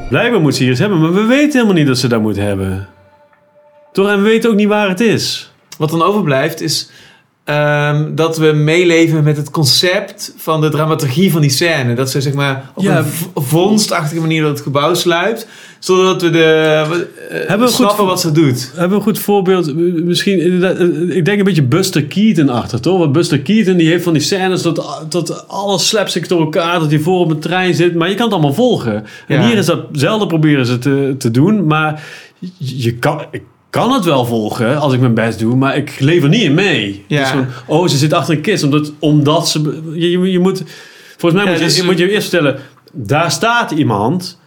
[0.10, 2.36] Blijkbaar moet ze hier iets hebben, maar we weten helemaal niet dat ze dat moet
[2.36, 2.88] hebben.
[3.92, 4.10] Toch?
[4.10, 5.52] En we weten ook niet waar het is.
[5.78, 6.90] Wat dan overblijft is
[7.50, 11.94] ehm, dat we meeleven met het concept van de dramaturgie van die scène.
[11.96, 12.98] Dat ze zeg maar op Ja.
[12.98, 13.06] een
[13.44, 15.48] vondstachtige manier door het gebouw sluipt.
[15.80, 18.72] Zodat we de, we, eh, Hebben we snappen wat ze doet.
[18.74, 19.76] We hebben een goed voorbeeld.
[20.06, 22.98] Misschien, inderdaad, eh, ik denk een beetje Buster Keaton achter, toch?
[23.00, 26.90] Want Buster Keaton die heeft van die scènes dat, dat alles slapstick door elkaar, dat
[26.90, 27.96] hij voor op een trein zit.
[27.96, 29.06] Maar je kan het allemaal volgen.
[29.28, 29.48] En Ja.
[29.48, 31.66] hier is datzelfde proberen ze te, te doen.
[31.66, 32.04] Maar
[32.40, 36.00] je, je kan, ik kan het wel volgen als ik mijn best doe, maar ik
[36.00, 37.06] leef er niet in mee.
[37.08, 37.22] Ja.
[37.22, 38.64] Is gewoon, oh, ze zit achter een kist.
[38.64, 39.82] Omdat, omdat ze...
[39.94, 40.64] Je, je, je moet...
[41.18, 42.60] Volgens mij Ja, moet, je, dus- moet je eerst vertellen,
[42.92, 44.39] daar staat iemand...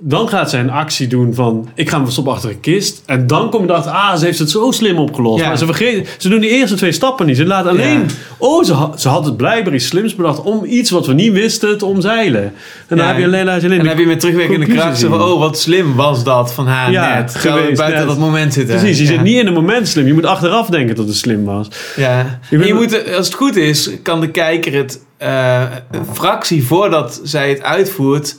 [0.00, 1.68] Dan gaat zij een actie doen van...
[1.74, 3.02] ik ga hem verstoppen achter een kist.
[3.06, 3.92] En dan kom je erachter...
[3.92, 5.40] ah, ze heeft het zo slim opgelost.
[5.42, 5.48] Ja.
[5.48, 6.06] Maar ze vergeten...
[6.18, 7.36] ze doen die eerste twee stappen niet.
[7.36, 7.98] Ze laten alleen...
[8.00, 8.06] Ja.
[8.38, 10.42] oh, ze, had- ze had het blijkbaar iets slims bedacht...
[10.42, 12.42] om iets wat we niet wisten te omzeilen.
[12.86, 15.00] En dan heb je alleen, laat je alleen En dan heb je met terugwerkende kracht
[15.04, 17.34] van, oh wat slim was dat van haar Ja, net.
[17.34, 18.08] Geweest, buiten net.
[18.08, 18.78] dat moment zitten.
[18.78, 20.06] Precies, je zit niet in een moment slim.
[20.06, 21.68] Je moet achteraf denken dat het slim was.
[21.96, 22.38] Ja.
[22.50, 27.48] Je moet, als het goed is, kan de kijker het eh, een fractie voordat zij
[27.48, 28.36] het uitvoert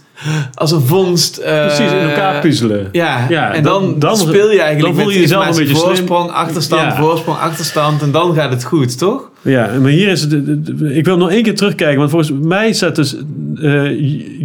[0.54, 1.38] als een vondst.
[1.38, 2.90] eh, Precies, in elkaar puzzelen.
[2.92, 5.76] Ja, Ja, en dan- dan, dan- speel je eigenlijk dan voel je jezelf een beetje
[5.76, 5.86] slim.
[5.88, 6.96] voorsprong, achterstand, Ja.
[6.96, 9.30] voorsprong, achterstand en dan gaat het goed, toch?
[9.42, 10.34] Ja, maar hier is het.
[10.82, 13.16] Ik wil nog één keer terugkijken, want volgens mij staat dus.
[13.16, 13.20] eh,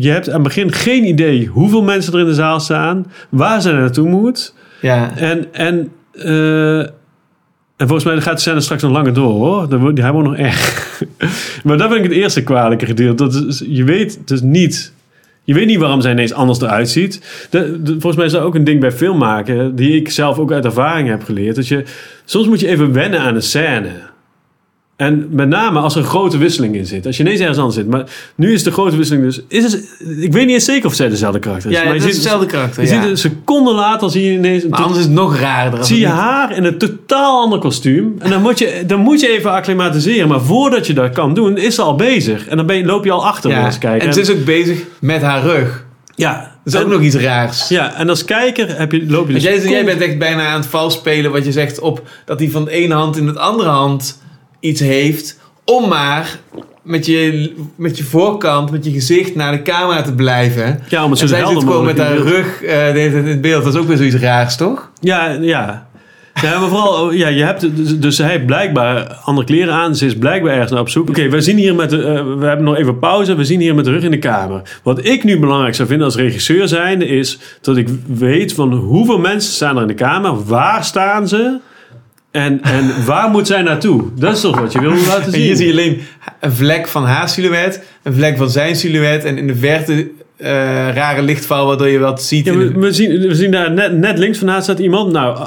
[0.00, 3.60] je- hebt aan het begin geen idee hoeveel mensen er in de zaal staan, waar
[3.62, 4.54] ze naartoe moet.
[4.80, 5.16] Ja.
[5.16, 9.78] En, en, eh, en volgens mij gaat de scène straks nog langer door hoor.
[9.78, 11.02] Wordt- Hij wordt nog erg.
[11.64, 13.22] maar dat vind ik het eerste kwalijke gedeelte.
[13.28, 14.92] Dat is, je weet dus niet.
[15.44, 17.46] Je weet niet waarom zij ineens anders eruit ziet.
[17.50, 20.52] De, volgens mij is dat ook een ding bij film maken, die ik zelf ook
[20.52, 21.56] uit ervaring heb geleerd.
[21.56, 21.84] Dat je,
[22.24, 23.90] soms moet je even wennen aan een scène.
[25.02, 27.06] En met name als er een grote wisseling in zit.
[27.06, 27.88] Als je ineens ergens anders zit.
[27.88, 29.40] Maar nu is de grote wisseling dus...
[29.48, 29.88] Is het,
[30.18, 31.76] ik weet niet eens zeker of zij dezelfde karakter is.
[31.76, 33.00] Ja, maar het je is ziet- hetzelfde karakter, Je ja.
[33.02, 34.62] ziet een seconde later zie je ineens...
[34.62, 35.84] Een Maar anders is het nog raarder.
[35.84, 38.14] zie je niet- haar in een totaal ander kostuum.
[38.18, 40.28] En dan moet je, dan moet je even acclimatiseren.
[40.28, 42.46] Maar voordat je dat kan doen, is ze al bezig.
[42.46, 44.06] En dan ben je, loop je al achter Ja, als kijker.
[44.08, 45.84] En ze is ook bezig met haar rug.
[46.14, 47.68] ja, Dat is ook nog iets raars.
[47.68, 49.42] Ja, en als kijker heb je, loop je dus...
[49.42, 52.50] jij, jij bent echt bijna aan het vals spelen wat je zegt op dat hij
[52.50, 54.20] van de ene hand in de andere hand
[54.62, 55.38] iets heeft.
[55.64, 56.38] Om maar
[56.82, 60.80] met je, met je voorkant, met je gezicht naar de camera te blijven.
[60.88, 63.26] Ja, om het zo en zij zit gewoon met haar rug de hele tijd in
[63.26, 63.64] het beeld.
[63.64, 64.90] Dat is ook weer zoiets raars, toch?
[65.00, 65.90] Ja, ja.
[66.40, 69.96] Ja, maar vooral, oh, ja, je hebt, dus, dus hij heeft blijkbaar andere kleren aan.
[69.96, 71.08] Ze is blijkbaar ergens naar op zoek.
[71.08, 73.34] Oké, we zien hier met de, eh, we hebben nog even pauze.
[73.34, 74.62] We zien hier met de rug in de kamer.
[74.82, 79.18] Wat ik nu belangrijk zou vinden als regisseur zijnde is dat ik weet van hoeveel
[79.18, 80.44] mensen staan er in de kamer.
[80.44, 81.58] Waar staan ze?
[82.32, 84.02] En, en waar moet zij naartoe?
[84.16, 85.56] Dat is toch wat je wil laten En hier zien.
[85.56, 86.00] zie je alleen
[86.40, 90.48] een vlek van haar silhouet, een vlek van zijn silhouet en in de verte eh,
[90.94, 92.44] rare lichtval waardoor je wat ziet.
[92.46, 95.12] Ja, we zien, we zien daar net, net links van haar staat iemand.
[95.12, 95.38] Nou,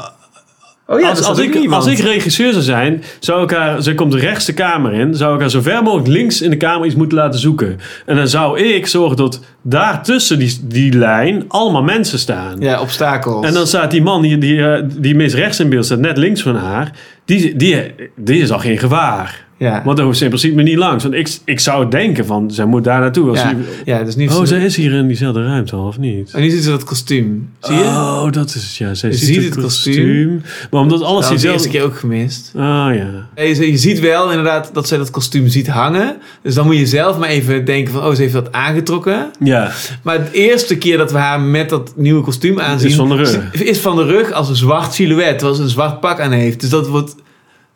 [0.87, 4.13] oh ja, als, als, ik, als ik regisseur zou zijn, zou ik haar, ze komt
[4.13, 6.95] rechts de kamer in, zou ik haar zo ver mogelijk links in de kamer iets
[6.95, 7.79] moeten laten zoeken.
[8.05, 12.59] En dan zou ik zorgen dat daar tussen die, die lijn allemaal mensen staan.
[12.59, 13.45] Ja, obstakels.
[13.45, 16.17] En dan staat die man die, die, eh, die meest rechts in beeld staat, net
[16.17, 16.91] links van haar,
[17.25, 19.44] die, die, die is al geen gevaar.
[19.57, 19.81] Ja.
[19.85, 21.03] Want daar hoeft ze in principe niet langs.
[21.03, 23.29] Want ik, ik zou denken van, zij moet daar naartoe.
[23.29, 26.31] Als ja, ze- ja, dus nu, oh, zij is hier in diezelfde ruimte of niet?
[26.33, 27.49] en nu ziet ze dat kostuum.
[27.59, 27.83] Zie je?
[27.83, 28.93] Oh, dat is het, ja.
[28.93, 29.95] Zij Je ziet, het het kostuum.
[29.95, 30.41] kostuum.
[30.71, 32.51] Maar omdat alles dat ik de eerste keer ook gemist.
[32.55, 32.61] Ah,
[32.95, 33.07] ja.
[33.35, 36.15] Je, je ziet wel inderdaad dat zij dat kostuum ziet hangen.
[36.41, 38.03] Dus dan moet je zelf maar even denken van...
[38.03, 39.31] Oh, ze heeft dat aangetrokken.
[39.39, 42.89] Ja, Maar de eerste keer dat we haar met dat nieuwe kostuum aanzien...
[42.89, 43.39] Is van de rug.
[43.51, 45.29] Is, is van de rug als een zwart silhouet.
[45.37, 46.61] Terwijl ze een zwart pak aan heeft.
[46.61, 47.15] Dus dat wordt...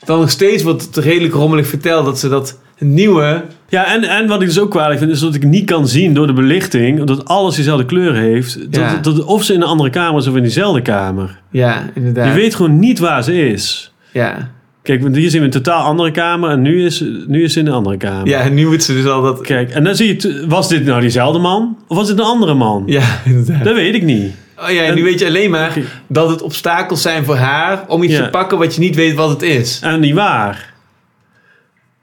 [0.06, 3.43] Dan nog steeds wordt het redelijk rommelig verteld dat ze dat nieuwe...
[3.70, 6.14] ja en, en wat ik dus ook kwalijk vind, is dat ik niet kan zien
[6.14, 8.95] door de belichting, dat alles dezelfde kleur heeft, dat, Ja.
[9.02, 11.39] dat, of ze in een andere kamer is of in diezelfde kamer.
[11.52, 12.28] Ja, inderdaad.
[12.28, 13.93] Je weet gewoon niet waar ze is.
[14.14, 14.50] Ja.
[14.82, 17.60] Kijk, want hier zien we een totaal andere kamer en nu is, nu is ze
[17.60, 18.28] in een andere kamer.
[18.28, 19.41] ja, en nu moet ze dus al dat...
[19.41, 21.78] Kijk, en dan zie je, was dit nou diezelfde man?
[21.88, 22.84] Of was het een andere man?
[22.86, 23.64] Ja, inderdaad.
[23.64, 24.32] Dat weet ik niet.
[24.64, 27.84] Oh ja, en nu weet je alleen maar dat het obstakels zijn voor haar...
[27.88, 28.24] om iets Ja.
[28.24, 29.80] te pakken wat je niet weet wat het is.
[29.84, 30.74] En niet waar.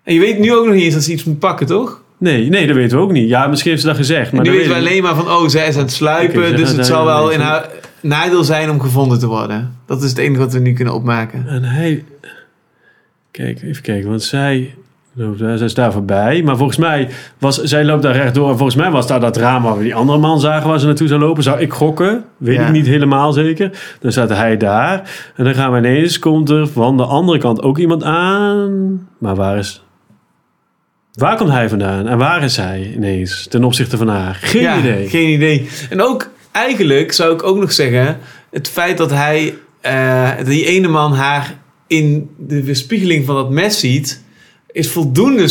[0.02, 2.02] En je weet nu ook nog niet eens dat ze iets moet pakken, toch?
[2.18, 3.28] Nee, nee, dat weten we ook niet.
[3.28, 4.32] Ja, misschien heeft ze dat gezegd.
[4.32, 6.56] Maar nu weten we alleen maar van, oh, zij is aan het sluipen...
[6.56, 7.68] Dus het zal wel in haar
[8.00, 9.76] nadeel zijn om gevonden te worden.
[9.86, 11.44] Dat is het enige wat we nu kunnen opmaken.
[11.48, 12.04] En hij...
[13.30, 14.08] Kijk, even kijken.
[14.08, 14.74] Want zij
[15.36, 16.42] zij is daar voorbij.
[16.42, 17.08] Maar volgens mij
[17.38, 17.62] was...
[17.62, 18.50] Zij loopt daar rechtdoor.
[18.50, 20.68] En volgens mij was daar dat raam waar we die andere man zagen...
[20.68, 21.42] waar ze naartoe zou lopen.
[21.42, 22.24] Zou ik gokken.
[22.36, 22.66] Weet Ja.
[22.66, 23.70] ik niet helemaal zeker.
[24.00, 25.10] Dan staat hij daar.
[25.36, 26.18] En dan gaan we ineens...
[26.18, 29.08] Komt er van de andere kant ook iemand aan.
[29.18, 29.84] Maar waar is...
[31.12, 32.06] Waar komt hij vandaan?
[32.08, 33.46] En waar is hij ineens?
[33.46, 34.34] Ten opzichte van haar?
[34.34, 35.08] Geen ja, idee.
[35.08, 35.68] geen idee.
[35.90, 38.18] En ook, eigenlijk zou ik ook nog zeggen...
[38.50, 41.54] het feit dat hij, eh, die ene man haar
[41.86, 44.24] in de weerspiegeling van dat mes ziet...
[44.76, 45.48] is voldoende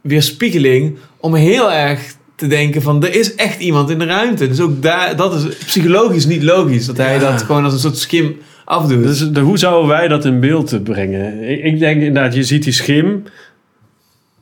[0.00, 3.04] weerspiegeling om heel erg te denken van...
[3.04, 4.48] er is echt iemand in de ruimte.
[4.48, 6.86] Dus ook daar, dat is psychologisch niet logisch...
[6.86, 7.18] dat hij Ja.
[7.30, 9.02] dat gewoon als een soort schim afdoet.
[9.02, 11.50] Dus de, hoe zouden wij dat in beeld brengen?
[11.50, 13.22] Ik, ik denk inderdaad, je ziet die schim.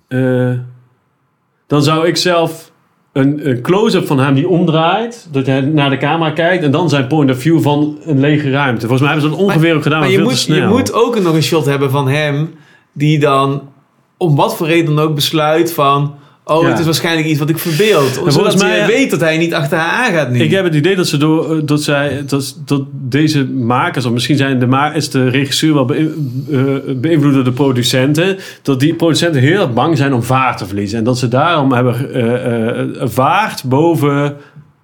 [0.08, 0.52] Eh,
[1.66, 2.72] dan zou ik zelf
[3.12, 5.28] een, een close-up van hem die omdraait.
[5.32, 6.64] Dat hij naar de camera kijkt.
[6.64, 8.86] En dan zijn point of view van een lege ruimte.
[8.86, 11.20] Volgens mij hebben ze dat ongeveer ook gedaan, maar, maar je moet, je moet ook
[11.20, 12.54] nog een shot hebben van hem...
[12.92, 13.69] die dan
[14.22, 16.14] om wat voor reden dan ook besluit van...
[16.44, 16.68] oh, Ja.
[16.68, 18.08] het is waarschijnlijk iets wat ik verbeeld.
[18.10, 20.38] volgens Zodat mij- hij weet dat hij niet achter haar aan gaat nu.
[20.40, 24.12] Ik heb het idee dat ze door eh, dat zij dat, dat deze makers, of
[24.12, 26.04] misschien zijn de ma is de regisseur wel eh,
[26.96, 30.98] beïnvloed door de producenten, dat die producenten heel erg bang zijn om vaart te verliezen
[30.98, 32.14] en dat ze daarom hebben
[33.00, 34.36] eh, vaart boven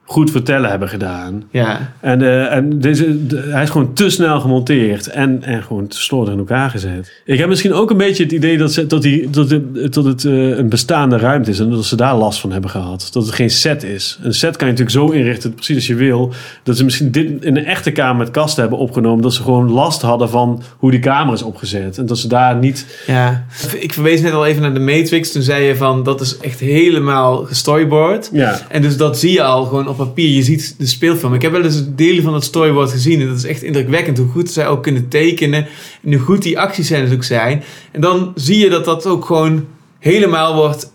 [0.08, 1.42] goed vertellen hebben gedaan.
[1.50, 5.86] Ja, En, eh, en deze, de- hij is gewoon te snel gemonteerd en, en gewoon
[5.86, 7.12] te slordig in elkaar gezet.
[7.24, 10.04] Ik heb misschien ook een beetje het idee dat, ze, dat, die, dat, het, dat
[10.04, 13.08] het eh, een bestaande ruimte is en dat ze daar last van hebben gehad.
[13.12, 14.18] Dat het geen set is.
[14.22, 16.32] Een set kan je natuurlijk zo inrichten, precies als je wil,
[16.62, 19.70] dat ze misschien dit in een echte kamer met kasten hebben opgenomen, dat ze gewoon
[19.70, 21.98] last hadden van hoe die kamer is opgezet.
[21.98, 23.02] En dat ze daar niet...
[23.06, 23.44] ja.
[23.78, 25.32] Ik verwees net al even naar de Matrix.
[25.32, 28.30] Toen zei je van, dat is echt helemaal gestoryboard.
[28.32, 30.28] Ja, En dus dat zie je al gewoon op papier.
[30.28, 31.34] Je ziet de speelfilm.
[31.34, 33.20] Ik heb wel eens delen van het storyboard gezien.
[33.20, 35.66] En dat is echt indrukwekkend hoe goed zij ook kunnen tekenen.
[36.02, 37.62] En hoe goed die actiescènes ook zijn.
[37.92, 39.66] En dan zie je dat dat ook gewoon
[39.98, 40.92] helemaal wordt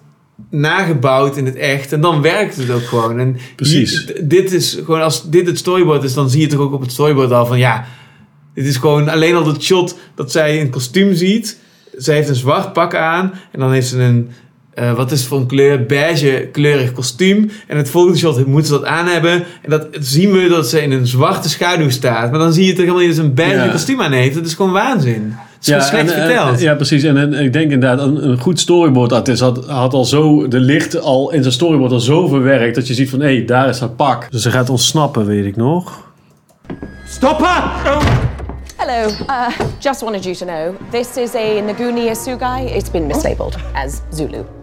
[0.49, 1.93] nagebouwd in het echt.
[1.93, 3.20] En dan werkt het ook gewoon.
[3.20, 4.12] En Precies.
[4.24, 6.91] dit is gewoon, als dit het storyboard is, dan zie je toch ook op het
[6.91, 7.86] storyboard al van ja.
[8.54, 11.60] Dit is gewoon alleen al dat shot dat zij het kostuum ziet.
[11.97, 14.30] zij heeft een zwart pak aan en dan heeft ze een,
[14.74, 17.51] eh, wat is het voor een kleur, beige kleurig kostuum.
[17.67, 19.32] En het volgende shot moet ze dat aan hebben.
[19.61, 22.30] En dat zien we dat ze in een zwarte schaduw staat.
[22.32, 23.72] Maar dan zie je toch helemaal niet dat ze een beige Ja.
[23.72, 24.36] kostuum aan heeft.
[24.36, 25.34] Dat is gewoon waanzin.
[25.61, 26.59] Het is slecht en, eh, verteld.
[26.59, 27.03] ja, precies.
[27.03, 31.01] En, en ik denk inderdaad, een, een goed storyboard-artist had, had al zo de licht
[31.01, 33.80] al in zijn storyboard al zo verwerkt dat je ziet van, hé, hey, daar is
[33.80, 34.32] haar pak.
[34.32, 36.09] Dus ze gaat ontsnappen, weet ik nog.
[37.07, 37.99] Stop her!
[38.78, 39.09] Hello.
[39.30, 39.47] Uh,
[39.80, 42.65] just wanted you to know this is a Naguni Asugai.
[42.65, 44.61] It's been mislabeled as Zulu.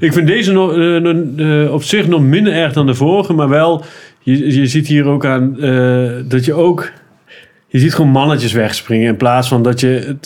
[0.00, 3.48] Ik vind deze nog, eh, eh, op zich nog minder erg dan de vorige, maar
[3.48, 3.84] wel,
[4.20, 6.90] je, je ziet hier ook aan eh, dat je ook,
[7.68, 10.16] je ziet gewoon mannetjes wegspringen in plaats van dat je,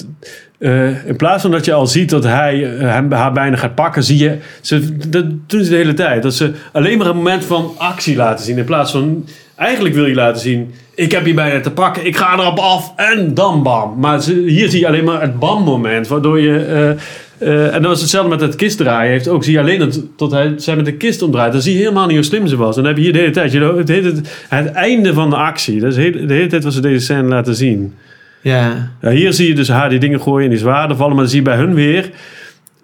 [1.07, 4.19] in plaats van dat je al ziet dat hij hem, haar bijna gaat pakken, zie
[4.19, 7.75] je, ze, dat doen ze de hele tijd, dat ze alleen maar een moment van
[7.79, 9.25] actie laten zien in plaats van,
[9.57, 12.93] eigenlijk wil je laten zien, ik heb je bijna te pakken, ik ga erop af
[12.97, 13.99] en dan bam.
[13.99, 16.97] Maar hier zie je alleen maar het bam moment, waardoor je...
[17.39, 19.11] eh, en dat was hetzelfde met het kistdraaien.
[19.12, 21.53] Heeft ook, zie je alleen dat, tot hij zij met de kist omdraait.
[21.53, 22.76] Dan zie je helemaal niet hoe slim ze was.
[22.76, 23.53] En dan heb je hier de hele tijd.
[23.53, 24.14] Je, het, hele-
[24.49, 25.80] het einde van de actie.
[25.80, 27.95] Dat is de hele, de hele tijd wat ze deze scène laten zien.
[28.41, 28.91] Ja.
[29.01, 31.12] Ja, hier zie je dus haar die dingen gooien en die zwaarden vallen.
[31.12, 32.11] Maar dan zie je bij hun weer.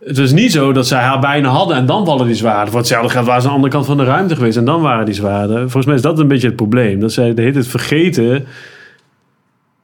[0.05, 2.69] Het is niet zo dat zij haar bijna hadden en dan vallen die zwaarden.
[2.69, 4.81] Voor hetzelfde geld waren ze aan de andere kant van de ruimte geweest en dan
[4.81, 5.61] waren die zwaarden.
[5.61, 7.01] Volgens mij is dat een beetje het probleem.
[7.01, 8.45] Dat zij de hele tijd vergeten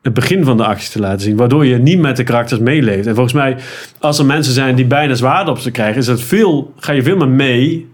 [0.03, 1.37] het begin van de actie te laten zien.
[1.37, 3.07] Waardoor je niet met de karakters meeleeft.
[3.07, 3.57] En volgens mij,
[3.99, 7.03] als er mensen zijn die bijna zwaarden op ze krijgen, is dat veel, ga je
[7.03, 7.90] veel meer mee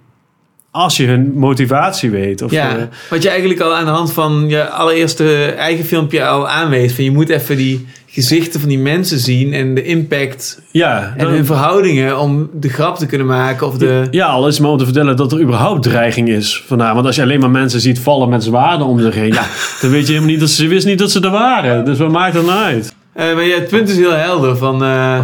[0.76, 2.42] als je hun motivatie weet.
[2.42, 6.26] Of, Ja, eh, wat je eigenlijk al aan de hand van je allereerste eigen filmpje
[6.26, 6.92] al aanwees.
[6.92, 11.28] Van je moet even die gezichten van die mensen zien en de impact ja, en
[11.28, 13.66] hun verhoudingen om de grap te kunnen maken.
[13.66, 16.94] Of de, Ja, al is maar om te vertellen dat er überhaupt dreiging is vandaag.
[16.94, 19.46] Want als je alleen maar mensen ziet vallen met zwaarden om zich heen, ja,
[19.80, 21.84] dan weet je helemaal niet dat ze, ze wist niet dat ze er waren.
[21.84, 22.94] Dus wat maakt dat nou uit?
[23.12, 24.56] Eh, maar ja, het punt is heel helder.
[24.56, 25.20] Van, eh,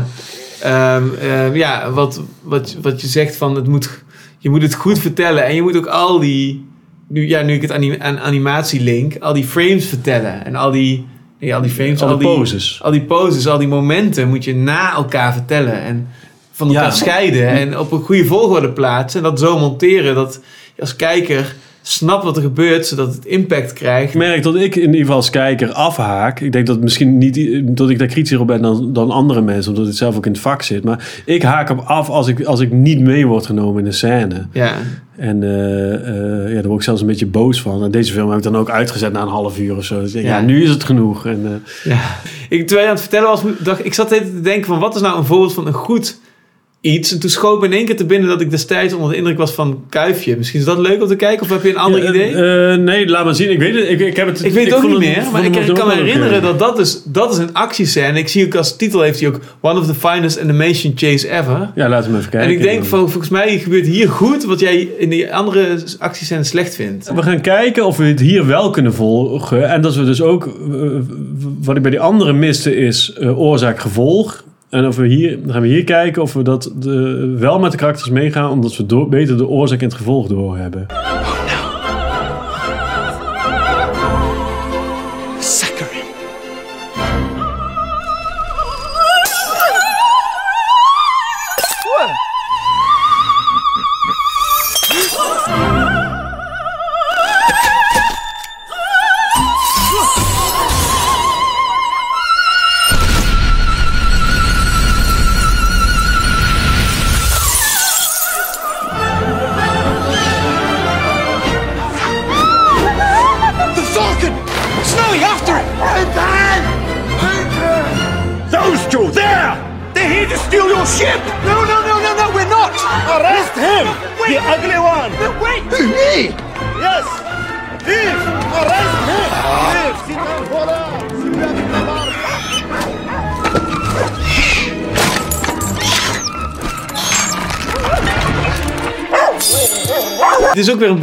[0.61, 3.89] ehm, eh, ja, wat, wat, wat je zegt van het moet,
[4.43, 5.45] je moet het goed vertellen.
[5.45, 6.65] En je moet ook al die,
[7.09, 10.45] nu, ja, nu ik het anim, aan animatie link, al die frames vertellen.
[10.45, 11.07] En al die,
[11.39, 12.81] ja, al die frames, Al die poses.
[12.83, 15.83] Al die poses, al die momenten moet je na elkaar vertellen.
[15.83, 16.09] En
[16.53, 16.91] van elkaar Ja.
[16.91, 17.49] scheiden.
[17.49, 19.23] En op een goede volgorde plaatsen.
[19.25, 20.41] En dat zo monteren dat
[20.75, 24.13] je als kijker snapt wat er gebeurt, zodat het impact krijgt.
[24.13, 26.41] Ik merk dat ik in ieder geval als kijker afhaak.
[26.41, 29.73] Ik denk dat misschien niet dat ik daar kritischer op ben dan, dan andere mensen,
[29.73, 30.85] omdat ik zelf ook in het vak zit.
[30.85, 33.93] Maar ik haak op af als ik, als ik niet mee word genomen in de
[33.93, 34.47] scène.
[34.53, 34.75] Ja.
[35.17, 37.85] En eh, eh, ja, daar word ik zelfs een beetje boos van.
[37.85, 40.01] En deze film heb ik dan ook uitgezet na een half uur of zo.
[40.01, 40.39] Dus ik denk, ja.
[40.39, 40.45] Ja.
[40.45, 41.27] nu is het genoeg.
[41.27, 42.01] En, eh, Ja.
[42.49, 44.95] Ik, terwijl je aan het vertellen was, dacht, ik zat tijd te denken van wat
[44.95, 46.19] is nou een voorbeeld van een goed
[46.83, 47.13] iets.
[47.13, 49.39] En toen schoot me in één keer te binnen dat ik destijds onder de indruk
[49.39, 50.37] was van Kuifje.
[50.37, 52.35] Misschien is dat leuk om te kijken of heb je een ander ja, idee?
[52.35, 53.51] eh, nee, laat maar zien.
[53.51, 53.89] Ik weet het.
[53.89, 54.45] Ik, ik heb het.
[54.45, 57.03] ik weet het ook niet meer, maar ik, ik kan me herinneren dat dat is,
[57.05, 58.19] dat is een actiescène.
[58.19, 61.71] Ik zie ook als titel heeft hij ook One of the Finest Animation Chase Ever.
[61.75, 62.49] Ja, laten we even kijken.
[62.49, 66.49] en ik denk, van, volgens mij gebeurt hier goed wat jij in die andere actiescènes
[66.49, 67.13] slecht vindt.
[67.15, 69.71] We gaan kijken of we het hier wel kunnen volgen.
[69.71, 70.53] En dat we dus ook, eh,
[71.63, 74.45] wat ik bij die andere miste, is eh, oorzaak-gevolg.
[74.73, 77.77] En of we hier, gaan we hier kijken of we dat de, wel met de
[77.77, 80.87] karakters meegaan, omdat we door, beter de oorzaak en het gevolg doorhebben.
[80.89, 81.32] Sakura.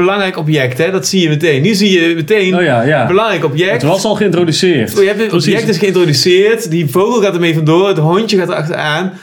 [0.10, 0.92] Belangrijk object, hè?
[0.92, 1.62] dat zie je meteen.
[1.62, 3.02] Nu zie je meteen Oh ja, ja.
[3.02, 3.72] een belangrijk object.
[3.72, 4.96] Het was al geïntroduceerd.
[4.96, 5.52] Oh, je hebt het Precies.
[5.54, 6.70] object is geïntroduceerd.
[6.72, 7.88] Die vogel gaat ermee vandoor.
[7.88, 9.14] Het hondje gaat er achteraan.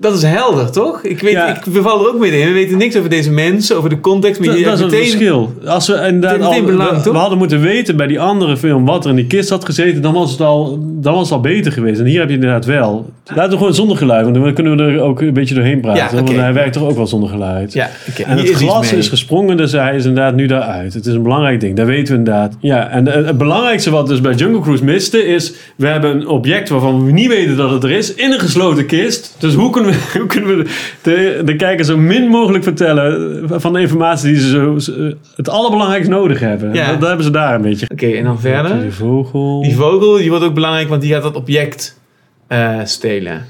[0.00, 1.02] Dat is helder, toch?
[1.02, 1.56] Ik weet, Ja.
[1.56, 2.46] ik, we vallen er ook midden in.
[2.46, 4.40] We weten niks over deze mensen, over de context.
[4.40, 5.52] Maar Dat, dat is een verschil.
[5.66, 9.10] Als we inderdaad al, belang, we, hadden moeten weten bij die andere film wat er
[9.10, 12.00] in die kist had gezeten, dan was het al, dan was het al beter geweest.
[12.00, 13.10] En hier heb je inderdaad wel.
[13.34, 16.16] Laten we gewoon zonder geluid, want dan kunnen we er ook een beetje doorheen praten.
[16.16, 16.24] Ja.
[16.24, 17.72] Want hij werkt toch ook wel zonder geluid.
[17.72, 17.88] Ja.
[18.26, 19.00] En het is glas mee.
[19.00, 20.94] is gesprongen, dus hij is inderdaad nu daaruit.
[20.94, 22.56] Het is een belangrijk ding, dat weten we inderdaad.
[22.60, 25.52] Ja, en het, het belangrijkste wat dus bij Jungle Cruise miste is...
[25.76, 28.14] we hebben een object waarvan we niet weten dat het er is...
[28.14, 29.36] in een gesloten kist.
[29.38, 30.64] Dus hoe kunnen we, hoe kunnen we
[31.02, 33.60] de, de kijker zo min mogelijk vertellen...
[33.60, 34.92] van de informatie die ze zo,
[35.36, 36.74] het allerbelangrijkste nodig hebben.
[36.74, 36.86] Ja.
[36.86, 37.86] Dat, dat hebben ze daar een beetje.
[37.92, 38.80] Oké, en dan verder?
[38.80, 39.62] Die vogel...
[39.62, 42.00] Die vogel die wordt ook belangrijk, want die gaat dat object
[42.46, 43.46] eh, stelen.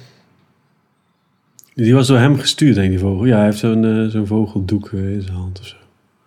[1.74, 3.24] Die was door hem gestuurd, denk ik, die vogel.
[3.24, 5.76] Ja, hij heeft zo'n eh, zo'n vogeldoek eh, in zijn hand of zo.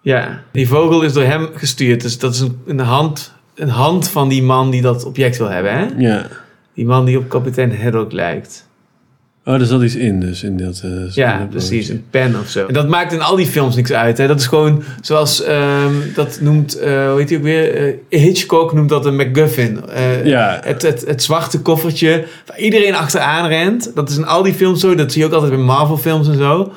[0.02, 2.02] Ja, die vogel is door hem gestuurd.
[2.02, 5.50] Dus dat is een, een, hand, een hand van die man die dat object wil
[5.50, 5.86] hebben, hè?
[5.98, 6.28] Ja.
[6.74, 8.70] Die man die op kapitein Haddock lijkt.
[9.54, 10.82] Oh, er zat iets in dus, in dat...
[10.84, 11.90] eh, in Ja, precies.
[11.90, 12.66] Een pen of zo.
[12.68, 14.18] En dat maakt in al die films niks uit.
[14.18, 14.28] Hè?
[14.28, 17.76] Dat is gewoon zoals, ehm, dat noemt, eh hoe heet hij ook weer?
[18.10, 19.86] Eh, Hitchcock noemt dat een MacGuffin.
[19.90, 20.60] Eh, Ja.
[20.64, 23.92] het, het, het zwarte koffertje waar iedereen achteraan rent.
[23.96, 24.96] Dat is in al die films zo.
[24.96, 26.72] Dat zie je ook altijd bij Marvel films en zo.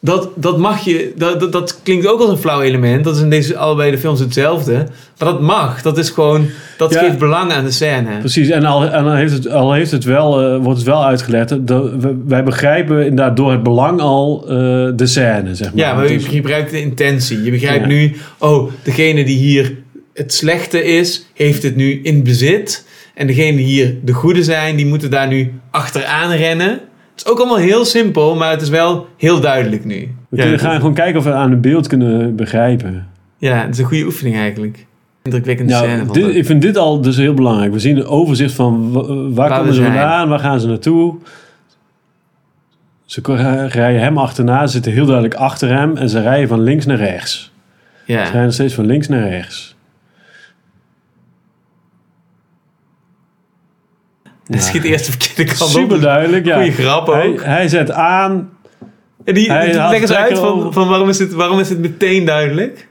[0.00, 3.04] Dat, dat mag je, dat, dat, dat klinkt ook als een flauw element.
[3.04, 4.72] Dat is in deze allebei de films hetzelfde.
[5.18, 5.82] Maar dat mag.
[5.82, 6.46] Dat is gewoon,
[6.76, 7.00] dat Ja.
[7.00, 8.18] geeft belang aan de scène.
[8.18, 11.04] Precies, en al, en al, heeft, het, al heeft het wel, eh, wordt het wel
[11.04, 11.66] uitgelegd.
[11.66, 11.90] Dat,
[12.26, 14.54] wij begrijpen inderdaad door het belang al eh,
[14.96, 15.84] de scène, zeg maar.
[15.84, 17.42] Ja, maar je Dus- begrijpt de intentie.
[17.42, 17.86] Je begrijpt Ja.
[17.88, 19.76] nu, oh, degene die hier
[20.14, 22.86] het slechte is, heeft het nu in bezit.
[23.14, 26.80] En degene die hier de goede zijn, die moeten daar nu achteraan rennen.
[27.18, 30.14] Het is ook allemaal heel simpel, maar het is wel heel duidelijk nu.
[30.28, 33.08] we ja, kunnen gaan gewoon kijken of we aan het beeld kunnen begrijpen.
[33.38, 34.86] ja, het is een goede oefening eigenlijk.
[35.22, 35.86] Indrukwekkende scène.
[35.94, 36.34] Nou, vond dit, ik.
[36.34, 37.72] ik vind dit al dus heel belangrijk.
[37.72, 41.14] We zien een overzicht van wa- waar, Waar komen ze vandaan, waar gaan ze naartoe.
[43.04, 43.34] Ze ko-
[43.68, 46.96] rijden hem achterna, ze zitten heel duidelijk achter hem en ze rijden van links naar
[46.96, 47.52] rechts.
[48.06, 48.22] Ze ja.
[48.30, 49.76] rijden steeds van links naar rechts.
[54.56, 55.80] Hij schiet eerst de verkeerde kant op.
[55.80, 56.54] Super duidelijk, ja.
[56.56, 57.14] Goeie grap ook.
[57.42, 58.50] Hij, hij zet aan,
[59.24, 61.78] En die, hij die leg eens uit van, van waarom, is het, waarom is het
[61.78, 62.86] meteen duidelijk?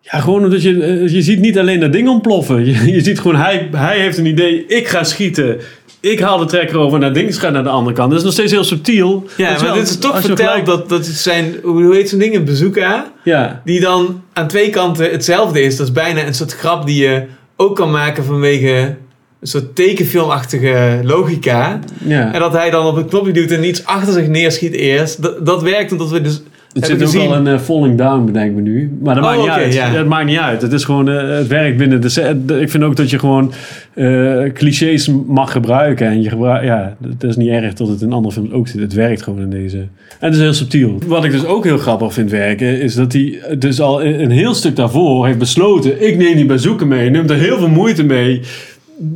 [0.00, 2.64] Ja, gewoon omdat je, eh, je ziet niet alleen dat ding ontploffen.
[2.70, 5.58] Je, je ziet gewoon, hij, hij heeft een idee, ik ga schieten.
[6.00, 8.08] Ik haal de trekker over dat ding gaat naar de andere kant.
[8.10, 9.26] Dat is nog steeds heel subtiel.
[9.36, 12.08] Ja, maar wel- dit is toch verteld gelijk- dat, dat het zijn, hoe hoe heet
[12.08, 15.76] zo'n ding, een bezoeker, Ja, die dan aan twee kanten hetzelfde is.
[15.76, 17.22] Dat is bijna een soort grap die je
[17.56, 18.96] ook kan maken vanwege
[19.40, 21.78] een soort tekenfilmachtige logica.
[22.04, 22.32] ja.
[22.34, 25.22] En dat hij dan op een knopje doet en iets achter zich neerschiet eerst.
[25.22, 27.28] Dat, dat werkt omdat we dus Het zit ook gezien...
[27.28, 28.92] al een eh, falling down, bedenk me nu.
[29.02, 29.74] Maar dat Oh, maakt niet uit.
[29.74, 29.86] ja.
[29.86, 30.62] Ja, het maakt niet uit.
[30.62, 32.36] Het is gewoon, eh, het werkt binnen de set.
[32.60, 33.52] Ik vind ook dat je gewoon
[33.94, 36.06] eh, clichés mag gebruiken.
[36.06, 38.80] En je gebruikt, ja, dat is niet erg dat het in andere films ook zit.
[38.80, 39.76] Het werkt gewoon in deze.
[39.76, 39.86] En
[40.26, 40.98] het is heel subtiel.
[41.06, 44.54] Wat ik dus ook heel grappig vind werken, is dat hij dus al een heel
[44.54, 48.40] stuk daarvoor heeft besloten: ik neem die bazooka mee, neemt er heel veel moeite mee.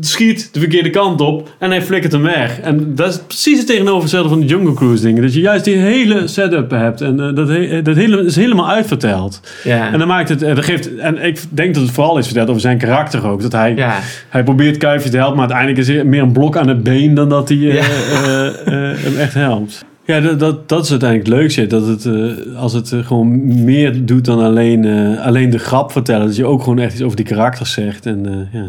[0.01, 2.61] Schiet de verkeerde kant op en hij flikkert hem weg.
[2.61, 5.23] En dat is precies het tegenovergestelde van de Jungle Cruise dingen.
[5.23, 8.69] Dat je juist die hele setup hebt en eh, dat, he- dat hele, is helemaal
[8.71, 9.41] uitverteld.
[9.65, 9.93] Ja.
[9.93, 12.49] En dan maakt het, eh, dat geeft, en ik denk dat het vooral is verteld
[12.49, 13.43] over zijn karakter ook.
[13.43, 13.99] Dat hij, Ja.
[14.29, 17.15] hij probeert Kuifje te helpen, maar uiteindelijk is hij meer een blok aan het been
[17.15, 17.81] dan dat hij eh, Ja.
[17.83, 19.85] eh, eh, hem echt helpt.
[20.07, 21.67] Ja, dat, dat, dat is uiteindelijk het leukste.
[21.67, 25.93] Dat het, eh, als het eh, gewoon meer doet dan alleen, eh, alleen de grap
[25.93, 26.27] vertellen.
[26.27, 28.07] Dat je ook gewoon echt iets over die karakters zegt.
[28.07, 28.67] En eh, ja,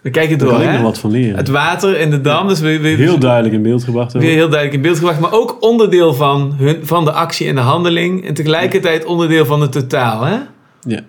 [0.00, 0.74] We kijken daar door, kan ik hè?
[0.74, 1.36] nog wat van leren.
[1.36, 2.48] Het water en de dam.
[2.48, 4.12] Dus we, we, Heel duidelijk in beeld gebracht.
[4.12, 5.20] weer heel duidelijk in beeld gebracht.
[5.20, 8.26] Maar ook onderdeel van, hun, van de actie en de handeling.
[8.26, 10.36] En tegelijkertijd onderdeel van het totaal, hè?
[10.80, 11.00] Ja.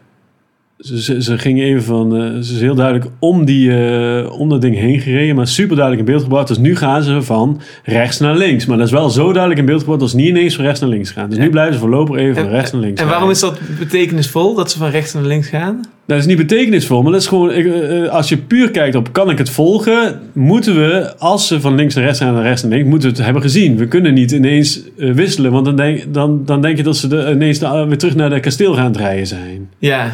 [0.82, 2.16] Ze, ze, ze ging even van.
[2.16, 5.76] eh, ze is heel duidelijk om, die, eh, om dat ding heen gereden, maar super
[5.76, 6.48] duidelijk in beeld gebracht.
[6.48, 8.66] Dus nu gaan ze van rechts naar links.
[8.66, 10.80] Maar dat is wel zo duidelijk in beeld gebracht dat ze niet ineens van rechts
[10.80, 11.30] naar links gaan.
[11.30, 13.02] Dus nu blijven ze voorlopig even van rechts naar links.
[13.02, 15.82] En waarom is dat betekenisvol, dat ze van rechts naar links gaan?
[16.06, 17.52] Dat is niet betekenisvol, maar dat is gewoon.
[17.52, 21.62] ik, eh, als je puur kijkt op kan ik het volgen, moeten we, als ze
[21.62, 23.78] van links naar rechts gaan, naar rechts naar links, moeten we het hebben gezien.
[23.78, 27.32] We kunnen niet ineens wisselen, want dan denk, dan, dan denk je dat ze de,
[27.34, 29.70] ineens de- weer terug naar de kasteel gaan rijden zijn.
[29.80, 30.14] Ja.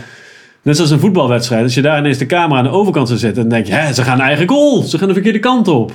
[0.68, 1.64] Net zoals een voetbalwedstrijd.
[1.64, 3.94] Als je daar ineens de camera aan de overkant zou zetten, dan denk je, hè,
[3.94, 4.82] ze gaan eigen goal.
[4.82, 5.92] Ze gaan de verkeerde kant op.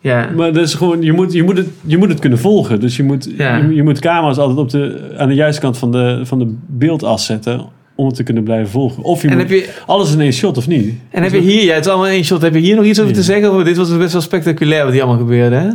[0.00, 0.28] Ja.
[0.36, 2.80] Maar dat is gewoon, je, moet, je, moet het, je moet het kunnen volgen.
[2.80, 3.56] Dus je moet, Ja.
[3.56, 6.54] je, je moet camera's altijd op de, aan de juiste kant van de, van de
[6.66, 7.64] beeldas zetten.
[7.94, 9.02] Om het te kunnen blijven volgen.
[9.02, 10.94] Of je En moet heb je, alles in één shot of niet.
[11.10, 12.42] en heb je hier, ja, het is allemaal één shot.
[12.42, 13.64] Heb je hier nog iets over te zeggen?
[13.64, 15.68] Dit was best wel spectaculair wat hier allemaal gebeurde, hè?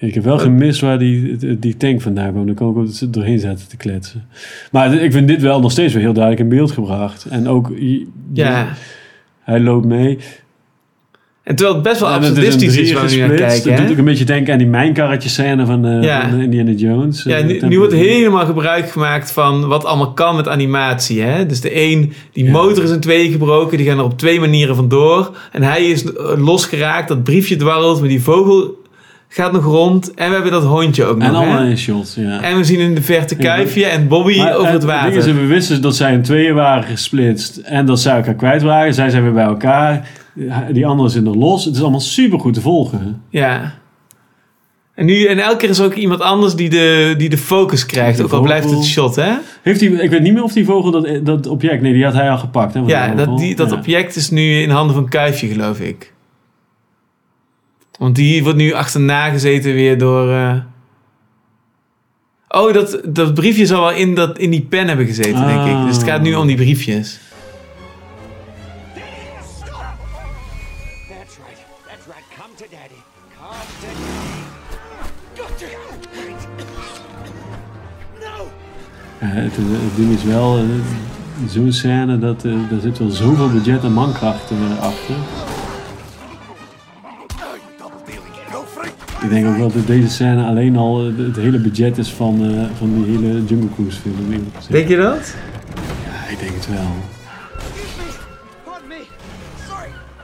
[0.00, 2.46] Ik heb wel gemist waar die, die tank vandaan kwam.
[2.46, 4.26] Dan kon ik ook doorheen zetten te kletsen.
[4.72, 7.24] Maar ik vind dit wel nog steeds weer heel duidelijk in beeld gebracht.
[7.24, 7.72] En ook,
[8.32, 8.68] Ja.
[9.42, 10.18] hij loopt mee.
[11.42, 13.46] En terwijl het best wel absurdistisch is, drieën waar we nu gesplitst.
[13.62, 13.70] kijken.
[13.70, 16.28] Dat doet ook een beetje denken aan die mijnkarretjes scène van, eh Ja.
[16.30, 17.22] van Indiana Jones.
[17.22, 21.20] Ja, Eh, nu, wordt helemaal gebruik gemaakt van wat allemaal kan met animatie.
[21.20, 21.46] Hè?
[21.46, 24.74] Dus de een, die motor is in tweeën gebroken, die gaan er op twee manieren
[24.76, 25.36] vandoor.
[25.52, 28.77] En hij is eh, losgeraakt, dat briefje dwarrelt, maar die vogel
[29.28, 30.14] gaat nog rond.
[30.14, 31.36] En we hebben dat hondje ook En nog.
[31.36, 31.68] allemaal Hè?
[31.68, 32.42] in shots, ja.
[32.42, 35.16] En we zien in de verte kuifje en Bobby Maar, over het water.
[35.16, 38.94] is, we wisten dat zij in tweeën waren gesplitst en dat zij elkaar kwijt waren.
[38.94, 40.08] Zij zijn weer bij elkaar.
[40.72, 41.64] Die andere zit nog los.
[41.64, 43.22] Het is allemaal super goed te volgen.
[43.30, 43.74] Ja.
[44.94, 47.86] En, nu, en elke keer is er ook iemand anders die de, die de focus
[47.86, 48.16] krijgt.
[48.18, 49.30] De ook al blijft het shot, hè?
[49.62, 52.14] Heeft hij, ik weet niet meer of die vogel dat, dat object, nee, die had
[52.14, 52.74] hij al gepakt.
[52.74, 53.76] Hè, Ja, dat, die, dat Ja.
[53.76, 56.12] object is nu in handen van Kuifje, geloof ik.
[57.98, 60.30] Want die wordt nu achterna gezeten weer door...
[60.32, 60.54] eh,
[62.48, 65.86] Oh, dat, dat briefje zal wel in, dat, in die pen hebben gezeten, denk ik.
[65.86, 67.20] Dus het gaat nu om die briefjes.
[79.18, 80.64] Het, het ding is wel, eh,
[81.48, 85.14] zo'n scène, dat, eh, daar zit wel zoveel budget en mankracht achter.
[89.28, 92.34] Ik denk ook wel dat deze scène alleen al eh, het hele budget is van,
[92.44, 94.14] eh, van die hele Jungle Cruise film.
[94.70, 95.34] Denk je dat?
[96.04, 96.94] Ja, ik denk het wel.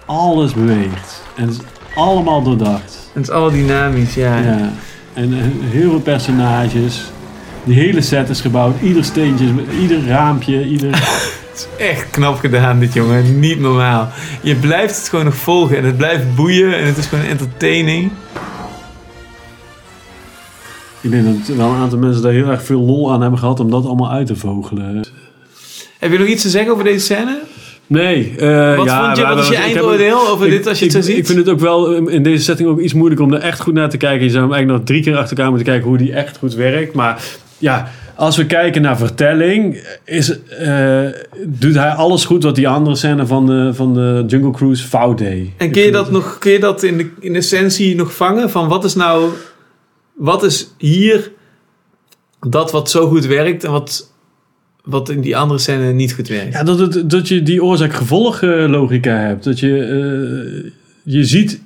[0.07, 1.23] Alles beweegt.
[1.37, 1.61] En het is
[1.95, 3.11] allemaal doordacht.
[3.13, 4.39] Het is allemaal dynamisch, ja.
[4.39, 4.73] Ja.
[5.13, 5.39] En eh,
[5.71, 7.03] heel veel personages.
[7.65, 8.81] Die hele set is gebouwd.
[8.83, 10.91] Ieder steentje, is- ieder raampje, ieder...
[11.55, 13.39] Het is echt knap gedaan, dit jongen.
[13.41, 14.09] Niet normaal.
[14.43, 18.11] Je blijft het gewoon nog volgen en het blijft boeien en het is gewoon entertaining.
[21.05, 23.61] Ik denk dat wel een aantal mensen daar heel erg veel lol aan hebben gehad
[23.61, 25.05] om dat allemaal uit te vogelen.
[25.99, 27.39] Heb je nog iets te zeggen over deze scène?
[27.87, 28.35] Nee.
[28.39, 30.95] eh, Wat ja, vond je- wat is je eindoordeel over ik- dit als je het
[30.95, 31.19] ik, zo ziet?
[31.19, 33.61] Ik vind het ook wel eh, in deze setting ook iets moeilijk om er echt
[33.61, 34.25] goed naar te kijken.
[34.25, 36.55] Je zou hem eigenlijk nog drie keer achter elkaar moeten kijken hoe die echt goed
[36.55, 36.95] werkt.
[36.95, 37.23] Maar
[37.59, 41.01] ja, als we kijken naar vertelling, is, eh,
[41.47, 45.19] doet hij alles goed wat die andere scène van de, van de Jungle Cruise fout
[45.19, 45.49] deed.
[45.57, 48.51] En kun je dat, nog, kun je dat in, de, in essentie nog vangen?
[48.51, 49.25] Van wat is nou...
[50.15, 51.33] Wat is hier
[52.49, 54.13] dat wat zo goed werkt en wat,
[54.85, 56.53] wat in die andere scène niet goed werkt?
[56.53, 59.45] Ja, dat, het, dat je die oorzaak-gevolg eh, logica hebt.
[59.45, 60.71] Dat je, eh,
[61.03, 61.63] je ziet...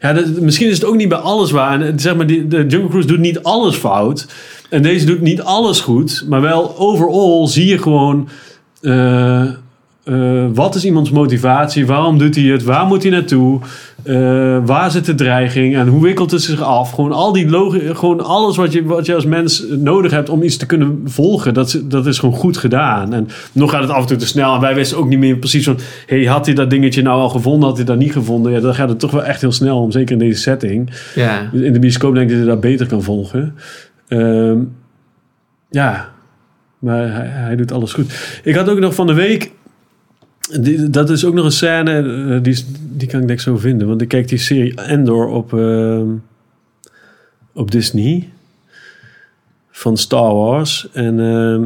[0.00, 1.80] Ja, misschien is het ook niet bij alles waar.
[1.80, 4.26] En, eh, zeg maar, die, de Jungle Cruise doet niet alles fout.
[4.70, 6.24] En deze doet niet alles goed.
[6.28, 8.28] Maar wel overal zie je gewoon...
[10.54, 11.86] wat is iemands motivatie?
[11.86, 12.62] Waarom doet hij het?
[12.62, 13.60] Waar moet hij naartoe?
[14.02, 15.76] Eh, waar zit de dreiging?
[15.76, 16.90] En hoe wikkelt het zich af?
[16.92, 17.48] Gewoon al die
[17.94, 21.54] gewoon alles wat je, wat je als mens nodig hebt om iets te kunnen volgen,
[21.54, 23.12] dat, is- dat is gewoon goed gedaan.
[23.12, 24.54] En nog gaat het af en toe te snel.
[24.54, 27.28] En wij wisten ook niet meer precies van, hey, had hij dat dingetje nou al
[27.28, 27.68] gevonden?
[27.68, 28.52] Had hij dat niet gevonden?
[28.52, 30.90] Ja, dan gaat het toch wel echt heel snel om, zeker in deze setting.
[31.14, 31.50] Ja.
[31.52, 33.54] In de bioscoop denk ik dat je dat beter kan volgen.
[34.08, 34.58] Ehm,
[35.70, 36.08] ja,
[36.78, 38.40] maar hij, hij doet alles goed.
[38.44, 39.52] Ik had ook nog van de week.
[40.90, 41.98] Dat is ook nog een scène.
[42.34, 43.88] eh, die, die kan ik denk zo vinden.
[43.88, 46.06] Want ik kijk die serie Endor op, ehm,
[47.52, 48.28] op Disney.
[49.70, 50.88] Van Star Wars.
[50.92, 51.64] En ehm,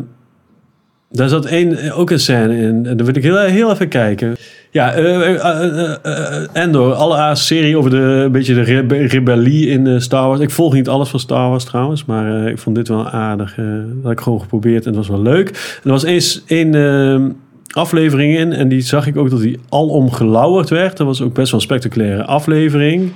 [1.11, 2.87] daar zat één, ook een scène in.
[2.87, 4.37] En daar wil ik heel, heel even kijken.
[4.70, 9.66] Ja, eh, eh, eh, eh, Endor, alle serie over de, een beetje de rebe- rebellie
[9.68, 10.41] in eh, Star Wars.
[10.41, 13.59] Ik volg niet alles van Star Wars trouwens, maar eh, ik vond dit wel aardig.
[13.59, 15.49] eh, dat had ik gewoon geprobeerd en het was wel leuk.
[15.85, 17.29] Er was eens één ehm,
[17.77, 20.97] aflevering in en die zag ik ook dat die alom gelauwerd werd.
[20.97, 23.11] Dat was ook best wel een spectaculaire aflevering.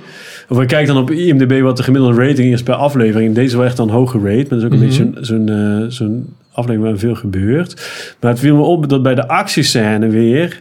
[0.49, 3.35] Of ik kijk dan op IMDb wat de gemiddelde rating is per aflevering.
[3.35, 4.87] Deze werd dan hoog gerate, maar dat is ook een Mhm.
[4.87, 7.89] beetje zo'n zo'n eh, zo'n aflevering waar veel gebeurt.
[8.19, 10.59] Maar het viel me op dat bij de actiescène weer...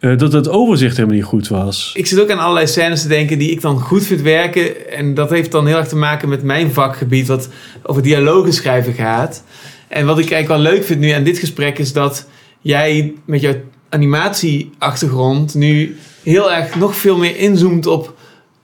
[0.00, 1.92] eh, dat het overzicht helemaal niet goed was.
[1.96, 4.90] Ik zit ook aan allerlei scènes te denken die ik dan goed vind werken.
[4.92, 7.48] En dat heeft dan heel erg te maken met mijn vakgebied, wat
[7.82, 9.44] over dialogen schrijven gaat.
[9.88, 12.28] En wat ik eigenlijk wel leuk vind nu aan dit gesprek is dat
[12.64, 13.54] jij met jouw
[13.88, 18.14] animatieachtergrond nu heel erg nog veel meer inzoomt op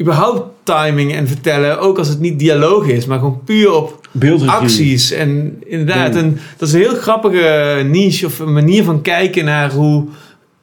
[0.00, 1.78] überhaupt timing en vertellen.
[1.80, 4.60] Ook als het niet dialoog is, maar gewoon puur op Beeldregie.
[4.60, 5.10] acties.
[5.10, 6.20] En inderdaad, Ja.
[6.20, 10.04] en dat is een heel grappige niche of een manier van kijken naar hoe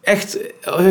[0.02, 0.38] echt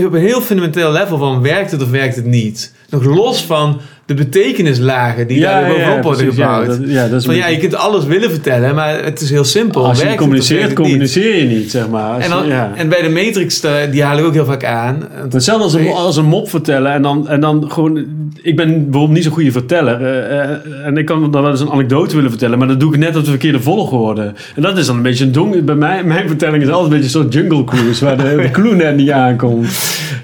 [0.05, 2.75] op een heel fundamenteel level van werkt het of werkt het niet.
[2.91, 6.79] Nog los van de betekenislagen die Ja, daar ja, bovenop worden precies, ja, gebouwd.
[6.81, 9.45] dat- ja, dat is Van, ja, je kunt alles willen vertellen, maar het is heel
[9.45, 9.87] simpel.
[9.87, 12.11] Als je communiceert, communiceer je niet, zeg maar.
[12.15, 15.09] Als En, dan, en bij de Matrix, eh, die haal ik ook heel vaak aan.
[15.31, 18.05] Hetzelfde als een, als een mop vertellen en dan, en dan gewoon...
[18.43, 20.03] Ik ben bijvoorbeeld niet zo'n goede verteller.
[20.03, 22.99] eh, en ik kan dan wel eens een anekdote willen vertellen, maar dan doe ik
[22.99, 24.33] net op de verkeerde volgorde.
[24.57, 25.65] En dat is dan een beetje een donker...
[25.65, 28.75] Bij mij, mijn vertelling is altijd een beetje zo'n jungle cruise, waar de, de clue
[28.75, 29.69] net niet aankomt.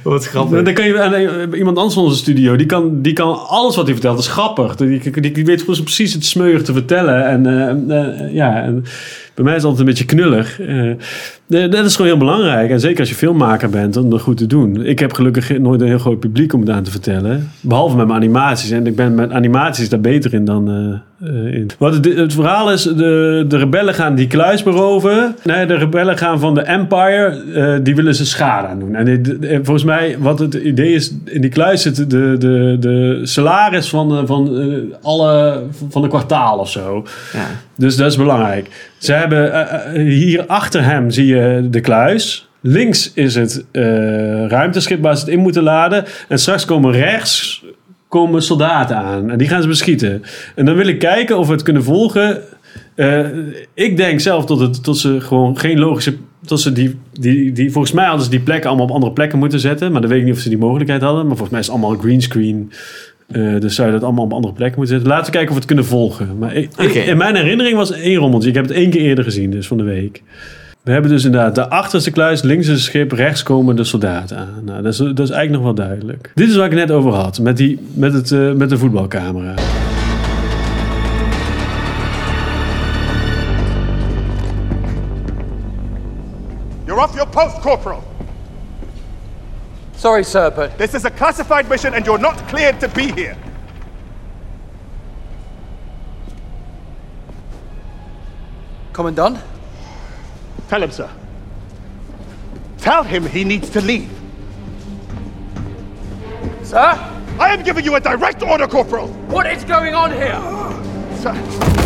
[0.02, 0.62] Wat grappig.
[0.62, 3.84] Dan kan je, en, iemand anders van onze studio, die kan, die kan alles wat
[3.84, 4.76] hij vertelt, is grappig.
[4.76, 7.26] Die, die, die weet precies het smeuig te vertellen.
[7.26, 8.84] En eh, eh, ja, en
[9.34, 10.60] bij mij is het altijd een beetje knullig.
[10.60, 12.70] Eh, dat is gewoon heel belangrijk.
[12.70, 14.84] En zeker als je filmmaker bent, om dat goed te doen.
[14.84, 17.50] Ik heb gelukkig nooit een heel groot publiek om het aan te vertellen.
[17.60, 18.70] Behalve met mijn animaties.
[18.70, 20.68] En ik ben met animaties daar beter in dan
[21.20, 21.70] eh, eh, in.
[21.78, 25.36] Wat het, het verhaal is, de, de rebellen gaan die kluis beroven.
[25.44, 28.94] Nee, de rebellen gaan van de Empire, die willen ze schade aan doen.
[28.94, 33.20] En dit- volgens mij, wat het idee is, in die kluis zit de, de, de
[33.22, 34.50] salaris van, van
[35.02, 37.04] alle, van een kwartaal of zo.
[37.32, 37.46] Ja.
[37.76, 38.90] Dus dat is belangrijk.
[39.02, 42.48] Ze hebben eh, eh, hier achter hem zie je de kluis.
[42.60, 43.82] Links is het eh,
[44.46, 46.04] ruimteschip waar ze het in moeten laden.
[46.28, 47.64] En straks komen rechts
[48.08, 49.30] komen soldaten aan.
[49.30, 50.22] En die gaan ze beschieten.
[50.54, 52.42] En dan wil ik kijken of we het kunnen volgen.
[53.74, 56.16] Ik denk zelf tot, het, ze gewoon geen logische...
[56.44, 59.38] Tot ze die, die, die, volgens mij hadden ze die plekken allemaal op andere plekken
[59.38, 59.92] moeten zetten.
[59.92, 61.26] Maar dan weet ik niet of ze die mogelijkheid hadden.
[61.26, 62.72] Maar volgens mij is het allemaal greenscreen.
[63.32, 65.14] Eh dus zou je dat allemaal op andere plekken moeten zetten.
[65.14, 66.38] Laten we kijken of we het kunnen volgen.
[66.38, 66.98] Maar ik, ik- Oké.
[66.98, 68.48] in mijn herinnering was één rommeltje.
[68.48, 70.22] Ik heb het één keer eerder gezien, dus van de week.
[70.82, 74.36] We hebben dus inderdaad de achterste kluis, links is het schip, rechts komen de soldaten
[74.36, 74.62] aan.
[74.64, 76.30] Nou, dat, is, dat is eigenlijk nog wel duidelijk.
[76.34, 78.78] Dit is waar ik het net over had, met, die, met, het, eh, met de
[78.78, 79.54] voetbalcamera.
[86.86, 88.02] You're off your post, Corporal.
[90.02, 93.36] Sorry, sir, but This is a classified mission and you're not cleared to be here.
[98.92, 99.38] Commandant?
[100.68, 101.08] Tell him, sir.
[102.78, 104.10] Tell him he needs to leave.
[106.64, 106.98] Sir?
[107.38, 109.06] I am giving you a direct order, Corporal.
[109.28, 110.40] What is going on here?
[111.20, 111.80] Sir.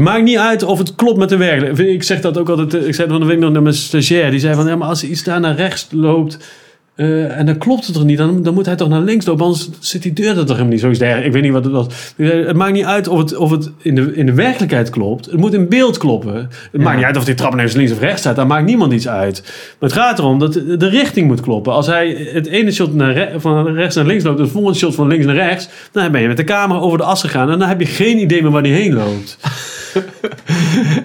[0.00, 1.88] Maakt niet uit of het klopt met de werkelijkheid.
[1.88, 2.74] Ik zeg dat ook altijd.
[2.74, 4.30] eh, Ik zei van de week nog naar mijn stagiair.
[4.30, 6.38] Die zei van ja, maar als iets daar naar rechts loopt.
[6.94, 9.44] eh, en dan klopt het er niet, dan, dan moet hij toch naar links lopen,
[9.44, 10.80] anders zit die deur er toch helemaal niet.
[10.80, 11.24] Zo is het.
[11.24, 11.86] Ik weet niet wat het was.
[12.16, 15.24] Het maakt niet uit of het, of het in, de, in de werkelijkheid klopt.
[15.26, 16.48] Het moet in beeld kloppen.
[16.72, 18.36] Het maakt niet uit of die trap ineens links of rechts staat.
[18.36, 19.42] Daar maakt niemand iets uit.
[19.78, 21.72] Maar het gaat erom dat de, richting moet kloppen.
[21.72, 24.78] Als hij het ene shot naar re- van rechts naar links loopt, en het volgende
[24.78, 27.50] shot van links naar rechts, dan ben je met de camera over de as gegaan
[27.50, 29.38] en dan heb je geen idee meer waar die heen loopt.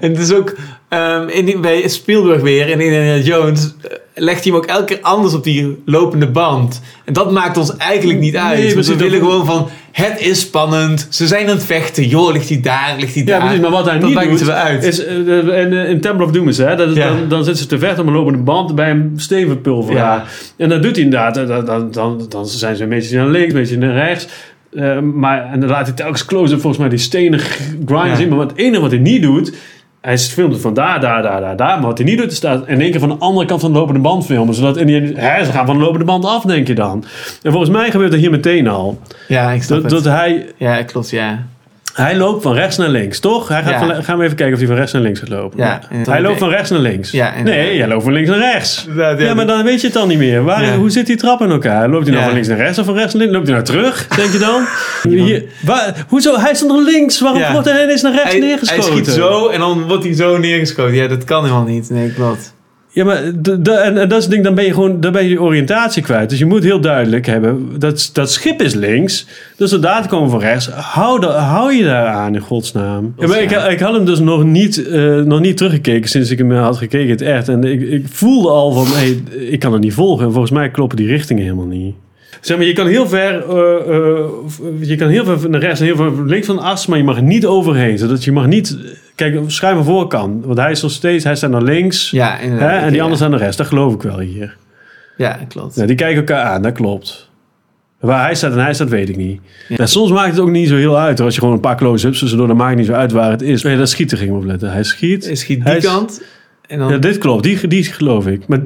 [0.02, 0.56] En het is ook
[0.89, 5.00] ehm, in bij Spielberg weer in Indiana Jones eh, legt hij hem ook elke keer
[5.02, 6.82] anders op die lopende band.
[7.06, 8.58] En dat maakt ons eigenlijk niet uit.
[8.60, 11.08] Nee, we willen gewoon van het is spannend.
[11.10, 12.08] Ze zijn aan het vechten.
[12.08, 13.39] Joh, ligt hij daar, ligt hij Ja, daar.
[13.39, 13.62] precies.
[13.62, 14.84] Maar wat hij dat niet doet, uit.
[14.84, 17.08] is eh, in, eh, in Temple of Doom is hè, dat Ja.
[17.08, 20.18] dan, dan zitten ze te vechten op een lopende band bij een steenverpulveraar.
[20.18, 20.26] Ja.
[20.58, 21.36] En dat doet hij inderdaad.
[21.36, 24.28] Dan, dan, dan, dan zijn ze een beetje naar links, een beetje naar rechts.
[24.76, 28.16] Eh, maar, en dan laat hij telkens close-up volgens mij die stenen grind Ja.
[28.16, 28.30] zien.
[28.30, 29.54] Maar het enige wat hij niet doet...
[30.02, 31.78] Hij filmt het van daar, daar, daar, daar, daar.
[31.78, 33.74] Maar wat hij niet doet, is staat in één keer van de andere kant van
[33.74, 34.54] de lopende band filmen.
[34.56, 37.04] Zodat in die, hè, ze gaan van de lopende band af, denk je dan.
[37.42, 39.00] En volgens mij gebeurt dat hier meteen al.
[39.28, 40.04] Ja, ik snap Dat, het.
[40.04, 41.46] dat hij, Ja, klopt, ja.
[41.94, 43.48] Hij loopt van rechts naar links, toch?
[43.48, 43.80] Hij gaat Ja.
[43.80, 45.60] van, gaan we even kijken of hij van rechts naar links gaat lopen.
[45.60, 45.80] Ja,
[46.10, 47.12] hij loopt van rechts naar links.
[47.12, 48.88] Ja, nee, jij loopt van links naar rechts.
[49.18, 49.34] Ja.
[49.34, 50.44] Maar dan weet je het dan niet meer.
[50.44, 50.74] Waar.
[50.76, 51.89] Hoe zit die trap in elkaar?
[51.89, 53.36] Loopt hij nou van links naar rechts of van rechts naar links?
[53.38, 54.66] Loopt hij nou terug, denk je dan?
[55.26, 56.39] Hier, waar, hoezo?
[56.39, 57.20] Hij stond nog links.
[57.20, 58.84] Waarom wordt hij ineens naar rechts Hij, hij neergeschoten?
[58.84, 60.96] schiet zo en dan wordt hij zo neergeschoten.
[60.96, 61.89] Ja, dat kan helemaal niet.
[61.89, 62.54] Nee, klopt.
[62.94, 65.41] Ja, maar en, en dat is het ding, dan ben je gewoon dan ben je
[65.41, 66.30] oriëntatie kwijt.
[66.30, 69.28] Dus je moet heel duidelijk hebben, dat, dat schip is links,
[69.58, 70.68] de soldaten komen van rechts.
[70.68, 73.14] Hou, da- hou je daar aan in godsnaam.
[73.18, 76.38] Ja, maar ik, ik had hem dus nog niet, eh, nog niet teruggekeken sinds ik
[76.38, 77.48] hem had gekeken het echt.
[77.50, 80.26] En ik, ik voelde al van, hey, ik kan het niet volgen.
[80.26, 81.96] En volgens mij kloppen die richtingen helemaal niet.
[82.41, 84.26] Zeg maar, je kan heel ver, eh, eh,
[84.80, 87.04] je kan heel ver naar rechts en heel ver links van de as, maar je
[87.04, 87.98] mag niet overheen.
[87.98, 88.78] Zodat je mag niet,
[89.16, 90.45] kijk, schuim van voorkant.
[90.45, 92.11] Want hij is nog steeds, hij staat naar links.
[92.11, 92.38] Ja.
[92.39, 92.47] Hè?
[92.68, 93.01] En die Ja.
[93.01, 94.57] anderen zijn de rest, dat geloof ik wel hier.
[95.18, 95.76] Ja, klopt.
[95.76, 97.32] Ja, die kijken elkaar aan, dat klopt.
[97.99, 99.41] Waar hij staat en hij staat, weet ik niet.
[99.68, 101.18] Ja, soms maakt het ook niet zo heel uit.
[101.18, 101.26] hoor.
[101.26, 103.41] Als je gewoon een paar close-ups tussendoor, dan maakt het niet zo uit waar het
[103.41, 103.64] is.
[103.64, 104.72] Nee, dat schieten ging op letten.
[104.72, 105.26] Hij schiet.
[105.26, 106.22] Hij schiet die Hij kant.
[106.68, 106.91] En dan...
[106.91, 107.43] Ja, dit klopt.
[107.43, 108.47] Die, die geloof ik.
[108.47, 108.59] Maar...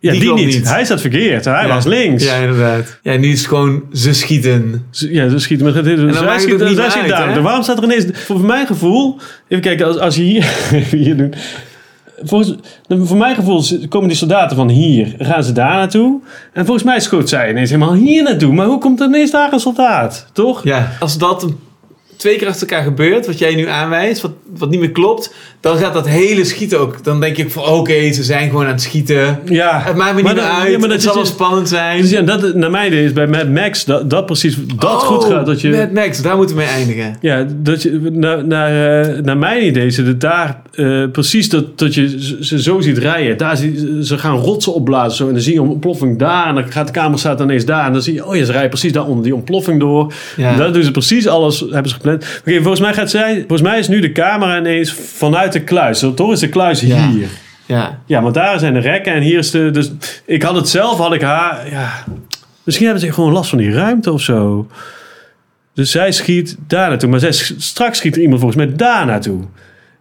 [0.00, 0.46] Ja, die, niet.
[0.46, 0.68] niet.
[0.68, 1.44] Hij staat verkeerd.
[1.44, 1.74] Hij Ja.
[1.74, 2.24] was links.
[2.24, 2.98] Ja, inderdaad.
[3.02, 4.86] Ja, nu is het gewoon ze schieten.
[4.90, 5.84] Ja, ze schieten met het.
[5.84, 6.76] dan zij niet
[7.10, 7.38] zij uit?
[7.42, 8.04] Waarom staat er ineens.
[8.12, 9.16] Voor mijn gevoel.
[9.48, 10.54] Even kijken, als, als je hier.
[10.72, 11.36] even hier doet.
[12.22, 12.54] volgens,
[12.88, 16.20] voor mijn gevoel komen die soldaten van hier, gaan ze daar naartoe.
[16.52, 18.52] En volgens mij schoot zij ineens helemaal hier naartoe.
[18.52, 20.26] Maar hoe komt er ineens daar een soldaat?
[20.32, 20.64] Toch?
[20.64, 21.58] Ja, als dat een-
[22.20, 25.76] twee keer achter elkaar gebeurt, wat jij nu aanwijst, wat, wat niet meer klopt, dan
[25.76, 27.04] gaat dat hele schieten ook.
[27.04, 29.38] Dan denk ik van oké, ze zijn gewoon aan het schieten.
[29.44, 30.70] Ja, Het maakt me Maar niet meer uit.
[30.72, 32.00] ja, maar dat het zal is wel dus- spannend zijn.
[32.00, 35.24] Dus ja, dat, naar mijn idee is bij Mad Max dat, dat precies dat goed
[35.24, 35.46] gaat.
[35.46, 37.16] Dat je, Oh, Mad Max, daar moeten we mee eindigen.
[37.20, 41.78] Ja, dat je, naar, naar, eh, naar mijn idee zit het daar eh, precies dat,
[41.78, 43.36] dat je ze- zo ziet rijden.
[43.36, 46.54] Daar zie, ze gaan rotsen opblazen zo, en dan zie je een ontploffing daar en
[46.54, 48.70] dan gaat de camera staat ineens daar en dan zie je, oh ja, ze rijden
[48.70, 50.12] precies daar onder die ontploffing door.
[50.36, 50.56] Ja.
[50.56, 52.09] Dat doen ze precies alles, hebben ze gepland.
[52.14, 56.04] Oké, volgens mij gaat zij, volgens mij is nu de camera ineens vanuit de kluis.
[56.14, 57.08] Toch is de kluis Ja.
[57.08, 57.28] hier.
[57.66, 57.98] Ja.
[58.06, 59.70] Ja, want daar zijn de rekken en hier is de.
[59.70, 59.90] Dus
[60.24, 61.70] ik had het zelf, had ik haar.
[61.70, 62.04] Ja,
[62.64, 64.66] misschien hebben ze gewoon last van die ruimte of zo.
[65.74, 67.08] Dus zij schiet daar naartoe.
[67.10, 69.40] Maar zij, straks schiet er iemand volgens mij daar naartoe.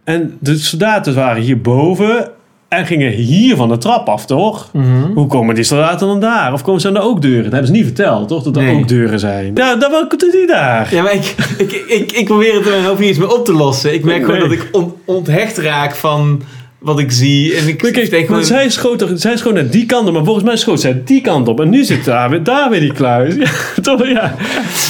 [0.04, 2.30] En de soldaten waren hierboven
[2.70, 4.70] en gingen hier van de trap af, toch?
[4.74, 5.12] Mhm.
[5.14, 6.54] Hoe komen die soldaten dan daar?
[6.54, 7.44] Of komen ze aan de ook deuren?
[7.44, 8.44] Dat hebben ze niet verteld, toch?
[8.44, 8.76] Dat er Nee.
[8.76, 9.52] ook deuren zijn.
[9.56, 10.88] Ja, dan komt het niet daar.
[10.94, 13.46] Ja, maar ik, ik, ik, ik probeer het in mijn hoofd niet eens meer op
[13.46, 13.94] te lossen.
[13.94, 16.42] Ik merk gewoon dat ik on- onthecht raak van
[16.80, 17.56] wat ik zie.
[17.56, 18.44] En ik kijk, denk gewoon...
[18.46, 21.22] zij, schoot er, zij schoot naar die kant op, maar volgens mij schoot zij die
[21.22, 21.60] kant op.
[21.60, 23.36] En nu zit daar weer, daar weer die kluis.
[23.40, 24.08] Ja, toch?
[24.08, 24.36] Ja.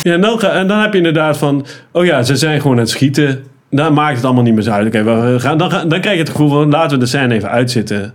[0.03, 2.75] ja en, dan ga, en dan heb je inderdaad van, oh ja, ze zijn gewoon
[2.75, 3.43] aan het schieten.
[3.71, 4.87] Dan maakt het allemaal niet meer zo uit.
[4.87, 7.49] Oké, we gaan, dan, dan krijg je het gevoel van, laten we de scène even
[7.49, 8.13] uitzitten.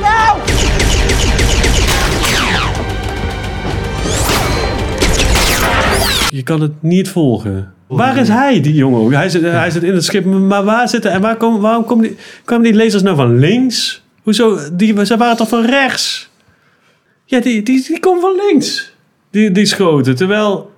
[0.00, 0.36] Now!
[6.30, 7.72] Je kan het niet volgen.
[7.96, 9.12] Waar is hij, die jongen?
[9.12, 12.04] Hij zit, hij zit in het schip, maar waar zitten en waar komen, waarom komen
[12.04, 14.02] die, kwamen die lasers nou van links?
[14.22, 14.58] Hoezo?
[14.72, 16.30] Die, ze waren toch van rechts?
[17.24, 18.92] Ja, die, die, die komen van links.
[19.30, 20.14] Die, die schoten.
[20.14, 20.72] Terwijl.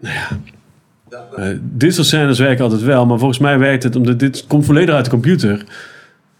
[0.00, 0.28] Nou ja.
[1.36, 4.64] Eh, dit soort scènes werken altijd wel, maar volgens mij werkt het omdat dit komt
[4.64, 5.64] volledig uit de computer.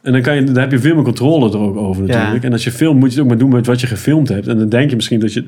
[0.02, 2.42] En dan, kan je, dan heb je veel meer controle er ook over natuurlijk.
[2.42, 2.46] Ja.
[2.46, 4.46] En als je filmt, moet je het ook maar doen met wat je gefilmd hebt.
[4.46, 5.44] En dan denk je misschien dat je.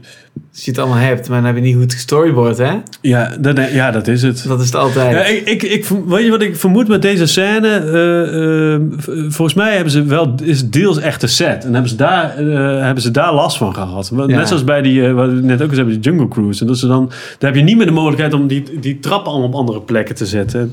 [0.52, 2.72] Als je het allemaal hebt, maar dan heb je niet goed gestoryboard, hè?
[3.00, 4.44] Ja, dat, ja, dat is het.
[4.48, 5.12] Dat is het altijd.
[5.12, 7.68] Ja, ik, ik, ik, weet je wat ik vermoed met deze scène?
[7.68, 8.80] Eh, eh,
[9.28, 11.64] volgens mij hebben ze wel, is deels echt set.
[11.64, 14.12] En hebben ze daar, eh, hebben ze daar last van gehad.
[14.16, 14.26] Ja.
[14.26, 16.60] Net zoals bij die, wat we net ook eens hebben, die Jungle Cruise.
[16.60, 17.06] En dat ze dan,
[17.38, 20.14] daar heb je niet meer de mogelijkheid om die, die trappen allemaal op andere plekken
[20.14, 20.72] te zetten.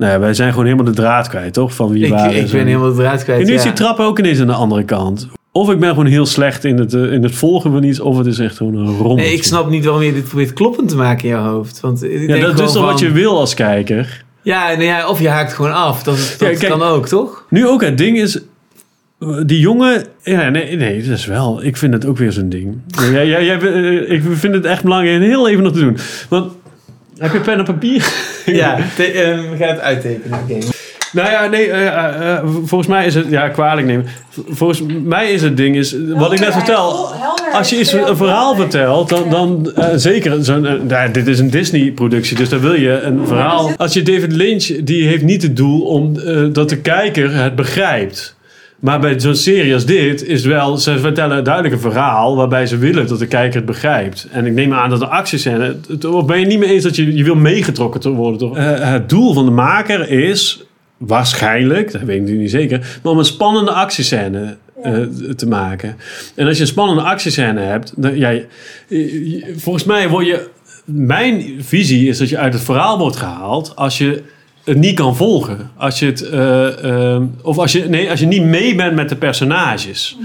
[0.00, 1.74] Nou ja, wij zijn gewoon helemaal de draad kwijt, toch?
[1.74, 3.40] Van wie ik, waar ik is ben en- helemaal de draad kwijt.
[3.40, 3.68] En nu is ja.
[3.68, 5.28] die trap ook ineens aan de andere kant.
[5.52, 8.16] Of ik ben gewoon heel slecht in het, eh, in het volgen van iets, of
[8.18, 9.16] het is echt gewoon een rommel.
[9.16, 11.80] Nee, ik snap niet waarom je dit probeert kloppend te maken in jouw hoofd.
[11.80, 14.24] Want ik Ja, denk dat is toch wat je wil als kijker?
[14.42, 16.02] Ja, nou ja, of je haakt gewoon af.
[16.02, 17.44] Dat, dat Ja, kijk, kan ook, toch?
[17.48, 18.38] Nu ook, het ding is...
[19.46, 20.04] Die jongen...
[20.22, 21.64] Ja, nee, nee, dat is wel...
[21.64, 22.78] Ik vind het ook weer zo'n ding.
[23.12, 25.96] Ja, jij, eh, ik vind het echt belangrijk om heel even nog te doen.
[26.28, 26.52] Want...
[27.20, 28.12] Heb je pen en papier?
[28.46, 30.38] Ja, te- eh, we gaan het uittekenen.
[30.42, 30.58] Oké.
[31.12, 33.26] Nou ja, nee, eh, eh, eh, volgens mij is het...
[33.28, 34.06] Ja, kwalijk nemen.
[34.48, 35.94] Volgens mij is het ding is...
[36.08, 37.12] Wat ik net vertel...
[37.52, 40.44] Als je iets, een verhaal vertelt, dan, dan eh, zeker...
[40.44, 43.70] Zo'n, nou, dit is een Disney-productie, dus dan wil je een verhaal...
[43.76, 46.14] Als je David Lynch, die heeft niet het doel om
[46.52, 48.36] dat de kijker het begrijpt.
[48.80, 50.76] Maar bij zo'n serie als dit is wel...
[50.78, 54.28] Ze vertellen duidelijk een verhaal waarbij ze willen dat de kijker het begrijpt.
[54.32, 55.76] En ik neem aan dat de actiescène...
[55.88, 58.38] het- Of ben je niet mee eens dat je, je wil meegetrokken te worden?
[58.38, 58.56] Toch?
[58.56, 60.64] Eh, het doel van de maker is
[60.96, 64.92] waarschijnlijk, dat weet ik niet zeker, maar om een spannende actiescène eh,
[65.36, 65.96] te maken.
[66.34, 68.46] En als je een spannende actiescène hebt, dan, ja, je-
[68.88, 70.48] je- volgens mij word je.
[70.84, 74.22] Mijn visie is dat je uit het verhaal wordt gehaald als je
[74.76, 75.70] niet kan volgen.
[75.76, 79.08] Als je het, eh, eh, of als je, nee, als je niet mee bent met
[79.08, 80.16] de personages.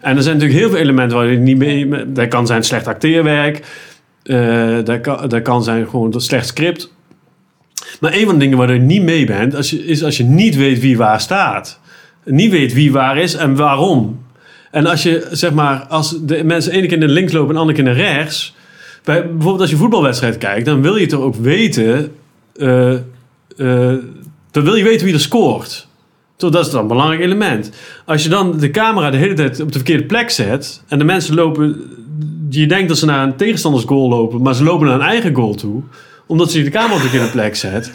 [0.00, 2.12] En er zijn natuurlijk heel veel elementen waar je niet mee.
[2.12, 3.66] Dat kan zijn slecht acteerwerk.
[4.22, 6.92] eh dat, kan, dat kan zijn gewoon een slecht script.
[8.00, 10.24] Maar een van de dingen waar je niet mee bent, als je, is als je
[10.24, 11.80] niet weet wie waar staat.
[12.24, 14.22] Niet weet wie waar is en waarom.
[14.70, 17.60] En als je, zeg maar, als de mensen ene keer naar links lopen en de
[17.60, 18.54] andere keer naar rechts.
[19.04, 22.12] Bij, bijvoorbeeld als je voetbalwedstrijd kijkt, dan wil je toch ook weten.
[22.56, 22.94] eh,
[23.56, 23.92] eh,
[24.50, 25.86] dan wil je weten wie er scoort.
[26.36, 27.70] Dat is dan een belangrijk element.
[28.04, 30.82] Als je dan de camera de hele tijd op de verkeerde plek zet.
[30.88, 31.82] en de mensen lopen.
[32.50, 35.34] je denkt dat ze naar een tegenstanders goal lopen, maar ze lopen naar een eigen
[35.34, 35.82] goal toe
[36.26, 37.92] omdat ze de camera op de verkeerde plek zet.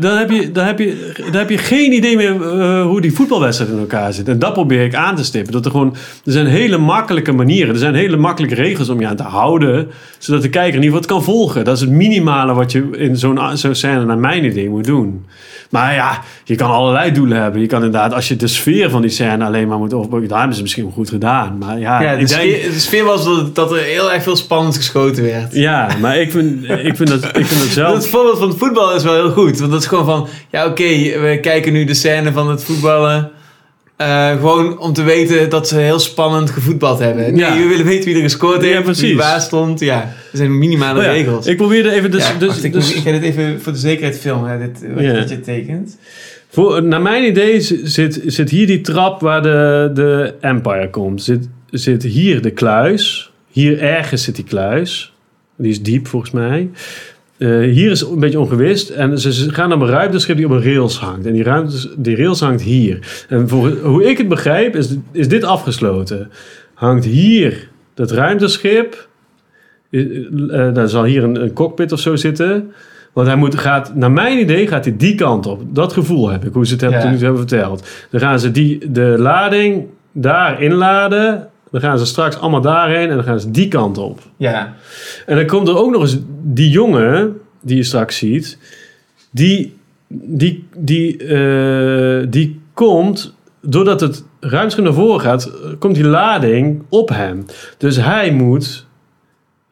[0.00, 3.12] Dan heb je, dan heb je, dan heb je geen idee meer eh, hoe die
[3.12, 4.28] voetbalwedstrijd in elkaar zit.
[4.28, 5.52] En dat probeer ik aan te stippen.
[5.52, 7.72] Dat er gewoon, er zijn hele makkelijke manieren.
[7.74, 9.88] Er zijn hele makkelijke regels om je aan te houden.
[10.18, 11.64] Zodat de kijker in ieder geval het kan volgen.
[11.64, 15.26] Dat is het minimale wat je in zo'n zo'n scène naar mijn idee moet doen.
[15.70, 17.60] Maar ja, je kan allerlei doelen hebben.
[17.60, 20.28] Je kan inderdaad, als je de sfeer van die scène alleen maar moet opbouwen.
[20.28, 21.58] Daar hebben ze misschien wel goed gedaan.
[21.58, 24.22] Maar ja, Ja, de, ik denk- sfeer, de sfeer was dat, dat er heel erg
[24.22, 25.54] veel spannend geschoten werd.
[25.54, 27.94] ja, maar ik vind, ik vind, dat, ik vind dat zelf...
[27.94, 29.67] Het voorbeeld van het voetbal is wel heel goed.
[29.68, 30.28] Want dat is gewoon van...
[30.50, 30.84] Ja, oké,
[31.20, 33.30] we kijken nu de scène van het voetballen.
[33.96, 37.22] eh, gewoon om te weten dat ze heel spannend gevoetbald hebben.
[37.34, 37.56] Nee, Ja.
[37.58, 39.02] we willen weten wie er gescoord Ja, heeft, precies.
[39.02, 39.80] wie waar stond.
[39.80, 41.46] Ja, er zijn minimale Oh ja, regels.
[41.46, 42.28] Ik probeerde even dus...
[42.28, 45.04] Ja, dus, wacht, ik, dus ik ga dit even voor de zekerheid filmen, dit, wat,
[45.04, 45.14] Ja.
[45.14, 45.96] wat je tekent.
[46.50, 51.22] Voor, naar mijn idee zit, zit hier die trap waar de, de Empire komt.
[51.22, 53.30] Zit, zit hier de kluis.
[53.50, 55.12] Hier ergens zit die kluis.
[55.56, 56.68] Die is diep volgens mij.
[57.38, 58.90] Eh, hier is een beetje ongewist.
[58.90, 61.26] En ze, gaan naar een ruimteschip die op een rails hangt.
[61.26, 63.24] En die, ruimtes, die rails hangt hier.
[63.28, 66.30] En voor, hoe ik het begrijp is, is dit afgesloten.
[66.74, 69.08] Hangt hier dat ruimteschip.
[69.90, 70.04] Eh,
[70.74, 72.72] daar zal hier een, een cockpit of zo zitten.
[73.12, 75.62] Want hij moet, gaat, naar mijn idee gaat hij die kant op.
[75.74, 77.04] Dat gevoel heb ik, hoe ze het hebben, Ja.
[77.04, 77.88] toen het hebben verteld.
[78.10, 81.48] Dan gaan ze die, de lading daar inladen.
[81.70, 84.20] Dan gaan ze straks allemaal daarheen en dan gaan ze die kant op.
[84.36, 84.74] Ja.
[85.26, 88.58] En dan komt er ook nog eens die jongen die je straks ziet.
[89.30, 89.76] Die,
[90.08, 97.08] die, die, eh, die komt, doordat het ruimschip naar voren gaat, komt die lading op
[97.08, 97.44] hem.
[97.78, 98.86] Dus hij moet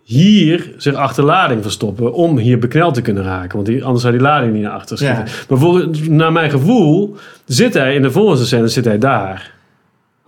[0.03, 3.55] hier zich achter lading verstoppen om hier bekneld te kunnen raken.
[3.57, 5.25] Want die, anders zou die lading niet naar achter schieten.
[5.25, 5.33] Ja.
[5.49, 9.55] Maar voor, naar mijn gevoel zit hij in de volgende scène zit hij daar.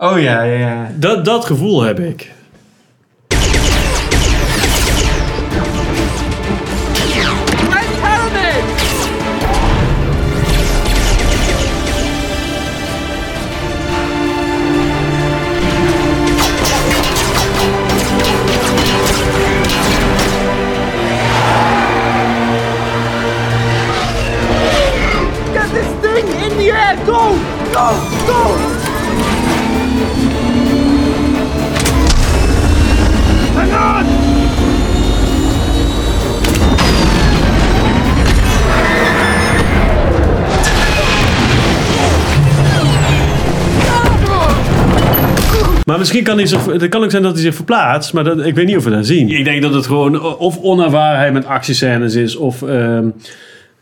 [0.01, 0.91] Oh ja, ja, ja.
[0.95, 2.31] Dat, dat gevoel heb ik.
[25.53, 26.95] Get this thing in the air!
[27.05, 27.35] Go!
[27.73, 27.89] Go!
[28.27, 28.68] Go!
[45.89, 48.45] Maar misschien kan hij zich, het kan ook zijn dat hij zich verplaatst, maar dat,
[48.45, 49.29] ik weet niet of we dat zien.
[49.29, 53.07] Ik denk dat het gewoon of onervarenheid met actiescènes is, of, ehm,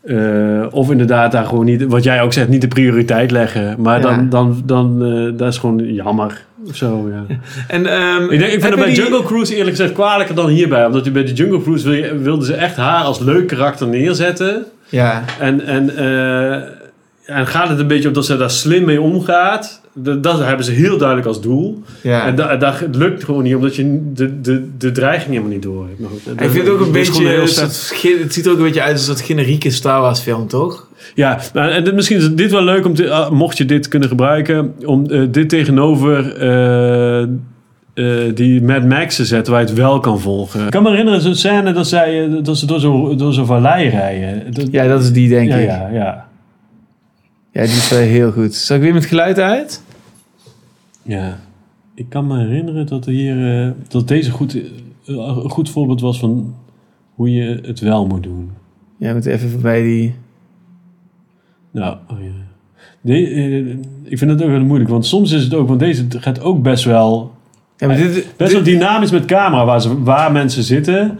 [0.02, 3.74] eh, of inderdaad daar gewoon niet, wat jij ook zegt, niet de prioriteit leggen.
[3.78, 4.02] Maar Ja.
[4.02, 6.44] dan, dan, dan eh, dat is gewoon jammer.
[6.68, 7.24] Of zo, ja.
[7.76, 10.48] En, ehm, Ik, denk, ik vind het bij die- Jungle Cruise eerlijk gezegd kwalijker dan
[10.48, 10.86] hierbij.
[10.86, 13.86] Omdat je bij de Jungle Cruise wil je- wilden ze echt haar als leuk karakter
[13.86, 14.64] neerzetten.
[14.88, 15.22] Ja.
[15.40, 16.52] En, en, eh,
[17.38, 19.80] en gaat het een beetje op dat ze daar slim mee omgaat.
[20.02, 21.82] Dat, dat hebben ze heel duidelijk als doel.
[22.02, 22.26] Ja.
[22.26, 25.86] En da, dat lukt gewoon niet, omdat je de, de, de dreiging helemaal niet door
[25.86, 25.98] hebt.
[26.00, 27.36] Maar goed, dat- Ik vind het ook een dat beetje...
[27.40, 30.20] een soort het ziet er ook een beetje uit als een soort generieke Star Wars
[30.20, 30.86] film, toch?
[31.14, 33.88] Ja, nou, en dit- misschien is dit wel leuk om te, ah, mocht je dit
[33.88, 39.68] kunnen gebruiken, om eh, dit tegenover eh, eh, die Mad Max te zetten waar je
[39.68, 40.64] het wel kan volgen.
[40.64, 43.88] Ik kan me herinneren zo'n scène dat, zij, dat ze door zo'n door zo'n vallei
[43.88, 44.52] rijden.
[44.54, 45.66] Dat- Ja, dat is die, denk ja, ik.
[45.68, 46.26] Ja, ja.
[47.52, 48.54] Ja, die is wel heel goed.
[48.54, 49.82] Zal ik weer met geluid uit?
[51.08, 51.38] Ja,
[51.94, 54.62] ik kan me herinneren dat, er hier, eh, dat deze goed, eh,
[55.04, 56.54] een goed voorbeeld was van
[57.14, 58.50] hoe je het wel moet doen.
[58.98, 60.14] Ja, we moeten even voorbij die...
[61.70, 62.30] Nou, oh ja.
[63.00, 66.06] De- eh, ik vind het ook wel moeilijk, want soms is het ook, want deze
[66.08, 67.32] gaat ook best wel,
[67.76, 71.18] Ja, maar dit, best wel dynamisch met camera waar, ze, waar mensen zitten.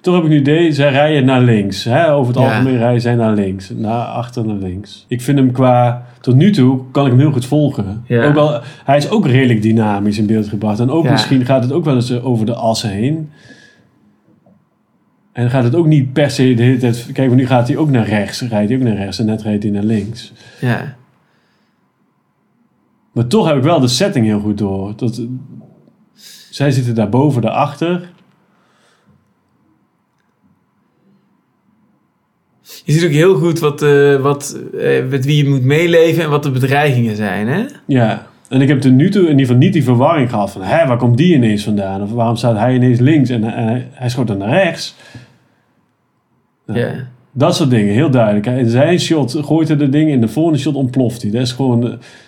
[0.00, 1.84] Toch heb ik nu idee, zij rijden naar links.
[1.84, 2.12] Hè?
[2.12, 2.50] Over het Ja.
[2.50, 3.70] algemeen rijden zij naar links.
[3.70, 5.04] Naar achter naar links.
[5.08, 8.02] Ik vind hem qua, tot nu toe kan ik hem heel goed volgen.
[8.06, 8.24] Ja.
[8.26, 10.80] Ook wel, hij is ook redelijk dynamisch in beeld gebracht.
[10.80, 11.10] En ook Ja.
[11.10, 13.30] misschien gaat het ook wel eens over de assen heen.
[15.32, 17.08] En gaat het ook niet per se de hele tijd...
[17.12, 18.40] Kijk, nu gaat hij ook naar rechts.
[18.40, 20.32] Rijdt hij ook naar rechts en net rijdt hij naar links.
[20.60, 20.96] Ja.
[23.12, 24.92] Maar toch heb ik wel de setting heel goed door.
[24.96, 25.22] Dat,
[26.50, 28.10] zij zitten daar boven, daarachter.
[32.84, 36.30] Je ziet ook heel goed wat, eh, wat, eh, met wie je moet meeleven en
[36.30, 37.64] wat de bedreigingen zijn, hè?
[37.86, 38.26] Ja.
[38.48, 40.62] En ik heb tot nu toe in ieder geval niet die verwarring gehad van...
[40.62, 42.02] Hé, waar komt die ineens vandaan?
[42.02, 44.94] Of waarom staat hij ineens links en, en hij, schoot dan naar rechts?
[46.66, 46.94] Ja.
[47.32, 48.46] Dat soort dingen, heel duidelijk.
[48.46, 51.30] In zijn shot gooit hij de dingen, in de volgende shot ontploft hij.
[51.30, 51.80] Dat is gewoon,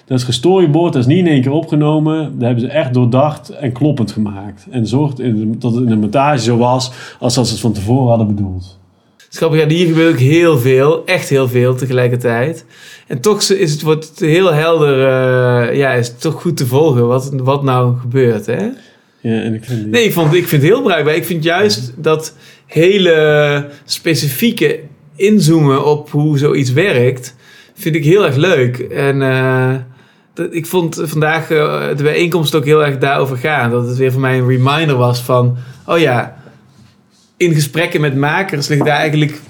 [0.04, 2.32] dat is gestoryboard, dat is niet in één keer opgenomen.
[2.32, 4.66] Dat hebben ze echt doordacht en kloppend gemaakt.
[4.70, 5.16] En zorgt
[5.60, 8.79] dat het in de montage zo was als dat ze het van tevoren hadden bedoeld.
[9.32, 12.64] Grappig, ja, hier gebeurt ook heel veel, echt heel veel tegelijkertijd.
[13.06, 16.66] En toch is het, wordt het heel helder, eh, ja, is het toch goed te
[16.66, 18.68] volgen wat, wat nou gebeurt, hè?
[19.22, 21.14] Ja, en ik vind die- Nee, ik, vond, ik vind het heel bruikbaar.
[21.14, 22.34] Ik vind juist dat
[22.66, 24.80] hele specifieke
[25.16, 27.34] inzoomen op hoe zoiets werkt,
[27.74, 28.78] vind ik heel erg leuk.
[28.78, 29.74] En eh,
[30.34, 33.70] dat, ik vond vandaag eh, de bijeenkomst ook heel erg daarover gaan.
[33.70, 36.39] Dat het weer voor mij een reminder was van, oh ja,
[37.40, 39.40] in gesprekken met makers ligt daar eigenlijk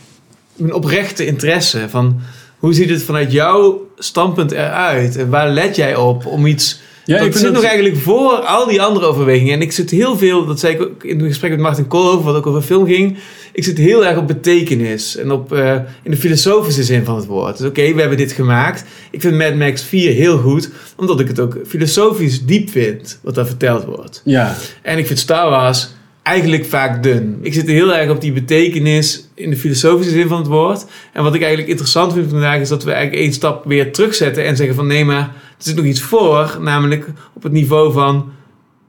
[0.58, 2.20] een oprechte interesse van
[2.58, 7.18] hoe ziet het vanuit jouw standpunt eruit en waar let jij op om iets Ja,
[7.18, 9.54] ik zit dat- nog eigenlijk voor al die andere overwegingen.
[9.54, 12.24] En ik zit heel veel, dat zei ik ook in het gesprek met Martin Koolhoven,
[12.24, 13.18] wat ook over film ging.
[13.52, 17.26] Ik zit heel erg op betekenis en op, eh, in de filosofische zin van het
[17.26, 17.58] woord.
[17.58, 18.84] Dus oké, we hebben dit gemaakt.
[19.10, 23.34] Ik vind Mad Max 4 heel goed, omdat ik het ook filosofisch diep vind, wat
[23.34, 24.20] daar verteld wordt.
[24.24, 24.56] Ja.
[24.82, 25.88] En ik vind Star Wars
[26.22, 27.38] eigenlijk vaak dun.
[27.42, 30.86] Ik zit heel erg op die betekenis in de filosofische zin van het woord.
[31.12, 34.44] En wat ik eigenlijk interessant vind vandaag is dat we eigenlijk één stap weer terugzetten
[34.44, 36.58] en zeggen van nee, maar er zit nog iets voor.
[36.60, 38.32] Namelijk op het niveau van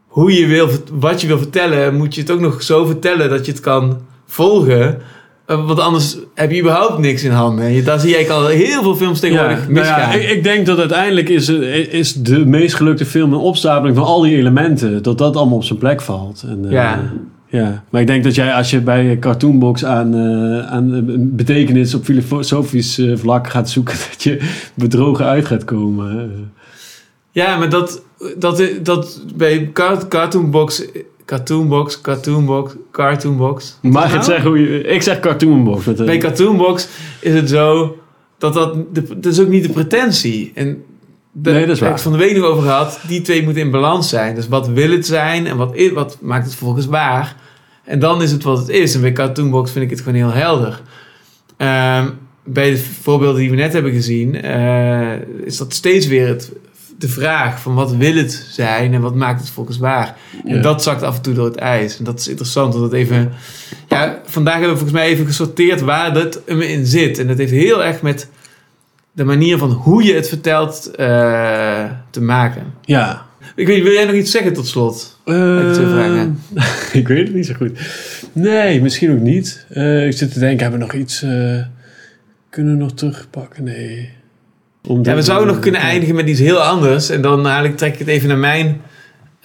[0.07, 3.45] hoe je wil, wat je wil vertellen, moet je het ook nog zo vertellen dat
[3.45, 5.01] je het kan volgen.
[5.51, 7.83] Eh, Want anders heb je überhaupt niks in handen.
[7.85, 10.13] Daar zie eigenlijk al heel veel films tegenwoordig Ja, nou ja, misgaan.
[10.19, 14.05] ik, ik denk dat uiteindelijk is, eh, is de meest gelukte film een opstapeling van
[14.05, 15.03] al die elementen.
[15.03, 16.43] Dat dat allemaal op zijn plek valt.
[16.47, 16.99] En, eh, Ja.
[17.47, 17.83] ja.
[17.89, 20.15] Maar ik denk dat jij als je bij Cartoonbox aan,
[20.69, 21.05] aan
[21.35, 24.39] betekenis op filosofisch vlak gaat zoeken, dat je
[24.73, 26.31] bedrogen uit gaat komen.
[27.33, 28.01] Ja, maar dat,
[28.37, 30.83] dat, dat bij Car- Cartoonbox,
[31.35, 33.77] Cartoonbox, Cartoonbox, Cartoonbox.
[33.81, 34.15] Mag Nou?
[34.15, 34.83] het zeggen hoe je...
[34.83, 35.85] Ik zeg Cartoonbox.
[35.85, 36.87] Met een- Bij Cartoonbox
[37.19, 37.97] is het zo
[38.37, 40.51] dat dat, de, dat is ook niet de pretentie.
[40.55, 40.83] En
[41.31, 41.89] de, Nee, dat is waar.
[41.89, 41.97] waar.
[41.97, 42.99] Ik het van de week nog over gehad.
[43.07, 44.35] Die twee moeten in balans zijn.
[44.35, 47.35] Dus wat wil het zijn en wat, wat maakt het volgens waar?
[47.83, 48.95] En dan is het wat het is.
[48.95, 50.81] En bij Cartoonbox vind ik het gewoon heel helder.
[51.57, 52.09] Ehm,
[52.43, 55.11] bij de voorbeelden die we net hebben gezien, eh,
[55.43, 56.51] is dat steeds weer het,
[57.01, 60.15] de vraag van wat wil het zijn en wat maakt het volgens waar.
[60.45, 60.61] En Ja.
[60.61, 61.97] dat zakt af en toe door het ijs.
[61.97, 63.31] En dat is interessant, dat het even...
[63.87, 67.19] Ja, vandaag hebben we volgens mij even gesorteerd waar dat hem in zit.
[67.19, 68.27] En dat heeft heel erg met
[69.11, 72.63] de manier van hoe je het vertelt eh, te maken.
[72.81, 73.25] Ja.
[73.55, 75.19] Ik weet, wil jij nog iets zeggen tot slot?
[75.25, 75.75] Heb
[77.01, 77.79] ik weet het niet zo goed.
[78.33, 79.65] Nee, misschien ook niet.
[79.69, 81.21] Eh, ik zit te denken, hebben we nog iets...
[81.21, 81.57] eh,
[82.49, 83.63] kunnen we nog terugpakken?
[83.63, 84.09] Nee.
[84.81, 87.09] Ja, we zouden nog kunnen eindigen met iets heel anders.
[87.09, 88.81] En dan eigenlijk trek ik het even naar mijn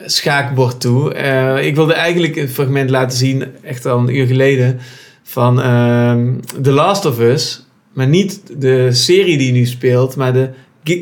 [0.05, 1.15] schaakbord toe.
[1.15, 4.79] Eh, ik wilde eigenlijk een fragment laten zien, echt al een uur geleden,
[5.23, 7.65] van ehm The Last of Us.
[7.93, 10.51] Maar niet de serie die nu speelt, maar de,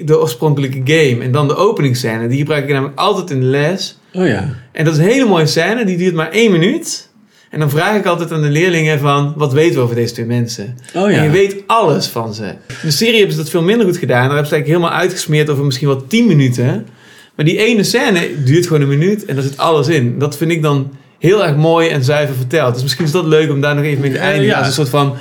[0.04, 1.22] de oorspronkelijke game.
[1.22, 2.28] En dan de openingsscène.
[2.28, 3.98] Die gebruik ik namelijk altijd in de les.
[4.12, 4.54] Oh ja.
[4.72, 7.10] En dat is een hele mooie scène, die duurt maar één minuut.
[7.54, 10.26] En dan vraag ik altijd aan de leerlingen van, wat weten we over deze twee
[10.26, 10.76] mensen?
[10.94, 11.16] Oh ja.
[11.16, 12.44] En je weet alles van ze.
[12.44, 14.22] In de serie hebben ze dat veel minder goed gedaan.
[14.22, 16.86] Daar hebben ze eigenlijk helemaal uitgesmeerd over misschien wel tien minuten.
[17.34, 20.18] Maar die ene scène duurt gewoon een minuut en daar zit alles in.
[20.18, 22.72] Dat vind ik dan heel erg mooi en zuiver verteld.
[22.74, 24.46] Dus misschien is dat leuk om daar nog even mee te eindigen.
[24.46, 24.58] ja.
[24.58, 25.14] Als een soort van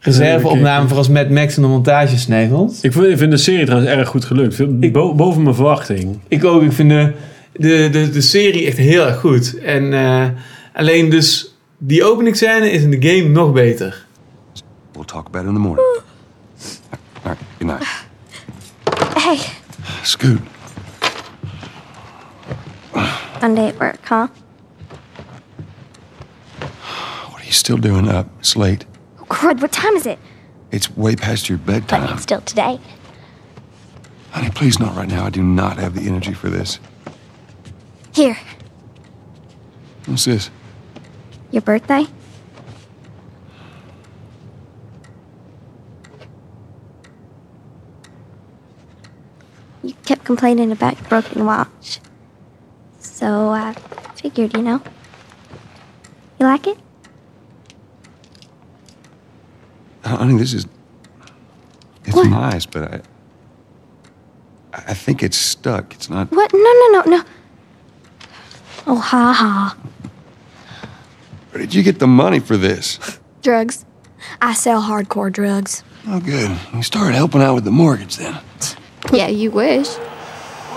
[0.00, 2.78] reserveopname voor als Mad Max in de montage snijvelt.
[2.82, 4.90] Ik vind, ik vind de serie trouwens erg goed gelukt.
[4.92, 6.18] Bo- boven mijn verwachting.
[6.28, 6.62] Ik ook.
[6.62, 7.12] Ik vind de,
[7.52, 9.58] de, de, de serie echt heel erg goed.
[9.58, 10.24] En eh,
[10.76, 14.04] alleen dus die openingsscène is in de game nog beter.
[14.92, 15.86] We'll talk about it in the morning.
[17.22, 17.84] All right, good night.
[19.16, 19.38] Hey,
[20.02, 20.40] Scoot,
[23.40, 24.28] Monday at work, huh?
[27.30, 28.26] what are you still doing up?
[28.38, 28.86] It's late.
[29.20, 30.18] Oh, crud, what time is it?
[30.70, 32.12] It's way past your But bedtime.
[32.12, 32.78] it's still today.
[34.30, 35.24] Honey, please not right now.
[35.24, 36.78] I do not have the energy for this.
[38.14, 38.36] Here,
[40.06, 40.50] What's this?
[41.50, 42.06] Your birthday?
[49.82, 52.00] You kept complaining about your broken watch.
[52.98, 53.72] So I
[54.16, 54.82] figured, you know.
[56.38, 56.78] You like it?
[60.04, 60.66] Uh, honey, this is.
[62.04, 63.00] It's nice, but I.
[64.72, 65.94] I think it's stuck.
[65.94, 66.30] It's not.
[66.30, 66.52] What?
[66.52, 67.24] No, no, no, no.
[68.86, 69.76] Oh, ha ha.
[71.56, 72.98] Where did you get the money for this?
[73.40, 73.84] Drugs.
[74.42, 75.82] I sell hardcore drugs.
[76.06, 76.50] Oh, good.
[76.74, 78.34] You started helping out with the mortgage then.
[79.10, 79.88] Yeah, you wish.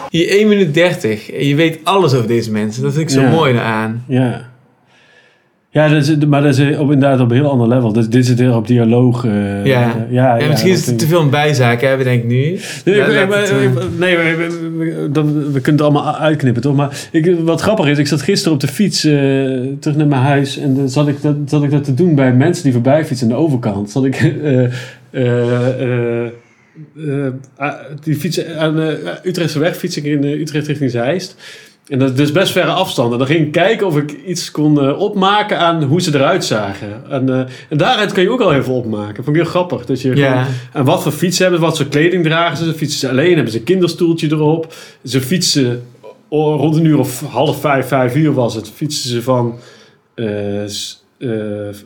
[0.09, 1.31] Hier 1 minuut 30.
[1.31, 2.83] En je weet alles over deze mensen.
[2.83, 3.29] Dat vind ik zo Ja.
[3.29, 4.03] mooi aan.
[4.07, 4.49] Ja.
[5.71, 7.93] Ja, dat is, maar dat is op, inderdaad op een heel ander level.
[7.93, 9.25] Dus dit zit heel op dialoog.
[9.25, 10.07] eh, Ja.
[10.09, 12.35] ja, Ja, misschien is het te veel een bijzaak, hè, denk ik nu.
[12.85, 13.57] Nee, Ja, nee, laat maar- het, eh,
[13.97, 16.75] nee, we, dan, kunnen het allemaal uitknippen, toch?
[16.75, 19.11] Maar ik, wat grappig is, ik zat gisteren op de fiets eh,
[19.79, 20.57] terug naar mijn huis.
[20.57, 23.27] En dan zat ik, dat, zat ik dat te doen bij mensen die voorbij fietsen
[23.27, 23.91] aan de overkant.
[23.91, 24.71] Zat ik eh, eh,
[25.11, 26.25] eh,
[27.57, 27.73] eh,
[28.03, 31.35] die fietsen aan de Utrechtse weg fiets ik in eh, Utrecht richting Zeist.
[31.89, 33.17] En dat is dus best verre afstanden.
[33.17, 37.09] Dan ging ik kijken of ik iets kon eh, opmaken aan hoe ze eruit zagen.
[37.09, 37.39] En, eh,
[37.69, 39.23] en daaruit kan je ook al heel veel opmaken.
[39.23, 39.85] Vond ik heel grappig.
[39.85, 42.73] Dat je gewoon, en wat voor fiets hebben ze, wat voor kleding dragen ze.
[42.73, 44.73] Fietsen ze alleen, hebben ze een kinderstoeltje erop.
[45.03, 45.83] Ze fietsen
[46.29, 48.69] rond een uur of half vijf, vijf uur was het.
[48.69, 49.59] Fietsen ze van,
[50.15, 50.63] eh,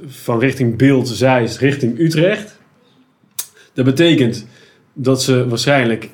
[0.07, 2.57] van richting Beeld, Zeist, richting Utrecht.
[3.73, 4.45] Dat betekent
[4.93, 6.09] dat ze waarschijnlijk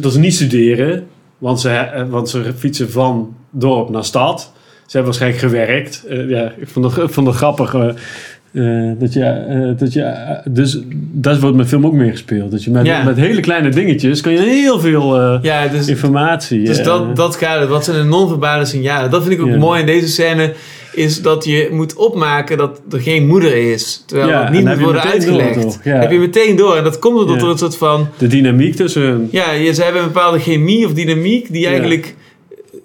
[0.00, 1.06] dat ze niet studeren,
[1.42, 4.52] want ze, eh, want ze fietsen van dorp naar stad.
[4.86, 6.04] Ze hebben waarschijnlijk gewerkt.
[6.08, 7.74] Eh, ja, ik vond het, vond het grappig.
[7.74, 10.14] eh, dat je, dat je,
[10.50, 10.78] dus
[11.12, 12.50] dat wordt met film ook meer gespeeld.
[12.50, 13.02] Dat je met, Ja.
[13.02, 16.64] met hele kleine dingetjes kan je heel veel Ja, dus, informatie.
[16.64, 17.68] dus dat, dat het.
[17.68, 19.10] Wat zijn de non-verbale signalen?
[19.10, 20.52] Dat vind ik ook mooi in deze scène.
[20.94, 24.02] Is dat je moet opmaken dat er geen moeder is.
[24.06, 25.78] Terwijl Ja, en niet moet worden door, uitgelegd.
[25.84, 26.00] Ja.
[26.00, 26.76] Heb je meteen door.
[26.76, 27.42] En dat komt omdat Ja.
[27.42, 28.08] er een soort van...
[28.18, 29.28] de dynamiek tussen.
[29.30, 32.14] Ja, ze hebben een bepaalde chemie of dynamiek die eigenlijk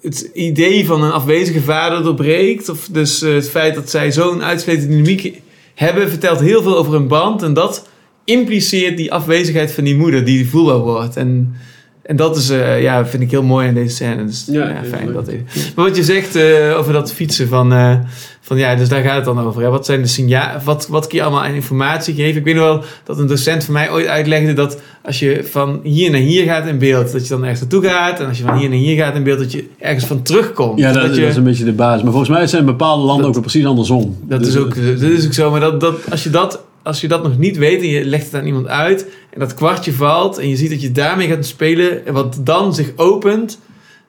[0.02, 2.70] het idee van een afwezige vader doorbreekt.
[2.70, 5.42] Of dus eh, het feit dat zij zo'n uitgesloten dynamiek
[5.76, 7.44] hebben, vertelt heel veel over hun band.
[7.44, 7.88] En dat
[8.26, 11.16] impliceert die afwezigheid van die moeder die voelbaar wordt.
[11.16, 11.56] En,
[12.08, 14.26] en dat is, eh, ja, vind ik heel mooi in deze scène.
[14.26, 15.26] Dus, ja, fijn dat
[15.76, 17.96] Maar wat je zegt eh, over dat fietsen van, eh,
[18.42, 19.62] van ja, dus daar gaat het dan over.
[19.62, 19.70] Hè.
[19.70, 20.62] Wat zijn de signalen?
[20.64, 22.38] Wat, wat kun je allemaal aan informatie geven?
[22.38, 25.80] Ik weet nog wel dat een docent van mij ooit uitlegde dat als je van
[25.84, 28.20] hier naar hier gaat in beeld, dat je dan ergens naartoe gaat.
[28.20, 30.80] En als je van hier naar hier gaat in beeld, dat je ergens van terugkomt.
[30.80, 32.04] Ja, dat, dat, je, dat is een beetje de basis.
[32.04, 34.18] Maar volgens mij zijn bepaalde landen ook wel precies andersom.
[34.22, 35.52] dat Dus is ook, dat is ook zo.
[35.52, 38.26] Maar dat, dat, als, je dat, als je dat nog niet weet en je legt
[38.26, 41.46] het aan iemand uit en dat kwartje valt en je ziet dat je daarmee gaat
[41.46, 43.60] spelen en wat dan zich opent,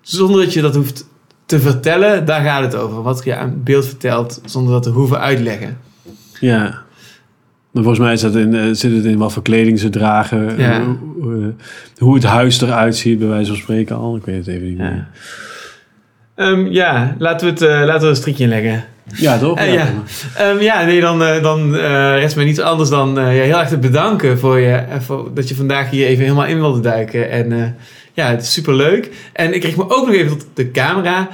[0.00, 1.06] zonder dat je dat hoeft
[1.46, 3.02] te vertellen, daar gaat het over.
[3.02, 5.78] Wat je aan beeld vertelt, zonder dat te hoeven uitleggen.
[6.40, 6.86] Ja.
[7.70, 10.59] Maar volgens mij is dat in, eh, zit het in wat voor kleding ze dragen.
[10.59, 10.80] Ja.
[10.80, 10.86] eh,
[11.20, 11.64] Hoe, eh,
[12.02, 14.16] hoe het huis eruit ziet, bij wijze van spreken al.
[14.16, 15.09] Ik weet het even niet meer.
[16.34, 18.84] Ehm, ja, laten we, het, laten we er een strikje in leggen.
[19.14, 19.59] Ja, toch?
[19.59, 19.93] Eh, ja.
[20.36, 23.68] Ehm, ja, nee, dan, eh, dan eh, rest mij niets anders dan ja, heel erg
[23.68, 27.30] te bedanken voor, je, voor dat je vandaag hier even helemaal in wilde duiken.
[27.30, 27.76] En
[28.12, 29.10] ja, het is super leuk.
[29.32, 31.28] En ik kreeg me ook nog even tot de camera.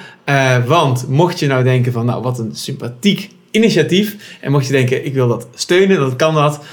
[0.66, 4.16] want mocht je nou denken van, nou, wat een sympathiek initiatief.
[4.40, 6.64] En mocht je denken, ik wil dat steunen, dan kan dat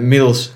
[0.00, 0.52] middels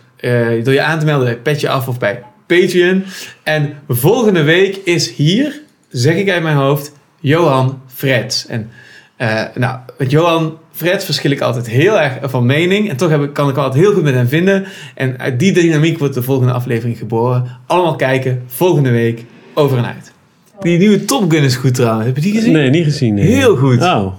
[0.63, 3.05] door je aan te melden bij Petje Af of bij Patreon.
[3.43, 8.47] En volgende week is hier, zeg ik uit mijn hoofd, Johan Freds.
[8.47, 8.71] En
[9.17, 12.91] eh, nou, met Johan Freds verschil ik altijd heel erg van mening.
[12.91, 14.67] En toch heb ik, kan ik altijd heel goed met hem vinden.
[14.95, 17.59] En uit die dynamiek wordt de volgende aflevering geboren.
[17.67, 19.25] Allemaal kijken, volgende week,
[19.55, 20.13] over en uit.
[20.61, 22.07] Die nieuwe Top Gun is goed trouwens.
[22.07, 22.53] Heb je die gezien?
[22.53, 23.15] Nee, niet gezien.
[23.15, 23.27] nee.
[23.27, 23.83] Heel goed.
[23.83, 24.15] Oh.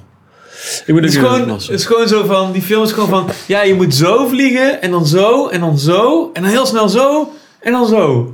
[0.86, 3.30] Ik moet Het is, gewoon, het is gewoon zo van, die film is gewoon van,
[3.48, 6.90] ja, je moet zo vliegen en dan zo en dan zo en dan heel snel
[6.90, 8.34] zo en dan zo.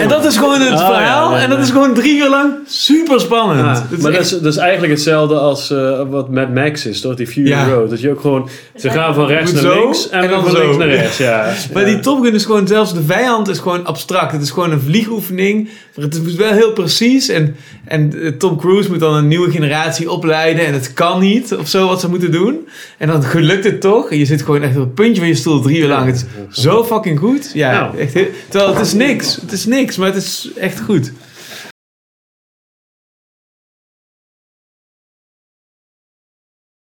[0.00, 2.28] En dat is gewoon het Oh, verhaal ja, ja, en dat is gewoon drie uur
[2.28, 3.60] lang super spannend.
[3.78, 7.14] Ja, maar dat is, dat is eigenlijk hetzelfde als eh, wat Mad Max is, toch?
[7.14, 7.68] Die Fury Ja.
[7.68, 7.90] Road.
[7.90, 8.48] Dat je ook gewoon...
[8.76, 10.58] Ze gaan van rechts naar zo links en, en dan van zo.
[10.58, 11.52] links naar rechts, ja.
[11.74, 14.32] Maar die Top Gun is gewoon, zelfs de vijand is gewoon abstract.
[14.32, 15.68] Het is gewoon een vliegoefening.
[15.96, 17.28] Maar het is wel heel precies.
[17.28, 20.66] En, en eh, Tom Cruise moet dan een nieuwe generatie opleiden.
[20.66, 22.68] En het kan niet of zo wat ze moeten doen.
[22.98, 24.10] En dan lukt het toch.
[24.10, 26.06] En je zit gewoon echt op het puntje van je stoel drie uur lang.
[26.06, 27.50] Het is zo fucking goed.
[27.54, 27.98] Ja, Nou.
[27.98, 29.38] echt heel, terwijl het is niks.
[29.40, 29.64] Het is
[29.96, 31.12] maar het is echt goed.